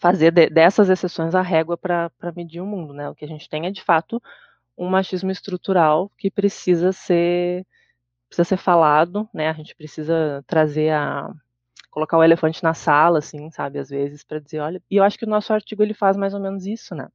fazer 0.04 0.32
de, 0.32 0.50
dessas 0.50 0.90
exceções 0.90 1.34
a 1.34 1.42
régua 1.42 1.78
para 1.78 2.12
medir 2.36 2.60
o 2.60 2.66
mundo, 2.66 2.94
né? 2.94 3.10
O 3.10 3.16
que 3.16 3.24
a 3.24 3.28
gente 3.28 3.48
tem 3.48 3.68
é 3.68 3.72
de 3.72 3.82
fato 3.82 4.22
um 4.78 4.90
machismo 4.90 5.32
estrutural 5.32 6.12
que 6.18 6.30
precisa 6.30 6.92
ser 6.92 7.66
precisa 8.28 8.44
ser 8.44 8.58
falado, 8.58 9.30
né? 9.34 9.50
A 9.50 9.54
gente 9.54 9.74
precisa 9.74 10.44
trazer 10.46 10.92
a 10.92 11.32
colocar 11.94 12.18
o 12.18 12.24
elefante 12.24 12.64
na 12.64 12.74
sala, 12.74 13.20
assim, 13.20 13.52
sabe, 13.52 13.78
às 13.78 13.88
vezes, 13.88 14.24
para 14.24 14.40
dizer, 14.40 14.60
olha, 14.60 14.82
e 14.90 14.96
eu 14.98 15.04
acho 15.04 15.16
que 15.18 15.26
o 15.26 15.30
nosso 15.30 15.54
artigo 15.54 15.84
ele 15.84 15.94
faz 15.94 16.18
mais 16.18 16.34
ou 16.34 16.40
menos 16.40 16.66
isso, 16.66 16.96
né? 16.96 17.08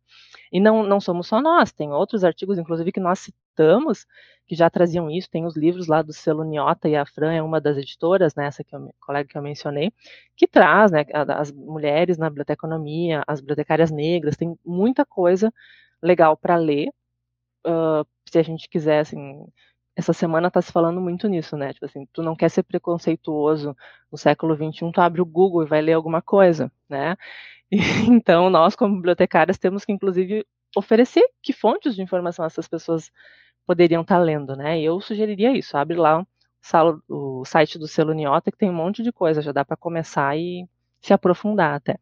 E 0.53 0.61
não, 0.61 0.85
não 0.85 1.01
somos 1.01 1.27
só 1.27 1.41
nós, 1.43 1.73
tem 1.73 1.93
outros 1.93 2.23
artigos, 2.23 2.59
inclusive, 2.59 2.93
que 2.93 3.01
nós 3.01 3.19
citamos, 3.19 4.07
que 4.47 4.55
já 4.55 4.71
traziam 4.71 5.11
isso, 5.11 5.29
tem 5.29 5.45
os 5.45 5.57
livros 5.57 5.89
lá 5.89 6.01
do 6.01 6.13
selo 6.13 6.45
Niota, 6.45 6.89
e 6.89 6.95
a 6.95 7.05
Fran 7.05 7.33
é 7.33 7.43
uma 7.43 7.61
das 7.61 7.77
editoras, 7.77 8.37
né, 8.37 8.47
essa 8.47 8.63
que 8.63 8.75
eu, 8.75 8.95
colega 9.01 9.29
que 9.29 9.37
eu 9.37 9.43
mencionei, 9.43 9.93
que 10.37 10.47
traz, 10.47 10.93
né, 10.93 11.05
as 11.13 11.51
mulheres 11.51 12.17
na 12.17 12.31
biblioteconomia, 12.31 13.25
as 13.27 13.41
bibliotecárias 13.41 13.91
negras, 13.91 14.37
tem 14.37 14.57
muita 14.65 15.05
coisa 15.05 15.53
legal 16.01 16.37
para 16.37 16.55
ler, 16.55 16.89
uh, 17.67 18.07
se 18.31 18.39
a 18.39 18.43
gente 18.45 18.69
quiser, 18.69 19.01
assim, 19.01 19.45
essa 19.99 20.13
semana 20.13 20.47
está 20.47 20.63
se 20.63 20.71
falando 20.71 21.01
muito 21.01 21.27
nisso, 21.27 21.57
né? 21.57 21.73
Tipo 21.73 21.87
assim, 21.87 22.07
tu 22.13 22.23
não 22.23 22.37
quer 22.37 22.49
ser 22.51 22.63
preconceituoso 22.63 23.77
no 24.13 24.17
século 24.17 24.55
XXI, 24.55 24.93
tu 24.93 25.01
abre 25.01 25.21
o 25.21 25.27
Google 25.27 25.65
e 25.65 25.67
vai 25.67 25.83
ler 25.83 25.95
alguma 25.95 26.23
coisa, 26.23 26.71
né? 26.89 27.17
E, 27.71 27.77
então, 28.09 28.49
nós, 28.49 28.75
como 28.75 28.95
bibliotecárias, 28.95 29.59
temos 29.59 29.85
que, 29.85 29.93
inclusive, 29.93 30.47
oferecer 30.75 31.23
que 31.43 31.53
fontes 31.53 31.95
de 31.95 32.01
informação 32.01 32.43
essas 32.47 32.67
pessoas 32.67 33.11
poderiam 33.67 34.01
estar 34.01 34.17
tá 34.17 34.23
lendo, 34.23 34.57
né? 34.57 34.81
E 34.81 34.87
eu 34.87 34.99
sugeriria 35.03 35.55
isso, 35.55 35.77
abre 35.77 35.95
lá 35.95 36.27
o 37.07 37.45
site 37.45 37.79
do 37.79 37.87
Selo 37.87 38.15
Niota, 38.15 38.51
que 38.51 38.57
tem 38.57 38.71
um 38.71 38.75
monte 38.75 39.03
de 39.03 39.13
coisa, 39.13 39.43
já 39.43 39.53
dá 39.53 39.67
para 39.67 39.77
começar 39.77 40.35
e 40.35 40.67
se 41.03 41.13
aprofundar 41.13 41.75
até. 41.75 41.99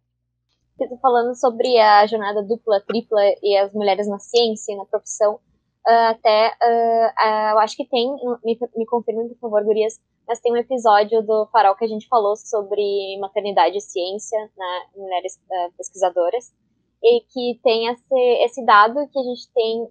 Você 0.76 0.84
está 0.84 0.96
falando 0.98 1.34
sobre 1.34 1.80
a 1.80 2.06
jornada 2.06 2.44
dupla, 2.44 2.80
tripla 2.86 3.20
e 3.42 3.56
as 3.56 3.72
mulheres 3.72 4.06
na 4.06 4.20
ciência 4.20 4.72
e 4.72 4.76
na 4.76 4.84
profissão. 4.84 5.40
Uh, 5.86 6.10
até, 6.10 6.48
uh, 6.48 7.06
uh, 7.06 7.50
eu 7.52 7.58
acho 7.60 7.76
que 7.76 7.86
tem, 7.86 8.12
me, 8.44 8.58
me 8.76 8.86
confirmem, 8.86 9.28
por 9.28 9.38
favor, 9.38 9.62
gurias, 9.62 10.00
mas 10.26 10.40
tem 10.40 10.52
um 10.52 10.56
episódio 10.56 11.22
do 11.22 11.46
Farol 11.52 11.76
que 11.76 11.84
a 11.84 11.88
gente 11.88 12.08
falou 12.08 12.34
sobre 12.34 13.16
maternidade 13.20 13.76
e 13.76 13.80
ciência, 13.80 14.36
né, 14.56 14.82
mulheres 14.96 15.38
pesquisadoras, 15.76 16.52
e 17.00 17.20
que 17.20 17.60
tem 17.62 17.86
esse, 17.86 18.44
esse 18.44 18.66
dado 18.66 19.08
que 19.12 19.18
a 19.20 19.22
gente 19.22 19.48
tem 19.54 19.88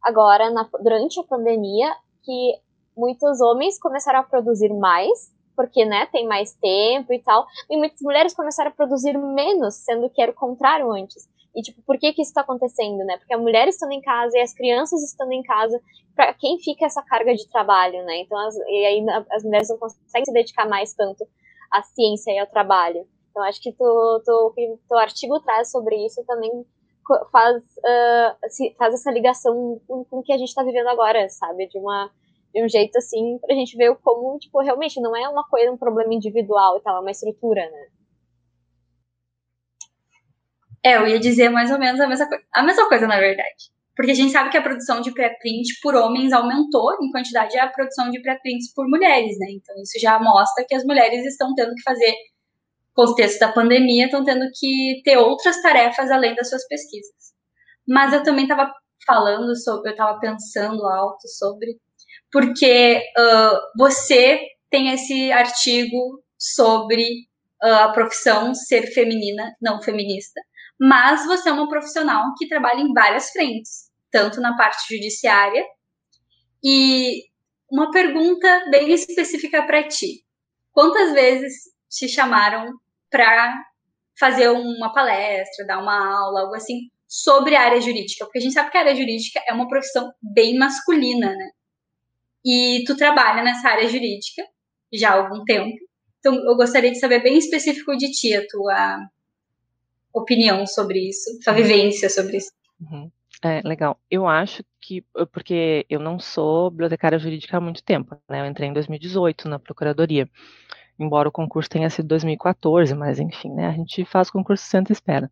agora, 0.00 0.50
na, 0.50 0.70
durante 0.80 1.18
a 1.18 1.24
pandemia, 1.24 1.92
que 2.22 2.60
muitos 2.96 3.40
homens 3.40 3.80
começaram 3.80 4.20
a 4.20 4.22
produzir 4.22 4.72
mais, 4.72 5.34
porque, 5.56 5.84
né, 5.84 6.06
tem 6.06 6.24
mais 6.28 6.52
tempo 6.54 7.12
e 7.12 7.20
tal, 7.20 7.44
e 7.68 7.76
muitas 7.76 8.00
mulheres 8.00 8.32
começaram 8.32 8.70
a 8.70 8.74
produzir 8.74 9.18
menos, 9.18 9.74
sendo 9.74 10.08
que 10.08 10.22
era 10.22 10.30
o 10.30 10.34
contrário 10.34 10.92
antes. 10.92 11.28
E, 11.54 11.62
tipo, 11.62 11.80
por 11.82 11.98
que 11.98 12.12
que 12.12 12.22
isso 12.22 12.30
está 12.30 12.40
acontecendo, 12.40 12.98
né? 13.04 13.16
Porque 13.16 13.32
a 13.32 13.38
mulher 13.38 13.68
estando 13.68 13.92
em 13.92 14.00
casa 14.00 14.36
e 14.36 14.40
as 14.40 14.52
crianças 14.52 15.02
estando 15.02 15.32
em 15.32 15.42
casa, 15.42 15.80
para 16.14 16.34
quem 16.34 16.58
fica 16.58 16.86
essa 16.86 17.02
carga 17.02 17.34
de 17.34 17.48
trabalho, 17.48 18.04
né? 18.04 18.18
Então, 18.20 18.38
as, 18.38 18.56
e 18.56 18.86
aí 18.86 19.04
as 19.30 19.44
mulheres 19.44 19.68
não 19.68 19.78
conseguem 19.78 20.24
se 20.24 20.32
dedicar 20.32 20.68
mais 20.68 20.94
tanto 20.94 21.26
à 21.70 21.82
ciência 21.82 22.32
e 22.32 22.38
ao 22.38 22.46
trabalho. 22.46 23.06
Então, 23.30 23.42
acho 23.44 23.60
que 23.60 23.72
tu, 23.72 24.22
tu, 24.24 24.52
que 24.54 24.78
teu 24.88 24.98
artigo 24.98 25.40
traz 25.40 25.70
sobre 25.70 25.96
isso 26.04 26.24
também 26.26 26.64
faz, 27.30 27.56
uh, 27.62 28.74
faz 28.78 28.94
essa 28.94 29.10
ligação 29.10 29.80
com, 29.86 30.04
com 30.04 30.18
o 30.18 30.22
que 30.22 30.32
a 30.32 30.38
gente 30.38 30.48
está 30.48 30.62
vivendo 30.62 30.88
agora, 30.88 31.28
sabe? 31.28 31.68
De 31.68 31.78
uma 31.78 32.10
de 32.54 32.62
um 32.62 32.68
jeito 32.68 32.96
assim, 32.96 33.36
pra 33.38 33.52
gente 33.52 33.76
ver 33.76 33.92
como, 33.96 34.38
tipo, 34.38 34.60
realmente 34.60 35.00
não 35.00 35.16
é 35.16 35.28
uma 35.28 35.42
coisa, 35.48 35.72
um 35.72 35.76
problema 35.76 36.14
individual 36.14 36.78
e 36.78 36.80
tal, 36.82 36.98
é 36.98 37.00
uma 37.00 37.10
estrutura, 37.10 37.68
né? 37.68 37.88
É, 40.84 40.96
eu 40.96 41.06
ia 41.06 41.18
dizer 41.18 41.48
mais 41.48 41.70
ou 41.70 41.78
menos 41.78 41.98
a 42.00 42.06
mesma 42.06 42.28
coisa. 42.28 42.44
A 42.52 42.62
mesma 42.62 42.88
coisa, 42.88 43.06
na 43.06 43.18
verdade. 43.18 43.72
Porque 43.96 44.10
a 44.10 44.14
gente 44.14 44.32
sabe 44.32 44.50
que 44.50 44.56
a 44.58 44.62
produção 44.62 45.00
de 45.00 45.12
pré-print 45.12 45.80
por 45.80 45.94
homens 45.94 46.32
aumentou 46.32 46.92
em 47.02 47.10
quantidade 47.10 47.56
a 47.58 47.68
produção 47.68 48.10
de 48.10 48.20
pré-prints 48.20 48.72
por 48.74 48.86
mulheres, 48.88 49.38
né? 49.38 49.46
Então 49.52 49.74
isso 49.80 49.98
já 50.00 50.18
mostra 50.18 50.64
que 50.68 50.74
as 50.74 50.84
mulheres 50.84 51.24
estão 51.24 51.54
tendo 51.54 51.74
que 51.74 51.82
fazer, 51.82 52.12
contexto 52.92 53.38
da 53.40 53.52
pandemia, 53.52 54.06
estão 54.06 54.24
tendo 54.24 54.46
que 54.54 55.00
ter 55.04 55.16
outras 55.16 55.62
tarefas 55.62 56.10
além 56.10 56.34
das 56.34 56.50
suas 56.50 56.66
pesquisas. 56.66 57.14
Mas 57.88 58.12
eu 58.12 58.22
também 58.22 58.44
estava 58.44 58.70
falando 59.06 59.56
sobre, 59.56 59.90
eu 59.90 59.92
estava 59.92 60.18
pensando 60.18 60.84
alto 60.86 61.28
sobre, 61.28 61.78
porque 62.32 62.98
uh, 63.16 63.78
você 63.78 64.40
tem 64.70 64.90
esse 64.90 65.30
artigo 65.32 66.22
sobre 66.38 67.02
uh, 67.62 67.84
a 67.84 67.92
profissão 67.92 68.54
ser 68.54 68.88
feminina, 68.92 69.54
não 69.62 69.80
feminista 69.80 70.40
mas 70.80 71.24
você 71.26 71.48
é 71.48 71.52
uma 71.52 71.68
profissional 71.68 72.34
que 72.36 72.48
trabalha 72.48 72.80
em 72.80 72.92
várias 72.92 73.30
frentes, 73.30 73.90
tanto 74.10 74.40
na 74.40 74.56
parte 74.56 74.94
judiciária 74.94 75.64
e 76.62 77.22
uma 77.70 77.90
pergunta 77.90 78.70
bem 78.70 78.92
específica 78.92 79.62
para 79.66 79.86
ti. 79.86 80.24
Quantas 80.72 81.12
vezes 81.12 81.54
te 81.90 82.08
chamaram 82.08 82.72
para 83.10 83.54
fazer 84.18 84.48
uma 84.48 84.92
palestra, 84.92 85.66
dar 85.66 85.80
uma 85.80 86.18
aula, 86.18 86.42
algo 86.42 86.54
assim, 86.54 86.90
sobre 87.06 87.54
a 87.54 87.62
área 87.62 87.80
jurídica? 87.80 88.24
Porque 88.24 88.38
a 88.38 88.40
gente 88.40 88.54
sabe 88.54 88.70
que 88.70 88.76
a 88.76 88.80
área 88.80 88.94
jurídica 88.94 89.40
é 89.46 89.52
uma 89.52 89.68
profissão 89.68 90.12
bem 90.20 90.56
masculina, 90.58 91.28
né? 91.28 91.50
E 92.44 92.84
tu 92.86 92.96
trabalha 92.96 93.42
nessa 93.42 93.68
área 93.68 93.88
jurídica 93.88 94.42
já 94.92 95.10
há 95.10 95.14
algum 95.14 95.44
tempo. 95.44 95.76
Então, 96.18 96.34
eu 96.34 96.56
gostaria 96.56 96.90
de 96.90 96.98
saber 96.98 97.22
bem 97.22 97.38
específico 97.38 97.96
de 97.96 98.10
ti, 98.10 98.34
a 98.34 98.46
tua 98.46 98.98
opinião 100.14 100.66
sobre 100.66 101.08
isso, 101.08 101.30
sua 101.42 101.52
uhum. 101.52 101.62
vivência 101.62 102.08
sobre 102.08 102.36
isso. 102.36 102.52
Uhum. 102.80 103.10
É, 103.42 103.60
legal. 103.62 103.98
Eu 104.10 104.26
acho 104.26 104.64
que, 104.80 105.04
porque 105.32 105.84
eu 105.90 106.00
não 106.00 106.18
sou 106.18 106.70
bibliotecária 106.70 107.18
jurídica 107.18 107.56
há 107.56 107.60
muito 107.60 107.82
tempo, 107.82 108.16
né? 108.28 108.40
Eu 108.40 108.46
entrei 108.46 108.68
em 108.68 108.72
2018 108.72 109.48
na 109.48 109.58
Procuradoria, 109.58 110.28
embora 110.98 111.28
o 111.28 111.32
concurso 111.32 111.68
tenha 111.68 111.90
sido 111.90 112.08
2014, 112.08 112.94
mas 112.94 113.18
enfim, 113.18 113.50
né? 113.50 113.66
A 113.66 113.72
gente 113.72 114.04
faz 114.04 114.30
concurso 114.30 114.64
senta 114.64 114.92
e 114.92 114.94
espera. 114.94 115.30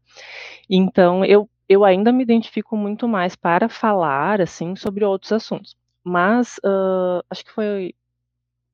Então, 0.68 1.24
eu 1.24 1.48
eu 1.68 1.84
ainda 1.84 2.12
me 2.12 2.22
identifico 2.22 2.76
muito 2.76 3.08
mais 3.08 3.34
para 3.34 3.66
falar, 3.68 4.42
assim, 4.42 4.76
sobre 4.76 5.04
outros 5.04 5.32
assuntos. 5.32 5.74
Mas, 6.04 6.58
uh, 6.58 7.24
acho 7.30 7.44
que 7.44 7.52
foi 7.52 7.94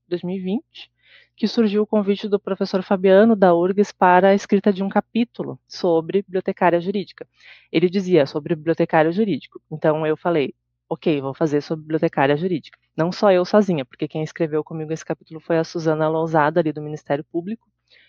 2020, 0.08 0.90
que 1.38 1.46
surgiu 1.46 1.82
o 1.82 1.86
convite 1.86 2.28
do 2.28 2.38
professor 2.38 2.82
Fabiano 2.82 3.36
da 3.36 3.54
URGS 3.54 3.92
para 3.92 4.30
a 4.30 4.34
escrita 4.34 4.72
de 4.72 4.82
um 4.82 4.88
capítulo 4.88 5.56
sobre 5.68 6.20
bibliotecária 6.22 6.80
jurídica. 6.80 7.28
Ele 7.70 7.88
dizia 7.88 8.26
sobre 8.26 8.56
bibliotecário 8.56 9.12
jurídico. 9.12 9.62
Então 9.70 10.04
eu 10.04 10.16
falei, 10.16 10.52
ok, 10.88 11.20
vou 11.20 11.32
fazer 11.32 11.60
sobre 11.60 11.82
bibliotecária 11.82 12.36
jurídica. 12.36 12.76
Não 12.96 13.12
só 13.12 13.30
eu 13.30 13.44
sozinha, 13.44 13.84
porque 13.84 14.08
quem 14.08 14.24
escreveu 14.24 14.64
comigo 14.64 14.92
esse 14.92 15.04
capítulo 15.04 15.38
foi 15.38 15.58
a 15.58 15.64
Suzana 15.64 16.08
Lousada, 16.08 16.58
ali 16.58 16.72
do 16.72 16.82
Ministério 16.82 17.22
Público, 17.22 17.68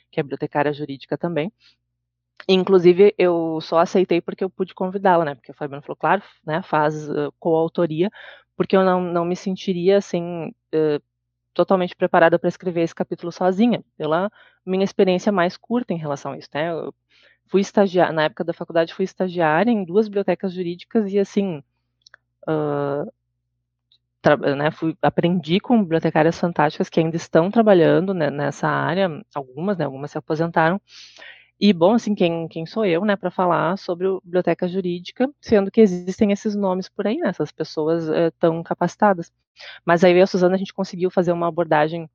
que 0.09 0.19
é 0.19 0.23
bibliotecária 0.23 0.73
jurídica 0.73 1.15
também. 1.15 1.53
Inclusive, 2.47 3.13
eu 3.15 3.59
só 3.61 3.77
aceitei 3.77 4.21
porque 4.21 4.43
eu 4.43 4.49
pude 4.49 4.73
convidá-la, 4.73 5.23
né? 5.23 5.36
Porque 5.36 5.51
o 5.51 5.53
Fabiano 5.53 5.84
falou, 5.84 5.97
claro, 5.97 6.23
né, 6.43 6.63
faz 6.63 7.07
uh, 7.07 7.32
coautoria, 7.39 8.09
porque 8.57 8.75
eu 8.75 8.84
não, 8.84 8.99
não 9.01 9.23
me 9.23 9.36
sentiria, 9.36 9.97
assim, 9.97 10.47
uh, 10.73 11.09
totalmente 11.54 11.95
preparada 11.95 12.38
para 12.39 12.47
escrever 12.47 12.82
esse 12.82 12.95
capítulo 12.95 13.32
sozinha, 13.32 13.84
pela 13.97 14.32
minha 14.66 14.84
experiência 14.84 15.32
mais 15.32 15.58
curta 15.58 15.93
em 15.93 15.97
relação 15.97 16.34
a 16.34 16.38
isso, 16.38 16.50
né? 16.54 16.72
Eu 16.72 16.93
fui 17.47 17.62
estagiar, 17.62 18.14
na 18.14 18.24
época 18.24 18.43
da 18.43 18.54
faculdade, 18.54 18.93
fui 18.93 19.06
estagiária 19.06 19.72
em 19.72 19.84
duas 19.84 20.08
bibliotecas 20.08 20.54
jurídicas 20.54 21.12
e, 21.12 21.20
assim, 21.20 21.64
uh, 22.47 23.12
né, 24.56 24.70
fui, 24.72 24.95
aprendi 25.02 25.60
com 25.60 25.82
bibliotecárias 25.82 26.38
fantásticas 26.39 26.89
que 26.89 27.00
ainda 27.00 27.16
estão 27.16 27.50
trabalhando 27.50 28.14
né, 28.14 28.30
nessa 28.30 28.68
área, 28.68 29.10
algumas, 29.34 29.78
né, 29.78 29.86
algumas 29.86 30.12
se 30.12 30.18
aposentaram, 30.18 30.80
e, 31.60 31.74
bom, 31.74 31.93
assim, 31.93 32.16
quem, 32.16 32.47
quem 32.47 32.66
sou 32.66 32.86
eu, 32.86 33.03
né, 33.03 33.16
para 33.16 33.30
falar 33.30 33.78
sobre 33.78 34.07
o 34.07 34.22
biblioteca 34.24 34.68
jurídica, 34.68 35.30
sendo 35.41 35.70
que 35.70 35.82
existem 35.82 36.32
esses 36.32 36.55
nomes 36.55 36.88
por 36.88 37.05
aí, 37.05 37.18
né, 37.18 37.30
essas 37.30 37.51
pessoas 37.51 38.07
é, 38.10 38.32
tão 38.32 38.64
capacitadas. 38.64 39.32
Mas 39.86 40.03
aí 40.03 40.14
eu 40.14 40.18
e 40.20 40.22
a 40.22 40.28
Suzana, 40.28 40.55
a 40.55 40.57
gente 40.57 40.74
conseguiu 40.74 41.12
fazer 41.12 41.34
uma 41.34 41.47
abordagem 41.47 42.10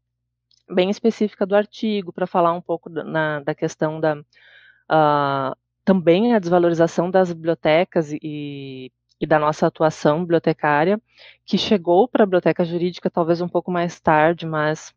bem 0.68 0.88
específica 0.88 1.45
do 1.45 1.55
artigo, 1.55 2.12
para 2.12 2.26
falar 2.26 2.53
um 2.53 2.61
pouco 2.61 2.88
na, 2.88 3.40
da 3.40 3.55
questão 3.55 4.01
da, 4.01 4.14
uh, 4.16 5.55
também 5.84 6.34
a 6.34 6.38
desvalorização 6.38 7.11
das 7.11 7.30
bibliotecas 7.30 8.12
e, 8.12 8.90
e 9.20 9.26
da 9.26 9.38
nossa 9.38 9.66
atuação 9.66 10.20
bibliotecária, 10.20 10.99
que 11.45 11.59
chegou 11.59 12.09
para 12.09 12.22
a 12.22 12.26
biblioteca 12.26 12.64
jurídica 12.64 13.11
talvez 13.11 13.42
um 13.42 13.49
pouco 13.49 13.70
mais 13.70 14.01
tarde, 14.01 14.47
mas 14.47 14.95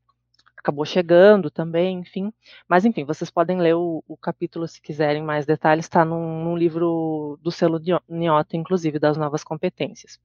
acabou 0.67 0.85
chegando 0.85 1.49
também, 1.49 1.99
enfim. 1.99 2.31
Mas, 2.67 2.83
enfim, 2.83 3.05
vocês 3.05 3.31
podem 3.31 3.59
ler 3.59 3.75
o, 3.75 4.03
o 4.07 4.17
capítulo 4.17 4.67
se 4.67 4.81
quiserem 4.81 5.23
mais 5.23 5.45
detalhes, 5.45 5.85
está 5.85 6.03
num, 6.03 6.43
num, 6.43 6.57
livro 6.57 7.39
do 7.41 7.49
selo 7.51 7.79
Niota, 8.07 8.57
inclusive, 8.57 8.99
das 8.99 9.15
novas 9.17 9.43
competências. 9.43 10.19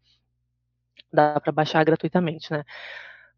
Dá 1.13 1.39
para 1.41 1.53
baixar 1.53 1.85
gratuitamente, 1.85 2.51
né? 2.51 2.65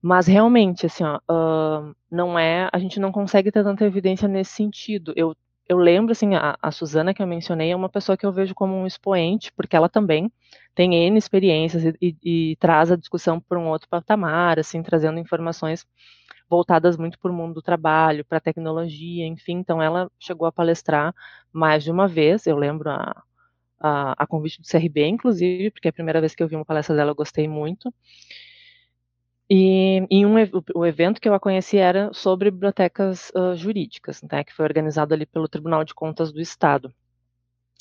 Mas 0.00 0.26
realmente, 0.26 0.86
assim, 0.86 1.04
ó, 1.04 1.18
uh, 1.30 1.94
não 2.10 2.38
é, 2.38 2.68
a 2.72 2.78
gente 2.78 3.00
não 3.00 3.12
consegue 3.12 3.50
ter 3.52 3.62
tanta 3.62 3.84
evidência 3.84 4.28
nesse 4.28 4.52
sentido. 4.52 5.12
Eu, 5.16 5.34
eu 5.68 5.78
lembro, 5.78 6.12
assim, 6.12 6.34
a, 6.34 6.56
a 6.60 6.70
Suzana 6.70 7.14
que 7.14 7.22
eu 7.22 7.26
mencionei 7.26 7.70
é 7.70 7.76
uma 7.76 7.88
pessoa 7.88 8.16
que 8.16 8.24
eu 8.26 8.32
vejo 8.32 8.54
como 8.54 8.74
um 8.74 8.86
expoente, 8.86 9.52
porque 9.52 9.76
ela 9.76 9.88
também 9.88 10.30
tem 10.74 10.94
N 10.94 11.18
experiências 11.18 11.84
e, 11.84 11.96
e, 12.00 12.52
e 12.52 12.56
traz 12.56 12.90
a 12.90 12.96
discussão 12.96 13.40
para 13.40 13.58
um 13.58 13.68
outro 13.68 13.88
patamar, 13.88 14.58
assim, 14.58 14.82
trazendo 14.82 15.18
informações 15.18 15.86
voltadas 16.48 16.96
muito 16.96 17.18
para 17.18 17.30
o 17.30 17.34
mundo 17.34 17.54
do 17.54 17.62
trabalho, 17.62 18.24
para 18.24 18.38
a 18.38 18.40
tecnologia, 18.40 19.26
enfim. 19.26 19.54
Então, 19.54 19.80
ela 19.82 20.10
chegou 20.18 20.46
a 20.46 20.52
palestrar 20.52 21.14
mais 21.52 21.84
de 21.84 21.90
uma 21.90 22.06
vez. 22.08 22.46
Eu 22.46 22.56
lembro 22.56 22.90
a, 22.90 23.22
a, 23.80 24.24
a 24.24 24.26
convite 24.26 24.60
do 24.60 24.68
CRB, 24.68 25.06
inclusive, 25.06 25.70
porque 25.70 25.88
a 25.88 25.92
primeira 25.92 26.20
vez 26.20 26.34
que 26.34 26.42
eu 26.42 26.48
vi 26.48 26.56
uma 26.56 26.64
palestra 26.64 26.96
dela 26.96 27.10
eu 27.12 27.14
gostei 27.14 27.48
muito. 27.48 27.92
E 29.48 30.06
em 30.10 30.24
um, 30.24 30.34
o 30.74 30.86
evento 30.86 31.20
que 31.20 31.28
eu 31.28 31.34
a 31.34 31.40
conheci 31.40 31.76
era 31.76 32.10
sobre 32.12 32.50
bibliotecas 32.50 33.30
uh, 33.36 33.54
jurídicas, 33.54 34.22
né, 34.22 34.42
que 34.42 34.54
foi 34.54 34.64
organizado 34.64 35.12
ali 35.12 35.26
pelo 35.26 35.48
Tribunal 35.48 35.84
de 35.84 35.94
Contas 35.94 36.32
do 36.32 36.40
Estado. 36.40 36.92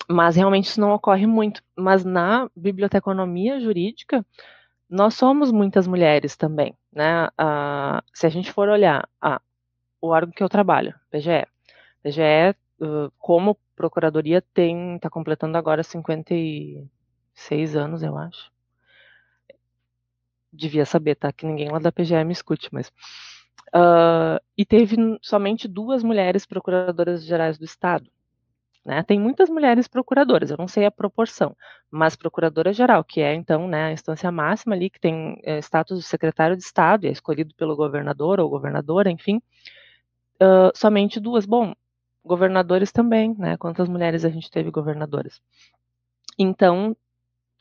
Mas 0.09 0.35
realmente 0.35 0.65
isso 0.65 0.81
não 0.81 0.91
ocorre 0.93 1.25
muito. 1.25 1.63
Mas 1.75 2.03
na 2.03 2.49
biblioteconomia 2.55 3.59
jurídica, 3.59 4.25
nós 4.89 5.15
somos 5.15 5.51
muitas 5.51 5.87
mulheres 5.87 6.35
também, 6.35 6.75
né? 6.91 7.29
Se 8.13 8.25
a 8.27 8.29
gente 8.29 8.51
for 8.51 8.69
olhar 8.69 9.07
o 10.01 10.09
órgão 10.09 10.33
que 10.33 10.43
eu 10.43 10.49
trabalho, 10.49 10.93
PGE, 11.09 11.47
PGE, 12.03 12.55
como 13.17 13.57
procuradoria, 13.75 14.41
tem 14.53 14.95
está 14.95 15.09
completando 15.09 15.57
agora 15.57 15.83
56 15.83 17.75
anos, 17.75 18.03
eu 18.03 18.17
acho. 18.17 18.51
Devia 20.51 20.85
saber, 20.85 21.15
tá? 21.15 21.31
Que 21.31 21.45
ninguém 21.45 21.71
lá 21.71 21.79
da 21.79 21.91
PGE 21.91 22.23
me 22.23 22.33
escute, 22.33 22.69
mas. 22.71 22.89
Uh, 23.75 24.37
e 24.55 24.63
teve 24.63 24.95
somente 25.21 25.67
duas 25.67 26.03
mulheres 26.03 26.45
procuradoras 26.45 27.25
gerais 27.25 27.57
do 27.57 27.65
Estado. 27.65 28.07
Né? 28.85 29.01
Tem 29.03 29.17
muitas 29.17 29.49
mulheres 29.49 29.87
procuradoras, 29.87 30.51
eu 30.51 30.57
não 30.57 30.67
sei 30.67 30.85
a 30.85 30.91
proporção, 30.91 31.55
mas 31.89 32.17
procuradora-geral, 32.17 33.01
que 33.03 33.21
é 33.21 33.33
então 33.33 33.65
né, 33.65 33.85
a 33.85 33.91
instância 33.93 34.29
máxima 34.29 34.75
ali, 34.75 34.89
que 34.89 34.99
tem 34.99 35.39
é, 35.43 35.57
status 35.59 35.99
de 35.99 36.05
secretário 36.05 36.57
de 36.57 36.63
Estado 36.63 37.05
e 37.05 37.07
é 37.07 37.11
escolhido 37.11 37.55
pelo 37.55 37.77
governador 37.77 38.41
ou 38.41 38.49
governadora, 38.49 39.09
enfim, 39.09 39.41
uh, 40.41 40.71
somente 40.75 41.19
duas. 41.19 41.45
Bom, 41.45 41.73
governadores 42.23 42.91
também, 42.91 43.35
né? 43.37 43.57
Quantas 43.57 43.87
mulheres 43.87 44.25
a 44.25 44.29
gente 44.29 44.49
teve 44.49 44.71
governadoras? 44.71 45.41
Então, 46.37 46.95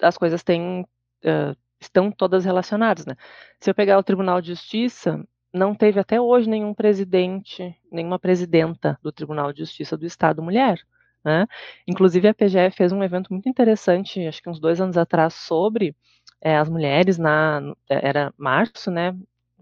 as 0.00 0.16
coisas 0.16 0.42
têm, 0.42 0.82
uh, 0.82 1.56
estão 1.80 2.10
todas 2.10 2.44
relacionadas, 2.44 3.06
né? 3.06 3.16
Se 3.60 3.70
eu 3.70 3.74
pegar 3.74 3.98
o 3.98 4.02
Tribunal 4.02 4.40
de 4.40 4.48
Justiça, 4.48 5.22
não 5.52 5.74
teve 5.74 6.00
até 6.00 6.20
hoje 6.20 6.48
nenhum 6.48 6.72
presidente, 6.72 7.76
nenhuma 7.90 8.18
presidenta 8.18 8.98
do 9.02 9.12
Tribunal 9.12 9.52
de 9.52 9.60
Justiça 9.60 9.96
do 9.96 10.06
Estado 10.06 10.42
mulher. 10.42 10.80
Né? 11.24 11.46
Inclusive, 11.86 12.28
a 12.28 12.34
PGF 12.34 12.76
fez 12.76 12.92
um 12.92 13.02
evento 13.02 13.32
muito 13.32 13.48
interessante, 13.48 14.26
acho 14.26 14.42
que 14.42 14.50
uns 14.50 14.58
dois 14.60 14.80
anos 14.80 14.96
atrás, 14.96 15.34
sobre 15.34 15.94
é, 16.40 16.56
as 16.56 16.68
mulheres 16.68 17.18
na. 17.18 17.60
Era 17.88 18.32
março, 18.36 18.90
né? 18.90 19.16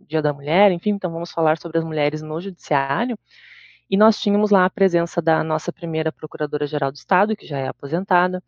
Dia 0.09 0.23
da 0.23 0.33
Mulher, 0.33 0.73
enfim, 0.73 0.91
então 0.91 1.13
vamos 1.13 1.31
falar 1.31 1.59
sobre 1.59 1.79
as 1.79 1.85
mulheres 1.85 2.23
no 2.23 2.41
Judiciário. 2.41 3.19
E 3.91 3.97
nós 3.97 4.19
tínhamos 4.21 4.51
lá 4.51 4.65
a 4.65 4.71
presença 4.71 5.21
da 5.21 5.43
nossa 5.45 5.73
primeira 5.73 6.13
Procuradora-Geral 6.13 6.91
do 6.93 6.97
Estado, 6.97 7.37
que 7.37 7.47
já 7.47 7.59
é 7.59 7.69
aposentada, 7.69 8.43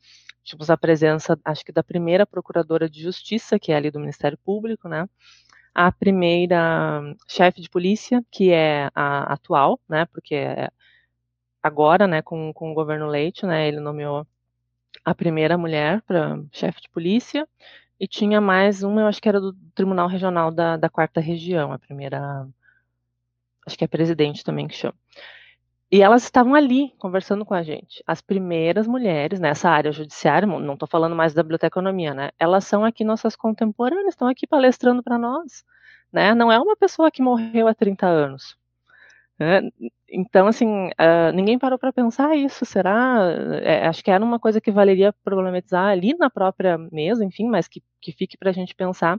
tínhamos 0.44 0.70
a 0.70 0.76
presença, 0.76 1.38
acho 1.44 1.64
que 1.64 1.72
da 1.72 1.82
primeira 1.82 2.26
Procuradora 2.26 2.88
de 2.88 3.02
Justiça, 3.02 3.58
que 3.58 3.72
é 3.72 3.76
ali 3.76 3.90
do 3.90 4.00
Ministério 4.00 4.38
Público, 4.38 4.88
né? 4.88 5.08
A 5.74 5.90
primeira 5.90 7.02
chefe 7.28 7.60
de 7.60 7.68
polícia, 7.68 8.24
que 8.30 8.52
é 8.52 8.88
a 8.94 9.32
atual, 9.32 9.80
né? 9.88 10.06
Porque 10.06 10.34
é 10.34 10.70
agora, 11.62 12.06
né, 12.06 12.22
com, 12.22 12.52
com 12.52 12.72
o 12.72 12.74
governo 12.74 13.06
Leite, 13.06 13.46
né, 13.46 13.68
ele 13.68 13.80
nomeou 13.80 14.26
a 15.04 15.14
primeira 15.14 15.56
mulher 15.56 16.02
para 16.02 16.42
chefe 16.50 16.82
de 16.82 16.90
polícia, 16.90 17.48
e 17.98 18.06
tinha 18.06 18.40
mais 18.40 18.82
uma, 18.82 19.02
eu 19.02 19.06
acho 19.06 19.22
que 19.22 19.28
era 19.28 19.40
do 19.40 19.52
Tribunal 19.74 20.08
Regional 20.08 20.50
da, 20.50 20.76
da 20.76 20.88
Quarta 20.88 21.20
Região, 21.20 21.72
a 21.72 21.78
primeira, 21.78 22.48
acho 23.66 23.78
que 23.78 23.84
é 23.84 23.88
presidente 23.88 24.44
também 24.44 24.66
que 24.66 24.74
chama. 24.74 24.94
E 25.92 26.00
elas 26.00 26.24
estavam 26.24 26.54
ali 26.54 26.90
conversando 26.98 27.44
com 27.44 27.52
a 27.52 27.62
gente. 27.62 28.02
As 28.06 28.22
primeiras 28.22 28.86
mulheres 28.86 29.38
nessa 29.38 29.68
área 29.68 29.92
judiciária, 29.92 30.46
não 30.46 30.72
estou 30.72 30.88
falando 30.88 31.14
mais 31.14 31.34
da 31.34 31.42
biblioteconomia, 31.42 32.14
né? 32.14 32.30
Elas 32.38 32.64
são 32.64 32.82
aqui 32.82 33.04
nossas 33.04 33.36
contemporâneas, 33.36 34.14
estão 34.14 34.26
aqui 34.26 34.46
palestrando 34.46 35.02
para 35.02 35.18
nós, 35.18 35.62
né? 36.10 36.34
Não 36.34 36.50
é 36.50 36.58
uma 36.58 36.74
pessoa 36.74 37.10
que 37.10 37.22
morreu 37.22 37.68
há 37.68 37.74
30 37.74 38.06
anos. 38.06 38.56
Né? 39.38 39.70
Então, 40.10 40.46
assim, 40.46 40.88
uh, 40.88 41.32
ninguém 41.34 41.58
parou 41.58 41.78
para 41.78 41.92
pensar 41.92 42.36
isso, 42.36 42.64
será? 42.64 43.18
É, 43.62 43.86
acho 43.86 44.04
que 44.04 44.10
era 44.10 44.24
uma 44.24 44.38
coisa 44.38 44.60
que 44.60 44.70
valeria 44.70 45.12
problematizar 45.24 45.86
ali 45.86 46.14
na 46.14 46.30
própria 46.30 46.78
mesa, 46.90 47.24
enfim, 47.24 47.48
mas 47.48 47.66
que, 47.66 47.82
que 48.00 48.12
fique 48.12 48.36
para 48.36 48.50
a 48.50 48.52
gente 48.52 48.74
pensar 48.74 49.18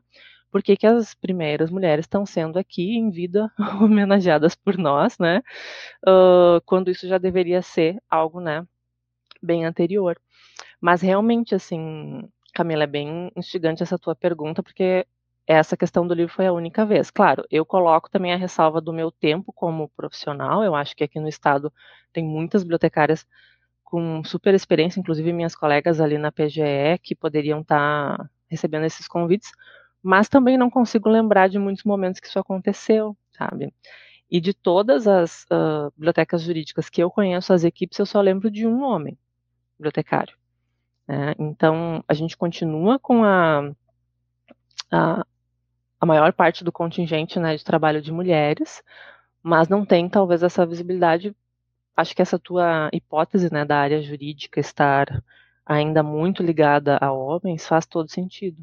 por 0.52 0.62
que, 0.62 0.78
que 0.78 0.86
as 0.86 1.16
primeiras 1.16 1.72
mulheres 1.72 2.06
estão 2.06 2.28
sendo 2.28 2.60
aqui 2.60 2.96
em 2.96 3.10
vida 3.10 3.52
homenageadas 3.82 4.56
por 4.56 4.78
nós, 4.78 5.18
né? 5.18 5.42
Uh, 6.08 6.62
quando 6.66 6.92
isso 6.92 7.08
já 7.08 7.18
deveria 7.18 7.62
ser 7.64 8.02
algo, 8.10 8.40
né, 8.40 8.66
bem 9.42 9.66
anterior. 9.66 10.20
Mas 10.80 11.02
realmente, 11.02 11.56
assim, 11.56 12.30
Camila, 12.54 12.84
é 12.84 12.88
bem 12.88 13.32
instigante 13.36 13.84
essa 13.84 13.98
tua 13.98 14.16
pergunta, 14.16 14.62
porque 14.62 15.08
essa 15.46 15.76
questão 15.76 16.08
do 16.08 16.14
livro 16.14 16.34
foi 16.34 16.48
a 16.48 16.54
única 16.54 16.86
vez. 16.86 17.12
Claro, 17.12 17.46
eu 17.52 17.66
coloco 17.66 18.10
também 18.10 18.34
a 18.34 18.38
ressalva 18.38 18.80
do 18.80 18.94
meu 18.94 19.12
tempo 19.12 19.52
como 19.52 19.90
profissional. 19.90 20.64
Eu 20.64 20.76
acho 20.76 20.96
que 20.96 21.04
aqui 21.04 21.20
no 21.20 21.28
estado 21.28 21.72
tem 22.12 22.24
muitas 22.24 22.64
bibliotecárias 22.64 23.26
com 23.84 24.24
super 24.24 24.54
experiência, 24.54 25.00
inclusive 25.00 25.32
minhas 25.34 25.56
colegas 25.56 26.02
ali 26.02 26.18
na 26.18 26.32
PGE, 26.32 26.98
que 27.02 27.14
poderiam 27.14 27.62
estar 27.62 28.18
tá 28.18 28.30
recebendo 28.50 28.86
esses 28.86 29.08
convites, 29.08 29.52
mas 30.02 30.28
também 30.28 30.58
não 30.58 30.70
consigo 30.70 31.10
lembrar 31.10 31.48
de 31.48 31.60
muitos 31.60 31.84
momentos 31.84 32.20
que 32.20 32.28
isso 32.28 32.40
aconteceu, 32.40 33.16
sabe? 33.32 33.74
E 34.32 34.42
de 34.42 34.54
todas 34.54 35.08
as 35.08 35.44
uh, 35.44 35.92
bibliotecas 35.96 36.42
jurídicas 36.42 36.90
que 36.90 37.04
eu 37.04 37.12
conheço, 37.12 37.54
as 37.54 37.64
equipes, 37.64 38.00
eu 38.00 38.06
só 38.06 38.20
lembro 38.20 38.50
de 38.50 38.66
um 38.66 38.82
homem 38.82 39.18
bibliotecário. 39.78 40.36
Né? 41.08 41.36
Então, 41.38 42.04
a 42.08 42.14
gente 42.14 42.36
continua 42.36 42.98
com 42.98 43.24
a, 43.24 43.72
a, 44.92 45.26
a 46.04 46.06
maior 46.06 46.34
parte 46.34 46.66
do 46.66 46.72
contingente 46.72 47.40
né, 47.40 47.56
de 47.56 47.64
trabalho 47.64 48.02
de 48.02 48.12
mulheres, 48.12 48.84
mas 49.42 49.70
não 49.70 49.86
tem 49.86 50.10
talvez 50.10 50.44
essa 50.44 50.66
visibilidade. 50.66 51.34
Acho 51.96 52.14
que 52.14 52.22
essa 52.22 52.38
tua 52.38 52.90
hipótese 52.92 53.52
né, 53.54 53.64
da 53.64 53.78
área 53.78 54.02
jurídica 54.02 54.60
estar 54.60 55.24
ainda 55.66 56.04
muito 56.04 56.44
ligada 56.44 56.98
a 57.00 57.14
homens 57.14 57.66
faz 57.66 57.86
todo 57.86 58.12
sentido. 58.12 58.58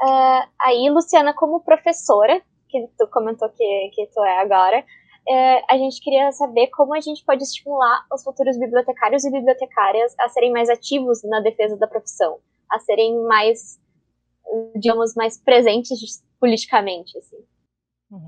Uh, 0.00 0.46
aí, 0.60 0.88
Luciana, 0.88 1.34
como 1.34 1.64
professora, 1.64 2.40
que 2.68 2.88
tu 2.96 3.08
comentou 3.08 3.48
que, 3.48 3.90
que 3.92 4.06
tu 4.06 4.22
é 4.22 4.38
agora, 4.38 4.78
uh, 4.78 5.64
a 5.68 5.76
gente 5.76 6.00
queria 6.00 6.30
saber 6.30 6.68
como 6.68 6.94
a 6.94 7.00
gente 7.00 7.24
pode 7.24 7.42
estimular 7.42 8.06
os 8.14 8.22
futuros 8.22 8.56
bibliotecários 8.56 9.24
e 9.24 9.32
bibliotecárias 9.32 10.14
a 10.20 10.28
serem 10.28 10.52
mais 10.52 10.70
ativos 10.70 11.24
na 11.24 11.40
defesa 11.40 11.76
da 11.76 11.88
profissão, 11.88 12.38
a 12.70 12.78
serem 12.78 13.20
mais, 13.24 13.80
digamos, 14.74 15.14
mais 15.14 15.38
presentes 15.38 16.22
politicamente, 16.38 17.16
assim. 17.18 17.36
Uhum. 18.10 18.26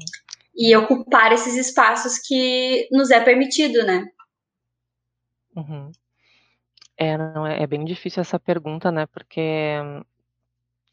E 0.54 0.76
ocupar 0.76 1.32
esses 1.32 1.56
espaços 1.56 2.18
que 2.18 2.88
nos 2.92 3.10
é 3.10 3.20
permitido, 3.20 3.84
né? 3.84 4.06
Uhum. 5.56 5.90
É, 6.96 7.16
não, 7.16 7.46
é, 7.46 7.62
é 7.62 7.66
bem 7.66 7.84
difícil 7.84 8.20
essa 8.20 8.38
pergunta, 8.38 8.92
né? 8.92 9.06
Porque 9.06 9.76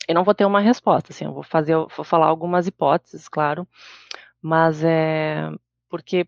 eu 0.08 0.16
não 0.16 0.24
vou 0.24 0.34
ter 0.34 0.46
uma 0.46 0.60
resposta, 0.60 1.12
assim, 1.12 1.26
eu 1.26 1.34
vou 1.34 1.44
fazer, 1.44 1.74
eu 1.74 1.88
vou 1.96 2.04
falar 2.04 2.26
algumas 2.26 2.66
hipóteses, 2.66 3.28
claro, 3.28 3.68
mas 4.42 4.84
é 4.84 5.52
porque, 5.90 6.28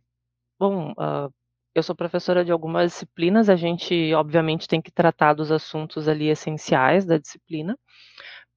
bom, 0.59 0.91
uh, 0.91 1.33
eu 1.73 1.81
sou 1.81 1.95
professora 1.95 2.43
de 2.43 2.51
algumas 2.51 2.91
disciplinas, 2.91 3.49
a 3.49 3.55
gente, 3.55 4.13
obviamente, 4.13 4.67
tem 4.67 4.81
que 4.81 4.91
tratar 4.91 5.33
dos 5.33 5.51
assuntos 5.51 6.07
ali 6.07 6.27
essenciais 6.29 7.05
da 7.05 7.17
disciplina, 7.17 7.77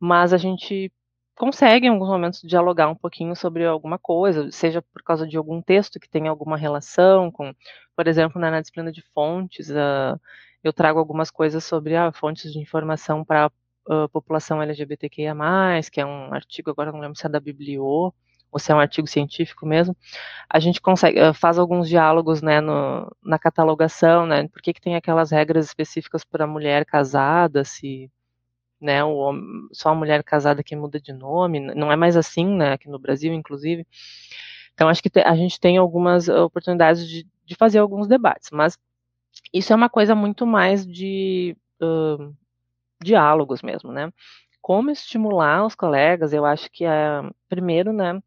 mas 0.00 0.32
a 0.32 0.36
gente 0.36 0.92
consegue, 1.36 1.86
em 1.86 1.90
alguns 1.90 2.08
momentos, 2.08 2.40
dialogar 2.42 2.88
um 2.88 2.94
pouquinho 2.94 3.34
sobre 3.34 3.64
alguma 3.66 3.98
coisa, 3.98 4.50
seja 4.50 4.82
por 4.82 5.02
causa 5.02 5.26
de 5.26 5.36
algum 5.36 5.60
texto 5.60 5.98
que 5.98 6.08
tenha 6.08 6.30
alguma 6.30 6.56
relação 6.56 7.30
com, 7.30 7.52
por 7.96 8.06
exemplo, 8.06 8.40
né, 8.40 8.50
na 8.50 8.60
disciplina 8.60 8.92
de 8.92 9.02
fontes, 9.12 9.70
uh, 9.70 10.18
eu 10.62 10.72
trago 10.72 10.98
algumas 10.98 11.30
coisas 11.30 11.64
sobre 11.64 11.96
ah, 11.96 12.12
fontes 12.12 12.52
de 12.52 12.58
informação 12.58 13.24
para 13.24 13.50
uh, 13.88 14.08
população 14.10 14.62
LGBTQIA+, 14.62 15.34
que 15.92 16.00
é 16.00 16.06
um 16.06 16.32
artigo, 16.32 16.70
agora 16.70 16.92
não 16.92 17.00
lembro 17.00 17.18
se 17.18 17.26
é 17.26 17.28
da 17.28 17.40
Biblio, 17.40 17.84
ou 17.84 18.58
se 18.58 18.70
é 18.70 18.74
um 18.74 18.80
artigo 18.80 19.06
científico 19.08 19.66
mesmo, 19.66 19.96
a 20.48 20.60
gente 20.60 20.80
consegue, 20.80 21.20
uh, 21.20 21.34
faz 21.34 21.58
alguns 21.58 21.88
diálogos, 21.88 22.40
né, 22.40 22.60
no, 22.60 23.10
na 23.22 23.38
catalogação, 23.38 24.26
né, 24.26 24.46
por 24.48 24.62
que 24.62 24.72
que 24.72 24.80
tem 24.80 24.94
aquelas 24.96 25.30
regras 25.32 25.66
específicas 25.66 26.24
para 26.24 26.46
mulher 26.46 26.86
casada, 26.86 27.64
se, 27.64 28.10
né, 28.80 29.02
o, 29.04 29.32
só 29.72 29.90
a 29.90 29.94
mulher 29.94 30.22
casada 30.22 30.62
que 30.62 30.76
muda 30.76 31.00
de 31.00 31.12
nome, 31.12 31.60
não 31.60 31.90
é 31.90 31.96
mais 31.96 32.16
assim, 32.16 32.46
né, 32.46 32.72
aqui 32.72 32.88
no 32.88 32.98
Brasil, 32.98 33.32
inclusive, 33.32 33.86
então 34.74 34.88
acho 34.88 35.02
que 35.02 35.10
a 35.20 35.34
gente 35.36 35.58
tem 35.60 35.76
algumas 35.76 36.28
oportunidades 36.28 37.08
de, 37.08 37.26
de 37.44 37.54
fazer 37.54 37.78
alguns 37.78 38.08
debates, 38.08 38.50
mas 38.52 38.78
isso 39.52 39.72
é 39.72 39.76
uma 39.76 39.88
coisa 39.88 40.14
muito 40.14 40.46
mais 40.46 40.86
de 40.86 41.56
uh, 41.80 42.34
diálogos 43.02 43.62
mesmo, 43.62 43.92
né? 43.92 44.12
Como 44.60 44.90
estimular 44.90 45.64
os 45.66 45.74
colegas, 45.74 46.32
eu 46.32 46.44
acho 46.44 46.70
que 46.70 46.84
é, 46.84 47.22
primeiro, 47.48 47.92
né, 47.92 48.20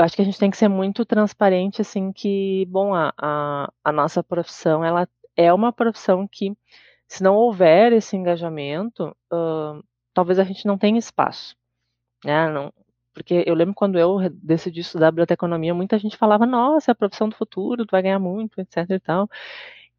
eu 0.00 0.04
acho 0.04 0.16
que 0.16 0.22
a 0.22 0.24
gente 0.24 0.38
tem 0.38 0.50
que 0.50 0.56
ser 0.56 0.68
muito 0.68 1.04
transparente, 1.04 1.82
assim, 1.82 2.10
que, 2.10 2.64
bom, 2.70 2.94
a, 2.94 3.12
a, 3.18 3.70
a 3.84 3.92
nossa 3.92 4.22
profissão, 4.22 4.82
ela 4.82 5.06
é 5.36 5.52
uma 5.52 5.72
profissão 5.72 6.26
que, 6.26 6.56
se 7.10 7.24
não 7.24 7.34
houver 7.34 7.92
esse 7.92 8.16
engajamento, 8.16 9.08
uh, 9.32 9.82
talvez 10.14 10.38
a 10.38 10.44
gente 10.44 10.64
não 10.64 10.78
tenha 10.78 10.96
espaço, 10.96 11.56
né, 12.24 12.48
não, 12.48 12.72
porque 13.12 13.42
eu 13.46 13.54
lembro 13.54 13.74
quando 13.74 13.98
eu 13.98 14.18
decidi 14.42 14.80
estudar 14.80 15.10
biblioteconomia, 15.10 15.74
muita 15.74 15.98
gente 15.98 16.16
falava, 16.16 16.46
nossa, 16.46 16.90
é 16.90 16.92
a 16.92 16.94
profissão 16.94 17.28
do 17.28 17.34
futuro, 17.34 17.84
tu 17.84 17.90
vai 17.90 18.02
ganhar 18.02 18.20
muito, 18.20 18.60
etc 18.60 18.88
e 18.90 19.00
tal, 19.00 19.28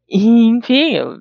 e, 0.08 0.46
enfim, 0.46 0.94
eu 0.94 1.18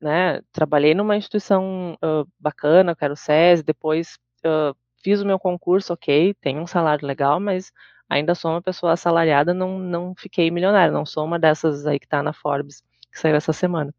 né, 0.00 0.40
trabalhei 0.52 0.94
numa 0.94 1.16
instituição 1.16 1.94
uh, 2.04 2.26
bacana, 2.38 2.94
que 2.94 3.04
era 3.04 3.12
o 3.12 3.16
SESI, 3.16 3.64
depois 3.64 4.16
uh, 4.46 4.76
fiz 5.02 5.20
o 5.20 5.26
meu 5.26 5.38
concurso, 5.40 5.92
ok, 5.92 6.34
tenho 6.34 6.62
um 6.62 6.66
salário 6.68 7.06
legal, 7.06 7.40
mas 7.40 7.72
ainda 8.08 8.34
sou 8.36 8.52
uma 8.52 8.62
pessoa 8.62 8.92
assalariada, 8.92 9.52
não, 9.52 9.76
não 9.78 10.14
fiquei 10.16 10.50
milionária, 10.52 10.92
não 10.92 11.04
sou 11.04 11.24
uma 11.24 11.38
dessas 11.38 11.84
aí 11.86 11.98
que 11.98 12.06
está 12.06 12.22
na 12.22 12.32
Forbes, 12.32 12.82
que 13.12 13.18
saiu 13.18 13.34
essa 13.36 13.52
semana. 13.52 13.92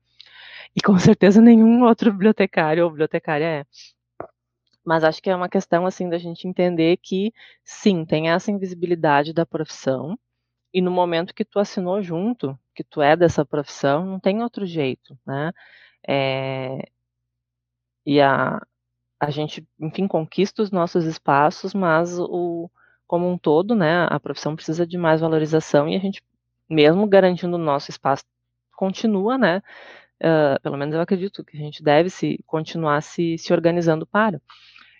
E 0.75 0.81
com 0.81 0.97
certeza 0.97 1.41
nenhum 1.41 1.83
outro 1.83 2.11
bibliotecário 2.11 2.83
ou 2.83 2.89
bibliotecária 2.89 3.45
é. 3.45 3.65
Mas 4.83 5.03
acho 5.03 5.21
que 5.21 5.29
é 5.29 5.35
uma 5.35 5.49
questão, 5.49 5.85
assim, 5.85 6.09
da 6.09 6.17
gente 6.17 6.47
entender 6.47 6.97
que, 6.97 7.33
sim, 7.63 8.03
tem 8.05 8.31
essa 8.31 8.51
invisibilidade 8.51 9.33
da 9.33 9.45
profissão, 9.45 10.17
e 10.73 10.81
no 10.81 10.89
momento 10.91 11.33
que 11.33 11.45
tu 11.45 11.59
assinou 11.59 12.01
junto, 12.01 12.57
que 12.73 12.83
tu 12.83 13.01
é 13.01 13.15
dessa 13.15 13.45
profissão, 13.45 14.05
não 14.05 14.19
tem 14.19 14.41
outro 14.41 14.65
jeito, 14.65 15.17
né? 15.25 15.51
É, 16.07 16.87
e 18.05 18.21
a, 18.21 18.61
a 19.19 19.29
gente, 19.29 19.65
enfim, 19.79 20.07
conquista 20.07 20.63
os 20.63 20.71
nossos 20.71 21.05
espaços, 21.05 21.73
mas 21.73 22.17
o, 22.19 22.69
como 23.07 23.29
um 23.29 23.37
todo, 23.37 23.75
né, 23.75 24.07
a 24.09 24.19
profissão 24.19 24.55
precisa 24.55 24.85
de 24.87 24.97
mais 24.97 25.21
valorização 25.21 25.87
e 25.87 25.95
a 25.95 25.99
gente, 25.99 26.23
mesmo 26.69 27.07
garantindo 27.07 27.55
o 27.55 27.59
nosso 27.59 27.91
espaço, 27.91 28.23
continua, 28.75 29.37
né, 29.37 29.61
uh, 30.21 30.61
pelo 30.61 30.77
menos 30.77 30.95
eu 30.95 31.01
acredito 31.01 31.43
que 31.43 31.57
a 31.57 31.59
gente 31.59 31.83
deve 31.83 32.09
se 32.09 32.41
continuar 32.45 33.01
se, 33.01 33.37
se 33.37 33.51
organizando 33.51 34.05
para. 34.05 34.41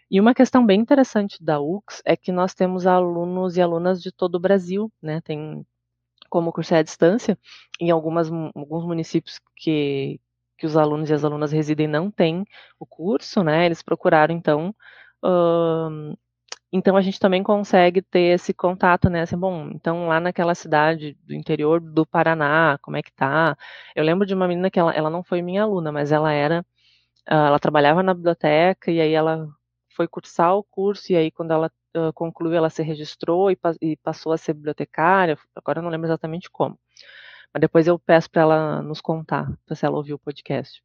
E 0.09 0.19
uma 0.19 0.33
questão 0.33 0.65
bem 0.65 0.81
interessante 0.81 1.41
da 1.41 1.61
UX 1.61 2.01
é 2.05 2.17
que 2.17 2.31
nós 2.31 2.53
temos 2.53 2.85
alunos 2.85 3.55
e 3.55 3.61
alunas 3.61 4.01
de 4.01 4.11
todo 4.11 4.35
o 4.35 4.39
Brasil, 4.39 4.91
né, 5.01 5.21
tem 5.21 5.65
como 6.29 6.51
curso 6.51 6.75
à 6.75 6.81
distância, 6.81 7.37
em 7.79 7.91
algumas, 7.91 8.29
alguns 8.55 8.85
municípios 8.85 9.39
que, 9.55 10.19
que 10.57 10.65
os 10.65 10.77
alunos 10.77 11.09
e 11.09 11.13
as 11.13 11.23
alunas 11.25 11.51
residem 11.51 11.87
não 11.87 12.09
têm 12.09 12.45
o 12.79 12.85
curso, 12.85 13.43
né? 13.43 13.65
Eles 13.65 13.81
procuraram 13.83 14.33
então. 14.33 14.73
Uh, 15.23 16.17
então 16.71 16.95
a 16.95 17.01
gente 17.01 17.19
também 17.19 17.43
consegue 17.43 18.01
ter 18.01 18.35
esse 18.35 18.53
contato, 18.53 19.09
né? 19.09 19.21
Assim, 19.21 19.37
bom, 19.37 19.69
então 19.73 20.07
lá 20.07 20.19
naquela 20.19 20.55
cidade 20.55 21.17
do 21.25 21.33
interior 21.33 21.81
do 21.81 22.05
Paraná, 22.05 22.77
como 22.81 22.95
é 22.97 23.03
que 23.03 23.11
tá? 23.11 23.57
Eu 23.95 24.03
lembro 24.03 24.25
de 24.25 24.33
uma 24.33 24.47
menina 24.47 24.71
que 24.71 24.79
ela, 24.79 24.93
ela 24.93 25.09
não 25.09 25.23
foi 25.23 25.41
minha 25.41 25.63
aluna, 25.63 25.91
mas 25.91 26.11
ela 26.11 26.31
era, 26.31 26.61
uh, 27.29 27.33
ela 27.47 27.59
trabalhava 27.59 28.01
na 28.03 28.13
biblioteca 28.13 28.91
e 28.91 29.01
aí 29.01 29.13
ela 29.13 29.47
foi 29.95 30.07
cursar 30.07 30.55
o 30.55 30.63
curso 30.63 31.11
e 31.11 31.15
aí 31.17 31.31
quando 31.31 31.51
ela 31.51 31.71
uh, 31.97 32.13
concluiu 32.13 32.55
ela 32.55 32.69
se 32.69 32.83
registrou 32.83 33.51
e, 33.51 33.57
e, 33.81 33.97
passou 33.97 34.31
a 34.31 34.37
ser 34.37 34.53
bibliotecária. 34.53 35.37
Agora 35.55 35.79
eu 35.79 35.83
não 35.83 35.89
lembro 35.91 36.07
exatamente 36.07 36.49
como. 36.49 36.79
Mas 37.53 37.61
depois 37.61 37.87
eu 37.87 37.99
peço 37.99 38.29
para 38.29 38.43
ela 38.43 38.81
nos 38.81 39.01
contar, 39.01 39.51
se 39.73 39.85
ela 39.85 39.97
ouviu 39.97 40.15
o 40.15 40.19
podcast. 40.19 40.81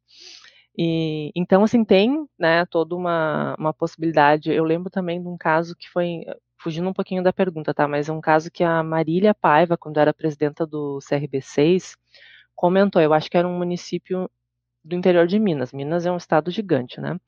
E, 0.77 1.31
então, 1.35 1.63
assim, 1.63 1.83
tem 1.83 2.27
né, 2.37 2.65
toda 2.67 2.95
uma, 2.95 3.55
uma 3.57 3.73
possibilidade. 3.73 4.51
Eu 4.51 4.63
lembro 4.63 4.89
também 4.91 5.21
de 5.21 5.27
um 5.27 5.37
caso 5.37 5.75
que 5.75 5.89
foi, 5.89 6.23
fugindo 6.59 6.89
um 6.89 6.93
pouquinho 6.93 7.23
da 7.23 7.33
pergunta, 7.33 7.73
tá? 7.73 7.87
Mas 7.87 8.09
é 8.09 8.13
um 8.13 8.21
caso 8.21 8.51
que 8.51 8.63
a 8.63 8.83
Marília 8.83 9.33
Paiva, 9.33 9.77
quando 9.77 9.99
era 9.99 10.13
presidenta 10.13 10.65
do 10.67 10.99
CRB6, 10.99 11.95
comentou. 12.55 13.01
Eu 13.01 13.13
acho 13.13 13.29
que 13.29 13.37
era 13.37 13.47
um 13.47 13.57
município 13.57 14.29
do 14.83 14.95
interior 14.95 15.27
de 15.27 15.39
Minas. 15.39 15.73
Minas 15.73 16.05
é 16.05 16.11
um 16.11 16.17
estado 16.17 16.51
gigante, 16.51 17.01
né? 17.01 17.19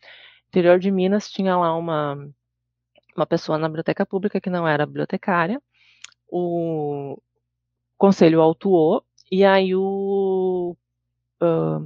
interior 0.49 0.79
de 0.79 0.91
Minas 0.91 1.29
tinha 1.29 1.55
lá 1.55 1.75
uma, 1.77 2.17
uma 3.15 3.25
pessoa 3.25 3.57
na 3.57 3.67
biblioteca 3.67 4.05
pública 4.05 4.41
que 4.41 4.49
não 4.49 4.67
era 4.67 4.85
bibliotecária. 4.85 5.61
O 6.27 7.17
conselho 7.97 8.41
autuou 8.41 9.03
e 9.31 9.45
aí 9.45 9.75
o, 9.75 10.75
uh, 11.41 11.85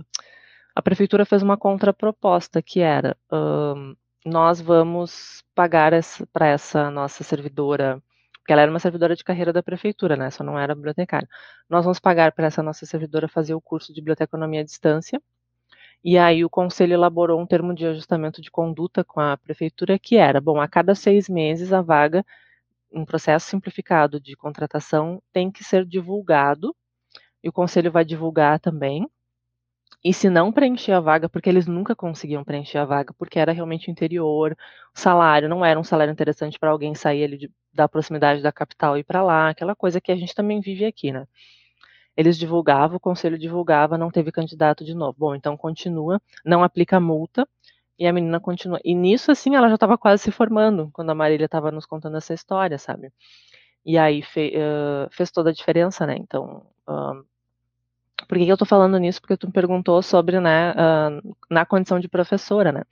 a 0.76 0.82
prefeitura 0.82 1.26
fez 1.26 1.42
uma 1.42 1.58
contraproposta 1.58 2.62
que 2.62 2.80
era 2.80 3.16
uh, 3.32 3.96
nós 4.26 4.62
vamos 4.62 5.44
pagar 5.54 5.92
para 6.32 6.48
essa 6.48 6.90
nossa 6.90 7.24
servidora, 7.24 8.02
porque 8.34 8.54
ela 8.54 8.62
era 8.62 8.72
uma 8.72 8.80
servidora 8.80 9.16
de 9.16 9.24
carreira 9.24 9.54
da 9.54 9.62
prefeitura, 9.62 10.16
né? 10.16 10.30
Só 10.32 10.44
não 10.44 10.58
era 10.58 10.76
bibliotecária. 10.76 11.28
Nós 11.70 11.84
vamos 11.86 12.00
pagar 12.00 12.32
para 12.32 12.48
essa 12.48 12.64
nossa 12.64 12.86
servidora 12.86 13.28
fazer 13.28 13.54
o 13.54 13.62
curso 13.62 13.94
de 13.94 14.02
biblioteconomia 14.02 14.62
à 14.62 14.64
distância. 14.64 15.22
E 16.04 16.18
aí 16.18 16.44
o 16.44 16.50
conselho 16.50 16.94
elaborou 16.94 17.40
um 17.40 17.46
termo 17.48 17.74
de 17.74 17.86
ajustamento 17.86 18.42
de 18.42 18.52
conduta 18.52 19.04
com 19.04 19.20
a 19.22 19.38
prefeitura 19.38 19.98
que 19.98 20.18
era, 20.18 20.42
bom, 20.42 20.60
a 20.60 20.68
cada 20.68 20.96
seis 20.96 21.30
meses 21.30 21.72
a 21.72 21.82
vaga, 21.82 22.26
um 22.92 23.06
processo 23.06 23.48
simplificado 23.50 24.20
de 24.20 24.36
contratação 24.36 25.22
tem 25.32 25.52
que 25.52 25.64
ser 25.64 25.86
divulgado 25.86 26.76
e 27.44 27.50
o 27.50 27.54
conselho 27.54 27.92
vai 27.92 28.06
divulgar 28.06 28.60
também. 28.60 29.08
E 30.04 30.14
se 30.14 30.30
não 30.30 30.52
preencher 30.52 30.92
a 30.92 31.00
vaga, 31.00 31.30
porque 31.30 31.50
eles 31.50 31.66
nunca 31.66 31.96
conseguiam 31.96 32.44
preencher 32.44 32.78
a 32.80 32.86
vaga, 32.86 33.14
porque 33.18 33.40
era 33.40 33.52
realmente 33.54 33.90
interior, 33.90 34.56
o 34.96 35.00
salário 35.00 35.48
não 35.48 35.64
era 35.64 35.80
um 35.80 35.84
salário 35.84 36.12
interessante 36.12 36.60
para 36.60 36.72
alguém 36.72 36.94
sair 36.94 37.24
ali 37.24 37.38
de, 37.38 37.52
da 37.74 37.88
proximidade 37.88 38.42
da 38.42 38.52
capital 38.52 38.98
e 38.98 39.00
ir 39.02 39.04
para 39.04 39.24
lá, 39.24 39.50
aquela 39.50 39.76
coisa 39.76 40.02
que 40.02 40.12
a 40.12 40.16
gente 40.16 40.36
também 40.36 40.60
vive 40.60 40.86
aqui, 40.86 41.12
né? 41.12 41.26
eles 42.16 42.38
divulgavam, 42.38 42.98
o 42.98 43.00
conselho 43.00 43.38
divulgava, 43.38 43.98
não 43.98 44.12
teve 44.12 44.32
candidato 44.32 44.86
de 44.86 44.94
novo. 44.94 45.16
Bom, 45.18 45.36
então 45.36 45.58
continua, 45.58 46.22
não 46.46 46.64
aplica 46.64 47.00
multa, 47.00 47.48
e 47.98 48.08
a 48.08 48.14
menina 48.14 48.40
continua. 48.40 48.80
E 48.84 48.96
nisso, 48.96 49.32
assim, 49.32 49.56
ela 49.56 49.68
já 49.70 49.76
estava 49.76 49.98
quase 49.98 50.24
se 50.24 50.32
formando, 50.32 50.90
quando 50.94 51.12
a 51.12 51.16
Marília 51.16 51.46
estava 51.46 51.72
nos 51.72 51.86
contando 51.86 52.18
essa 52.18 52.34
história, 52.34 52.78
sabe? 52.78 53.12
E 53.86 53.98
aí 53.98 54.22
fe, 54.24 54.54
uh, 54.58 55.10
fez 55.12 55.32
toda 55.32 55.50
a 55.52 55.54
diferença, 55.54 56.06
né? 56.08 56.16
Então, 56.18 56.66
uh, 56.88 57.26
por 58.28 58.38
que 58.38 58.48
eu 58.48 58.54
estou 58.54 58.68
falando 58.68 58.98
nisso? 58.98 59.22
Porque 59.22 59.38
tu 59.38 59.48
me 59.48 59.54
perguntou 59.54 60.02
sobre, 60.02 60.40
né, 60.40 60.72
uh, 60.72 61.36
na 61.50 61.66
condição 61.66 62.00
de 62.00 62.08
professora, 62.08 62.72
né? 62.72 62.84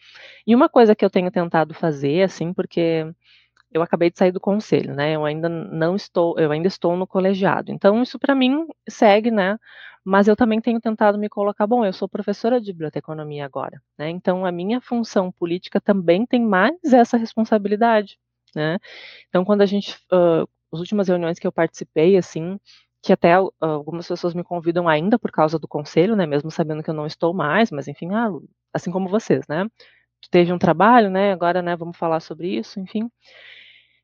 E 0.45 0.55
uma 0.55 0.69
coisa 0.69 0.95
que 0.95 1.03
eu 1.05 1.09
tenho 1.09 1.31
tentado 1.31 1.73
fazer, 1.73 2.23
assim, 2.23 2.53
porque 2.53 3.05
eu 3.71 3.81
acabei 3.81 4.09
de 4.11 4.17
sair 4.17 4.31
do 4.31 4.39
conselho, 4.39 4.93
né? 4.93 5.15
Eu 5.15 5.25
ainda 5.25 5.47
não 5.49 5.95
estou, 5.95 6.37
eu 6.37 6.51
ainda 6.51 6.67
estou 6.67 6.95
no 6.97 7.07
colegiado. 7.07 7.71
Então 7.71 8.01
isso 8.03 8.19
para 8.19 8.35
mim 8.35 8.67
segue, 8.89 9.31
né? 9.31 9.57
Mas 10.03 10.27
eu 10.27 10.35
também 10.35 10.59
tenho 10.59 10.81
tentado 10.81 11.17
me 11.17 11.29
colocar, 11.29 11.67
bom, 11.67 11.85
eu 11.85 11.93
sou 11.93 12.09
professora 12.09 12.59
de 12.59 12.73
biblioteconomia 12.73 13.45
agora, 13.45 13.81
né? 13.97 14.09
Então 14.09 14.45
a 14.45 14.51
minha 14.51 14.81
função 14.81 15.31
política 15.31 15.79
também 15.79 16.25
tem 16.25 16.41
mais 16.43 16.75
essa 16.93 17.17
responsabilidade, 17.17 18.17
né? 18.55 18.77
Então 19.29 19.45
quando 19.45 19.61
a 19.61 19.65
gente, 19.65 19.95
uh, 20.11 20.47
as 20.73 20.79
últimas 20.79 21.07
reuniões 21.07 21.39
que 21.39 21.47
eu 21.47 21.51
participei, 21.51 22.17
assim, 22.17 22.59
que 23.01 23.11
até 23.13 23.39
uh, 23.39 23.51
algumas 23.59 24.07
pessoas 24.07 24.33
me 24.33 24.43
convidam 24.43 24.87
ainda 24.87 25.17
por 25.17 25.31
causa 25.31 25.57
do 25.57 25.67
conselho, 25.67 26.15
né? 26.15 26.25
Mesmo 26.25 26.51
sabendo 26.51 26.83
que 26.83 26.89
eu 26.89 26.93
não 26.93 27.07
estou 27.07 27.33
mais, 27.33 27.71
mas 27.71 27.87
enfim, 27.87 28.13
ah, 28.13 28.29
assim 28.73 28.91
como 28.91 29.09
vocês, 29.09 29.47
né? 29.47 29.67
Teve 30.29 30.53
um 30.53 30.59
trabalho, 30.59 31.09
né? 31.09 31.31
Agora, 31.33 31.61
né? 31.61 31.75
Vamos 31.75 31.97
falar 31.97 32.19
sobre 32.19 32.49
isso, 32.57 32.79
enfim. 32.79 33.09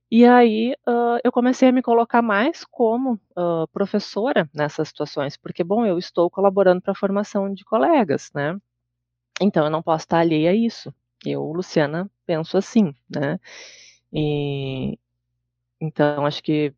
E 0.09 0.25
aí, 0.25 0.73
uh, 0.87 1.19
eu 1.23 1.31
comecei 1.33 1.67
a 1.67 1.71
me 1.71 1.81
colocar 1.81 2.21
mais 2.21 2.63
como 2.63 3.19
uh, 3.37 3.67
professora 3.73 4.49
nessas 4.53 4.87
situações, 4.87 5.35
porque, 5.37 5.63
bom, 5.65 5.85
eu 5.85 5.97
estou 5.97 6.29
colaborando 6.29 6.81
para 6.81 6.93
a 6.93 6.95
formação 6.95 7.53
de 7.53 7.65
colegas, 7.65 8.31
né? 8.33 8.57
Então, 9.41 9.65
eu 9.65 9.71
não 9.71 9.83
posso 9.83 10.05
estar 10.05 10.19
alheia 10.19 10.51
a 10.51 10.55
isso. 10.55 10.93
Eu, 11.25 11.43
Luciana, 11.51 12.09
penso 12.25 12.57
assim, 12.57 12.95
né? 13.09 13.39
E, 14.13 14.97
então, 15.81 16.25
acho 16.25 16.43
que 16.43 16.73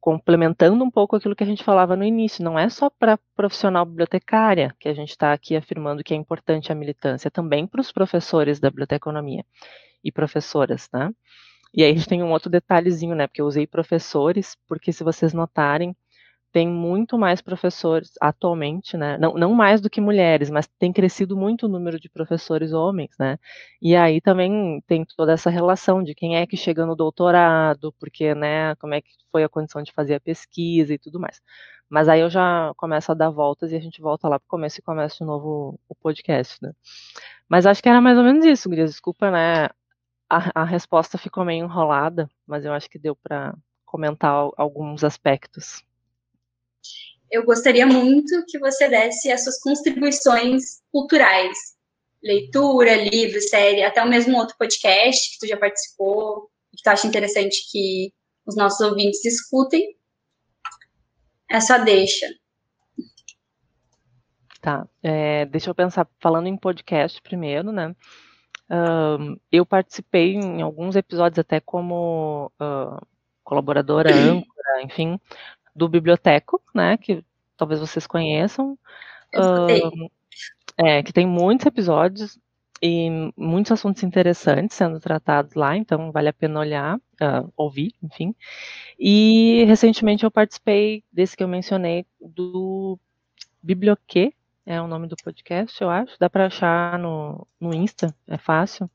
complementando 0.00 0.84
um 0.84 0.90
pouco 0.90 1.16
aquilo 1.16 1.34
que 1.34 1.42
a 1.42 1.46
gente 1.46 1.64
falava 1.64 1.96
no 1.96 2.04
início, 2.04 2.44
não 2.44 2.58
é 2.58 2.68
só 2.68 2.90
para 2.90 3.18
profissional 3.34 3.86
bibliotecária 3.86 4.74
que 4.78 4.88
a 4.88 4.94
gente 4.94 5.10
está 5.10 5.32
aqui 5.32 5.56
afirmando 5.56 6.04
que 6.04 6.12
é 6.12 6.16
importante 6.16 6.70
a 6.70 6.74
militância, 6.74 7.28
é 7.28 7.30
também 7.30 7.66
para 7.66 7.80
os 7.80 7.90
professores 7.90 8.60
da 8.60 8.68
biblioteconomia 8.68 9.44
e 10.04 10.12
professoras, 10.12 10.88
né? 10.92 11.10
E 11.72 11.82
aí 11.82 11.90
a 11.90 11.94
gente 11.94 12.08
tem 12.08 12.22
um 12.22 12.32
outro 12.32 12.50
detalhezinho, 12.50 13.14
né? 13.14 13.26
Porque 13.26 13.40
eu 13.40 13.46
usei 13.46 13.66
professores, 13.66 14.56
porque 14.68 14.92
se 14.92 15.02
vocês 15.02 15.32
notarem, 15.32 15.96
tem 16.56 16.66
muito 16.66 17.18
mais 17.18 17.42
professores 17.42 18.12
atualmente, 18.18 18.96
né? 18.96 19.18
Não, 19.18 19.34
não 19.34 19.52
mais 19.52 19.78
do 19.78 19.90
que 19.90 20.00
mulheres, 20.00 20.48
mas 20.48 20.66
tem 20.78 20.90
crescido 20.90 21.36
muito 21.36 21.66
o 21.66 21.68
número 21.68 22.00
de 22.00 22.08
professores 22.08 22.72
homens, 22.72 23.10
né? 23.18 23.38
E 23.82 23.94
aí 23.94 24.22
também 24.22 24.82
tem 24.86 25.04
toda 25.04 25.34
essa 25.34 25.50
relação 25.50 26.02
de 26.02 26.14
quem 26.14 26.38
é 26.38 26.46
que 26.46 26.56
chega 26.56 26.86
no 26.86 26.96
doutorado, 26.96 27.92
porque, 28.00 28.34
né, 28.34 28.74
como 28.76 28.94
é 28.94 29.02
que 29.02 29.10
foi 29.30 29.44
a 29.44 29.50
condição 29.50 29.82
de 29.82 29.92
fazer 29.92 30.14
a 30.14 30.20
pesquisa 30.20 30.94
e 30.94 30.98
tudo 30.98 31.20
mais. 31.20 31.42
Mas 31.90 32.08
aí 32.08 32.20
eu 32.20 32.30
já 32.30 32.72
começo 32.78 33.12
a 33.12 33.14
dar 33.14 33.28
voltas 33.28 33.70
e 33.70 33.76
a 33.76 33.80
gente 33.80 34.00
volta 34.00 34.26
lá 34.26 34.38
para 34.38 34.46
o 34.46 34.48
começo 34.48 34.80
e 34.80 34.82
começa 34.82 35.18
de 35.18 35.24
novo 35.26 35.78
o 35.86 35.94
podcast, 35.94 36.56
né? 36.62 36.72
Mas 37.46 37.66
acho 37.66 37.82
que 37.82 37.88
era 37.90 38.00
mais 38.00 38.16
ou 38.16 38.24
menos 38.24 38.46
isso, 38.46 38.70
Gris. 38.70 38.92
Desculpa, 38.92 39.30
né? 39.30 39.68
a, 40.30 40.62
a 40.62 40.64
resposta 40.64 41.18
ficou 41.18 41.44
meio 41.44 41.64
enrolada, 41.66 42.30
mas 42.46 42.64
eu 42.64 42.72
acho 42.72 42.88
que 42.90 42.98
deu 42.98 43.14
para 43.14 43.54
comentar 43.84 44.48
alguns 44.56 45.04
aspectos. 45.04 45.84
Eu 47.30 47.44
gostaria 47.44 47.86
muito 47.86 48.44
que 48.48 48.58
você 48.58 48.88
desse 48.88 49.30
as 49.30 49.42
suas 49.42 49.60
contribuições 49.60 50.80
culturais, 50.92 51.56
leitura, 52.22 52.94
livro, 52.94 53.40
série, 53.40 53.82
até 53.82 54.02
o 54.02 54.08
mesmo 54.08 54.36
outro 54.36 54.56
podcast 54.58 55.32
que 55.32 55.38
tu 55.38 55.48
já 55.48 55.56
participou, 55.56 56.50
que 56.76 56.82
tu 56.82 56.88
acha 56.88 57.06
interessante 57.06 57.70
que 57.70 58.12
os 58.46 58.56
nossos 58.56 58.80
ouvintes 58.80 59.24
escutem. 59.24 59.96
Só 61.60 61.78
deixa. 61.78 62.26
Tá, 64.60 64.86
é, 65.02 65.46
deixa 65.46 65.70
eu 65.70 65.74
pensar, 65.74 66.08
falando 66.20 66.48
em 66.48 66.56
podcast 66.56 67.20
primeiro, 67.22 67.70
né? 67.72 67.94
eu 69.52 69.64
participei 69.64 70.34
em 70.34 70.60
alguns 70.60 70.96
episódios 70.96 71.38
até 71.38 71.60
como 71.60 72.50
uh, 72.60 73.06
colaboradora, 73.44 74.10
âncora, 74.12 74.82
enfim, 74.82 75.20
do 75.76 75.88
Biblioteco, 75.88 76.60
né, 76.74 76.96
que 76.96 77.22
talvez 77.56 77.78
vocês 77.80 78.06
conheçam. 78.06 78.78
Uh, 79.34 80.10
é, 80.78 81.02
que 81.02 81.12
tem 81.12 81.26
muitos 81.26 81.66
episódios 81.66 82.38
e 82.82 83.32
muitos 83.36 83.72
assuntos 83.72 84.02
interessantes 84.02 84.76
sendo 84.76 85.00
tratados 85.00 85.54
lá, 85.54 85.76
então 85.76 86.12
vale 86.12 86.28
a 86.28 86.32
pena 86.32 86.60
olhar, 86.60 86.96
uh, 86.96 87.52
ouvir, 87.56 87.94
enfim. 88.02 88.34
E 88.98 89.64
recentemente 89.64 90.24
eu 90.24 90.30
participei 90.30 91.02
desse 91.12 91.36
que 91.36 91.42
eu 91.42 91.48
mencionei 91.48 92.06
do 92.20 92.98
Biblioquê, 93.62 94.32
é 94.64 94.80
o 94.80 94.88
nome 94.88 95.06
do 95.06 95.16
podcast, 95.16 95.80
eu 95.80 95.88
acho. 95.88 96.16
Dá 96.18 96.28
para 96.28 96.46
achar 96.46 96.98
no, 96.98 97.46
no 97.60 97.74
Insta, 97.74 98.14
é 98.26 98.36
fácil. 98.36 98.90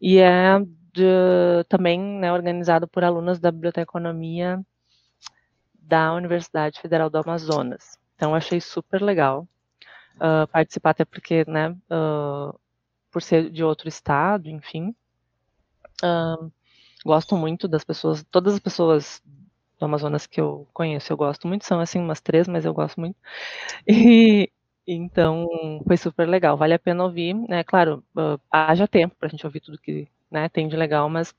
E 0.00 0.18
é 0.18 0.58
de, 0.92 1.64
também 1.68 2.00
né, 2.00 2.32
organizado 2.32 2.88
por 2.88 3.04
alunas 3.04 3.38
da 3.38 3.50
Biblioteconomia 3.50 4.60
da 5.90 6.14
Universidade 6.14 6.80
Federal 6.80 7.10
do 7.10 7.18
Amazonas. 7.18 7.98
Então, 8.14 8.32
achei 8.32 8.60
super 8.60 9.02
legal 9.02 9.46
uh, 10.16 10.46
participar, 10.46 10.90
até 10.90 11.04
porque, 11.04 11.44
né, 11.48 11.70
uh, 11.90 12.56
por 13.10 13.20
ser 13.20 13.50
de 13.50 13.64
outro 13.64 13.88
estado, 13.88 14.48
enfim. 14.48 14.94
Uh, 16.00 16.50
gosto 17.04 17.36
muito 17.36 17.66
das 17.66 17.82
pessoas, 17.82 18.24
todas 18.30 18.54
as 18.54 18.60
pessoas 18.60 19.20
do 19.80 19.84
Amazonas 19.84 20.28
que 20.28 20.40
eu 20.40 20.68
conheço, 20.72 21.12
eu 21.12 21.16
gosto 21.16 21.48
muito, 21.48 21.64
são 21.64 21.80
assim 21.80 21.98
umas 21.98 22.20
três, 22.20 22.46
mas 22.46 22.64
eu 22.64 22.72
gosto 22.72 23.00
muito. 23.00 23.16
E, 23.88 24.48
então, 24.86 25.48
foi 25.86 25.96
super 25.96 26.28
legal, 26.28 26.56
vale 26.56 26.74
a 26.74 26.78
pena 26.78 27.02
ouvir, 27.02 27.34
né? 27.34 27.64
Claro, 27.64 28.04
uh, 28.16 28.40
haja 28.48 28.86
tempo 28.86 29.16
para 29.18 29.26
a 29.26 29.30
gente 29.30 29.44
ouvir 29.44 29.60
tudo 29.60 29.78
que 29.78 30.08
né, 30.30 30.48
tem 30.48 30.68
de 30.68 30.76
legal, 30.76 31.08
mas, 31.08 31.34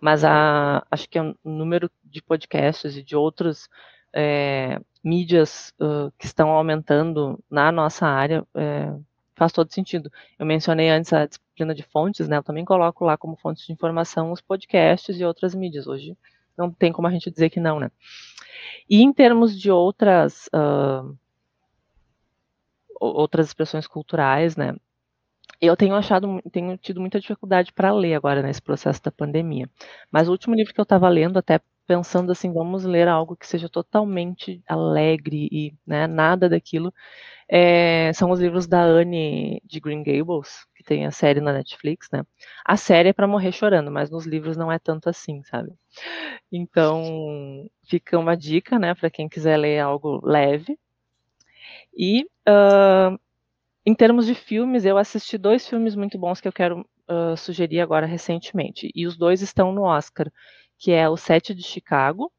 mas 0.00 0.24
a, 0.24 0.86
acho 0.90 1.08
que 1.08 1.18
o 1.18 1.34
número 1.42 1.90
de 2.04 2.20
podcasts 2.22 2.96
e 2.96 3.02
de 3.02 3.16
outros 3.16 3.68
é, 4.14 4.80
mídias 5.02 5.74
uh, 5.80 6.12
que 6.16 6.24
estão 6.24 6.50
aumentando 6.50 7.42
na 7.50 7.72
nossa 7.72 8.06
área 8.06 8.46
é, 8.54 8.94
faz 9.34 9.52
todo 9.52 9.72
sentido. 9.72 10.10
Eu 10.38 10.46
mencionei 10.46 10.88
antes 10.88 11.12
a 11.12 11.26
disciplina 11.26 11.74
de 11.74 11.82
fontes, 11.82 12.28
né? 12.28 12.36
Eu 12.36 12.42
também 12.42 12.64
coloco 12.64 13.04
lá 13.04 13.16
como 13.16 13.36
fontes 13.36 13.66
de 13.66 13.72
informação 13.72 14.30
os 14.30 14.40
podcasts 14.40 15.18
e 15.18 15.24
outras 15.24 15.54
mídias. 15.54 15.86
Hoje 15.88 16.16
não 16.56 16.70
tem 16.70 16.92
como 16.92 17.08
a 17.08 17.10
gente 17.10 17.30
dizer 17.30 17.50
que 17.50 17.58
não, 17.58 17.80
né? 17.80 17.90
E 18.88 19.02
em 19.02 19.12
termos 19.12 19.58
de 19.58 19.70
outras 19.70 20.48
uh, 20.54 21.16
outras 23.00 23.48
expressões 23.48 23.86
culturais, 23.86 24.56
né? 24.56 24.76
Eu 25.60 25.76
tenho 25.76 25.94
achado, 25.94 26.40
tenho 26.52 26.76
tido 26.78 27.00
muita 27.00 27.20
dificuldade 27.20 27.72
para 27.72 27.92
ler 27.92 28.14
agora 28.14 28.42
nesse 28.42 28.62
processo 28.62 29.02
da 29.02 29.10
pandemia. 29.10 29.68
Mas 30.10 30.28
o 30.28 30.32
último 30.32 30.54
livro 30.54 30.72
que 30.72 30.80
eu 30.80 30.84
estava 30.84 31.08
lendo, 31.08 31.38
até 31.38 31.60
pensando 31.86 32.32
assim, 32.32 32.52
vamos 32.52 32.84
ler 32.84 33.08
algo 33.08 33.36
que 33.36 33.46
seja 33.46 33.68
totalmente 33.68 34.62
alegre 34.66 35.48
e 35.50 35.74
né, 35.86 36.06
nada 36.06 36.48
daquilo, 36.48 36.92
é, 37.48 38.12
são 38.14 38.30
os 38.30 38.40
livros 38.40 38.66
da 38.66 38.82
Anne 38.82 39.60
de 39.64 39.80
Green 39.80 40.02
Gables, 40.02 40.66
que 40.74 40.82
tem 40.84 41.06
a 41.06 41.10
série 41.10 41.40
na 41.40 41.52
Netflix, 41.52 42.08
né? 42.12 42.24
A 42.64 42.76
série 42.76 43.10
é 43.10 43.12
para 43.12 43.26
morrer 43.28 43.52
chorando, 43.52 43.90
mas 43.90 44.10
nos 44.10 44.26
livros 44.26 44.56
não 44.56 44.72
é 44.72 44.78
tanto 44.78 45.08
assim, 45.08 45.42
sabe? 45.44 45.72
Então, 46.50 47.68
fica 47.86 48.18
uma 48.18 48.36
dica, 48.36 48.78
né, 48.78 48.94
para 48.94 49.10
quem 49.10 49.28
quiser 49.28 49.56
ler 49.58 49.80
algo 49.80 50.20
leve, 50.24 50.78
e 51.96 52.24
uh, 52.48 53.18
em 53.86 53.94
termos 53.94 54.26
de 54.26 54.34
filmes, 54.34 54.84
eu 54.84 54.96
assisti 54.98 55.38
dois 55.38 55.68
filmes 55.68 55.94
muito 55.94 56.18
bons 56.18 56.40
que 56.40 56.48
eu 56.48 56.52
quero 56.52 56.80
uh, 57.08 57.36
sugerir 57.36 57.80
agora 57.80 58.06
recentemente. 58.06 58.90
E 58.94 59.06
os 59.06 59.16
dois 59.16 59.42
estão 59.42 59.72
no 59.72 59.82
Oscar, 59.82 60.30
que 60.78 60.92
é 60.92 61.08
o 61.08 61.16
Sete 61.16 61.54
de 61.54 61.62
Chicago. 61.62 62.32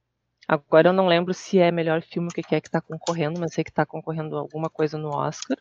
Agora 0.47 0.89
eu 0.89 0.93
não 0.93 1.07
lembro 1.07 1.33
se 1.33 1.57
é 1.59 1.71
melhor 1.71 2.01
filme 2.01 2.29
o 2.29 2.31
que 2.31 2.55
é 2.55 2.61
que 2.61 2.67
está 2.67 2.81
concorrendo, 2.81 3.39
mas 3.39 3.53
sei 3.53 3.63
que 3.63 3.71
está 3.71 3.85
concorrendo 3.85 4.37
alguma 4.37 4.69
coisa 4.69 4.97
no 4.97 5.09
Oscar. 5.09 5.57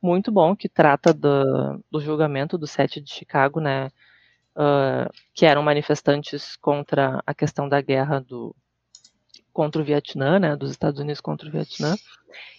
Muito 0.00 0.30
bom, 0.30 0.54
que 0.54 0.68
trata 0.68 1.12
do, 1.12 1.82
do 1.90 2.00
julgamento 2.00 2.56
do 2.56 2.66
Sete 2.66 3.00
de 3.00 3.10
Chicago, 3.10 3.60
né? 3.60 3.88
Uh, 4.56 5.10
que 5.34 5.46
eram 5.46 5.62
manifestantes 5.62 6.56
contra 6.56 7.22
a 7.26 7.34
questão 7.34 7.68
da 7.68 7.80
guerra 7.80 8.20
do, 8.20 8.54
contra 9.58 9.82
o 9.82 9.84
Vietnã, 9.84 10.38
né, 10.38 10.54
dos 10.54 10.70
Estados 10.70 11.00
Unidos 11.00 11.20
contra 11.20 11.48
o 11.48 11.50
Vietnã, 11.50 11.96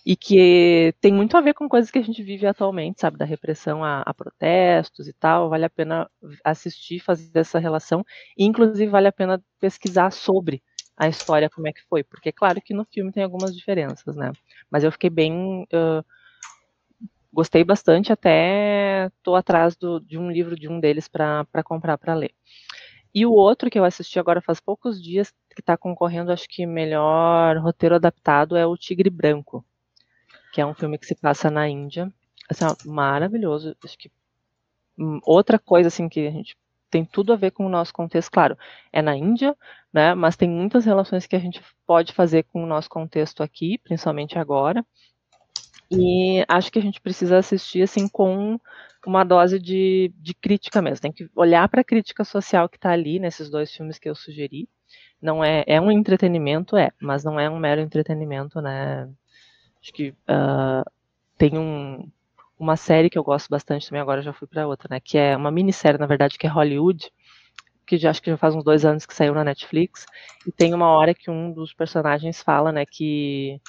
e 0.06 0.18
que 0.18 0.94
tem 1.00 1.14
muito 1.14 1.38
a 1.38 1.40
ver 1.40 1.54
com 1.54 1.70
coisas 1.70 1.90
que 1.90 1.98
a 1.98 2.02
gente 2.02 2.22
vive 2.22 2.46
atualmente, 2.46 3.00
sabe, 3.00 3.18
da 3.18 3.24
repressão 3.24 3.82
a, 3.82 4.02
a 4.02 4.14
protestos 4.14 5.08
e 5.08 5.14
tal, 5.14 5.50
vale 5.50 5.64
a 5.64 5.70
pena 5.70 6.10
assistir, 6.44 7.00
fazer 7.00 7.32
essa 7.40 7.58
relação, 7.58 8.06
e 8.38 8.44
inclusive 8.44 8.92
vale 8.92 9.08
a 9.08 9.14
pena 9.14 9.42
pesquisar 9.62 10.12
sobre 10.12 10.62
a 10.98 11.08
história 11.08 11.50
como 11.50 11.70
é 11.70 11.72
que 11.72 11.88
foi, 11.88 12.04
porque 12.04 12.34
claro 12.34 12.60
que 12.62 12.74
no 12.74 12.84
filme 12.84 13.14
tem 13.14 13.24
algumas 13.24 13.56
diferenças, 13.56 14.18
né? 14.18 14.34
Mas 14.70 14.84
eu 14.84 14.92
fiquei 14.92 15.10
bem 15.10 15.64
uh, 15.72 16.04
gostei 17.32 17.64
bastante, 17.64 18.12
até 18.12 19.06
estou 19.06 19.38
atrás 19.38 19.78
do, 19.78 20.02
de 20.02 20.18
um 20.18 20.30
livro 20.30 20.58
de 20.58 20.68
um 20.68 20.82
deles 20.82 21.08
para 21.08 21.64
comprar 21.64 21.98
para 21.98 22.14
ler. 22.14 22.34
E 23.14 23.26
o 23.26 23.32
outro 23.32 23.70
que 23.70 23.80
eu 23.80 23.84
assisti 23.84 24.20
agora 24.20 24.42
faz 24.42 24.60
poucos 24.60 25.02
dias, 25.02 25.32
que 25.56 25.62
está 25.62 25.76
concorrendo, 25.76 26.32
acho 26.32 26.48
que 26.48 26.66
melhor 26.66 27.58
roteiro 27.58 27.96
adaptado, 27.96 28.56
é 28.56 28.66
o 28.66 28.78
Tigre 28.78 29.10
Branco, 29.10 29.66
que 30.54 30.62
é 30.62 30.66
um 30.66 30.74
filme 30.74 30.98
que 30.98 31.06
se 31.06 31.16
passa 31.16 31.50
na 31.50 31.68
Índia. 31.68 32.12
Assim, 32.50 32.66
ó, 32.66 32.76
maravilhoso. 32.86 33.76
Acho 33.84 33.98
que 33.98 34.12
hum, 34.98 35.20
outra 35.24 35.58
coisa 35.60 35.88
assim 35.88 36.08
que 36.08 36.28
a 36.28 36.32
gente 36.32 36.56
tem 36.90 37.06
tudo 37.06 37.34
a 37.34 37.36
ver 37.36 37.52
com 37.52 37.66
o 37.66 37.70
nosso 37.70 37.94
contexto, 37.94 38.32
claro, 38.32 38.58
é 38.92 39.02
na 39.02 39.16
Índia, 39.16 39.56
né? 39.94 40.14
Mas 40.16 40.36
tem 40.36 40.50
muitas 40.50 40.86
relações 40.86 41.28
que 41.28 41.36
a 41.36 41.40
gente 41.40 41.62
pode 41.86 42.14
fazer 42.14 42.44
com 42.44 42.64
o 42.64 42.68
nosso 42.68 42.90
contexto 42.90 43.44
aqui, 43.44 43.78
principalmente 43.80 44.38
agora. 44.40 44.86
E 45.92 46.46
acho 46.48 46.72
que 46.72 46.80
a 46.80 46.82
gente 46.82 47.02
precisa 47.02 47.38
assistir 47.38 47.82
assim 47.82 48.08
com 48.08 48.60
uma 49.06 49.24
dose 49.24 49.60
de, 49.60 50.14
de 50.18 50.34
crítica 50.34 50.82
mesmo. 50.82 51.02
Tem 51.02 51.12
que 51.12 51.30
olhar 51.36 51.68
para 51.68 51.82
a 51.82 51.84
crítica 51.84 52.24
social 52.24 52.70
que 52.70 52.78
está 52.78 52.92
ali 52.92 53.20
nesses 53.20 53.50
dois 53.50 53.74
filmes 53.74 53.98
que 53.98 54.10
eu 54.10 54.16
sugeri. 54.16 54.70
Não 55.22 55.44
é, 55.44 55.64
é 55.68 55.82
um 55.82 55.92
entretenimento, 55.92 56.78
é, 56.78 56.92
mas 57.02 57.24
não 57.24 57.40
é 57.40 57.50
um 57.50 57.60
mero 57.60 57.82
entretenimento, 57.82 58.62
né? 58.62 59.10
Acho 59.82 59.94
que 59.94 60.10
uh, 60.10 60.90
tem 61.38 61.58
um, 61.58 62.10
uma 62.58 62.76
série 62.76 63.10
que 63.10 63.18
eu 63.18 63.24
gosto 63.24 63.50
bastante 63.50 63.88
também, 63.88 64.02
agora 64.02 64.22
já 64.22 64.34
fui 64.34 64.48
para 64.48 64.68
outra, 64.68 64.88
né? 64.92 65.00
Que 65.00 65.18
é 65.18 65.36
uma 65.36 65.52
minissérie, 65.52 66.00
na 66.00 66.06
verdade, 66.06 66.38
que 66.38 66.48
é 66.48 66.50
Hollywood, 66.50 67.12
que 67.88 67.98
já 67.98 68.12
acho 68.12 68.22
que 68.22 68.30
já 68.30 68.38
faz 68.38 68.56
uns 68.56 68.64
dois 68.64 68.86
anos 68.86 69.06
que 69.06 69.16
saiu 69.16 69.34
na 69.34 69.44
Netflix. 69.44 70.06
E 70.46 70.52
tem 70.52 70.74
uma 70.74 70.88
hora 70.90 71.14
que 71.14 71.32
um 71.32 71.52
dos 71.52 71.74
personagens 71.74 72.42
fala, 72.42 72.72
né, 72.72 72.86
que 72.86 73.60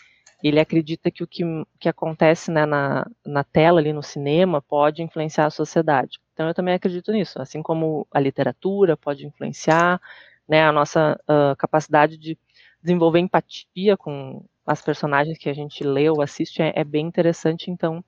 ele 0.49 0.61
acredita 0.61 1.11
que 1.11 1.23
o 1.23 1.27
que, 1.27 1.43
que 1.79 1.89
acontece 1.89 2.51
né, 2.51 2.65
na, 2.65 3.07
na 3.25 3.45
tela, 3.45 3.81
ali 3.81 3.93
no 3.93 4.03
cinema, 4.03 4.63
pode 4.63 5.03
influenciar 5.03 5.47
a 5.47 5.51
sociedade. 5.51 6.19
Então 6.33 6.49
eu 6.49 6.55
também 6.55 6.75
acredito 6.75 7.13
nisso, 7.13 7.41
assim 7.41 7.63
como 7.63 8.07
a 8.11 8.19
literatura 8.19 8.97
pode 8.97 9.27
influenciar, 9.27 10.01
né, 10.49 10.65
a 10.65 10.73
nossa 10.73 11.21
uh, 11.29 11.55
capacidade 11.57 12.17
de 12.17 12.39
desenvolver 12.83 13.21
empatia 13.21 13.97
com 13.97 14.45
as 14.67 14.81
personagens 14.81 15.39
que 15.39 15.49
a 15.49 15.53
gente 15.53 15.85
lê 15.85 16.09
ou 16.09 16.23
assiste 16.23 16.63
é, 16.63 16.73
é 16.75 16.85
bem 16.85 17.07
interessante, 17.07 17.71
então 17.71 18.03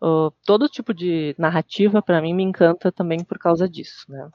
uh, 0.00 0.30
todo 0.44 0.68
tipo 0.68 0.94
de 0.94 1.34
narrativa 1.38 2.00
para 2.00 2.20
mim 2.20 2.32
me 2.34 2.42
encanta 2.42 2.92
também 2.92 3.24
por 3.24 3.38
causa 3.38 3.68
disso, 3.68 4.04
né. 4.08 4.28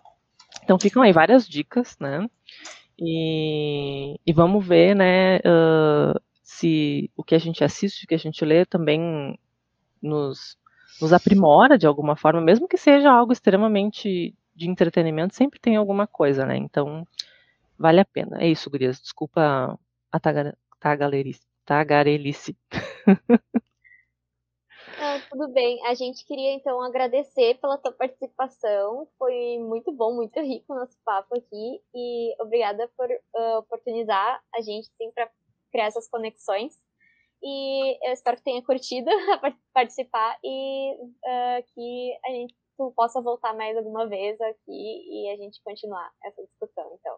Então 0.64 0.78
ficam 0.80 1.02
aí 1.02 1.14
várias 1.14 1.48
dicas, 1.48 1.98
né, 2.00 2.28
e, 3.00 4.20
e 4.26 4.34
vamos 4.34 4.66
ver, 4.66 4.96
né, 4.96 5.38
uh, 5.38 6.22
se 6.52 7.10
o 7.16 7.24
que 7.24 7.34
a 7.34 7.40
gente 7.40 7.64
assiste, 7.64 8.04
o 8.04 8.08
que 8.08 8.14
a 8.14 8.20
gente 8.20 8.44
lê 8.44 8.66
também 8.66 9.40
nos, 10.02 10.58
nos 11.00 11.14
aprimora 11.14 11.78
de 11.78 11.88
alguma 11.88 12.18
forma, 12.18 12.42
mesmo 12.42 12.68
que 12.68 12.78
seja 12.78 13.10
algo 13.10 13.32
extremamente 13.32 14.36
de 14.54 14.70
entretenimento, 14.70 15.34
sempre 15.34 15.60
tem 15.62 15.78
alguma 15.78 16.06
coisa, 16.06 16.46
né? 16.46 16.58
Então, 16.58 17.08
vale 17.80 18.02
a 18.02 18.06
pena. 18.06 18.44
É 18.44 18.48
isso, 18.48 18.70
gurias. 18.70 19.00
Desculpa 19.00 19.80
a 20.12 20.20
tagarelice. 20.80 21.42
tagarelice. 21.66 22.58
Não, 25.00 25.22
tudo 25.32 25.48
bem. 25.48 25.84
A 25.88 25.96
gente 25.96 26.26
queria 26.26 26.54
então 26.54 26.82
agradecer 26.82 27.58
pela 27.60 27.78
tua 27.78 27.94
participação. 27.94 29.08
Foi 29.18 29.58
muito 29.58 29.92
bom, 29.92 30.14
muito 30.14 30.40
rico 30.42 30.74
o 30.74 30.76
nosso 30.76 30.98
papo 31.06 31.36
aqui. 31.36 31.82
E 31.96 32.36
obrigada 32.40 32.88
por 32.98 33.10
uh, 33.10 33.58
oportunizar 33.60 34.44
a 34.54 34.62
gente 34.62 34.92
sim, 34.98 35.10
para 35.12 35.28
criar 35.72 35.86
essas 35.86 36.08
conexões. 36.10 36.74
E 37.44 38.08
eu 38.08 38.14
espero 38.14 38.38
que 38.38 38.44
tenha 38.44 38.64
curtido 38.64 39.10
participar 39.74 40.38
e 40.44 40.94
uh, 40.94 41.64
que 41.74 42.20
a 42.26 42.30
gente 42.30 42.56
possa 42.96 43.22
voltar 43.22 43.56
mais 43.56 43.76
alguma 43.78 44.08
vez 44.08 44.40
aqui 44.42 45.26
e 45.26 45.30
a 45.30 45.38
gente 45.38 45.62
continuar 45.64 46.12
essa 46.24 46.44
discussão, 46.44 46.96
então. 47.00 47.18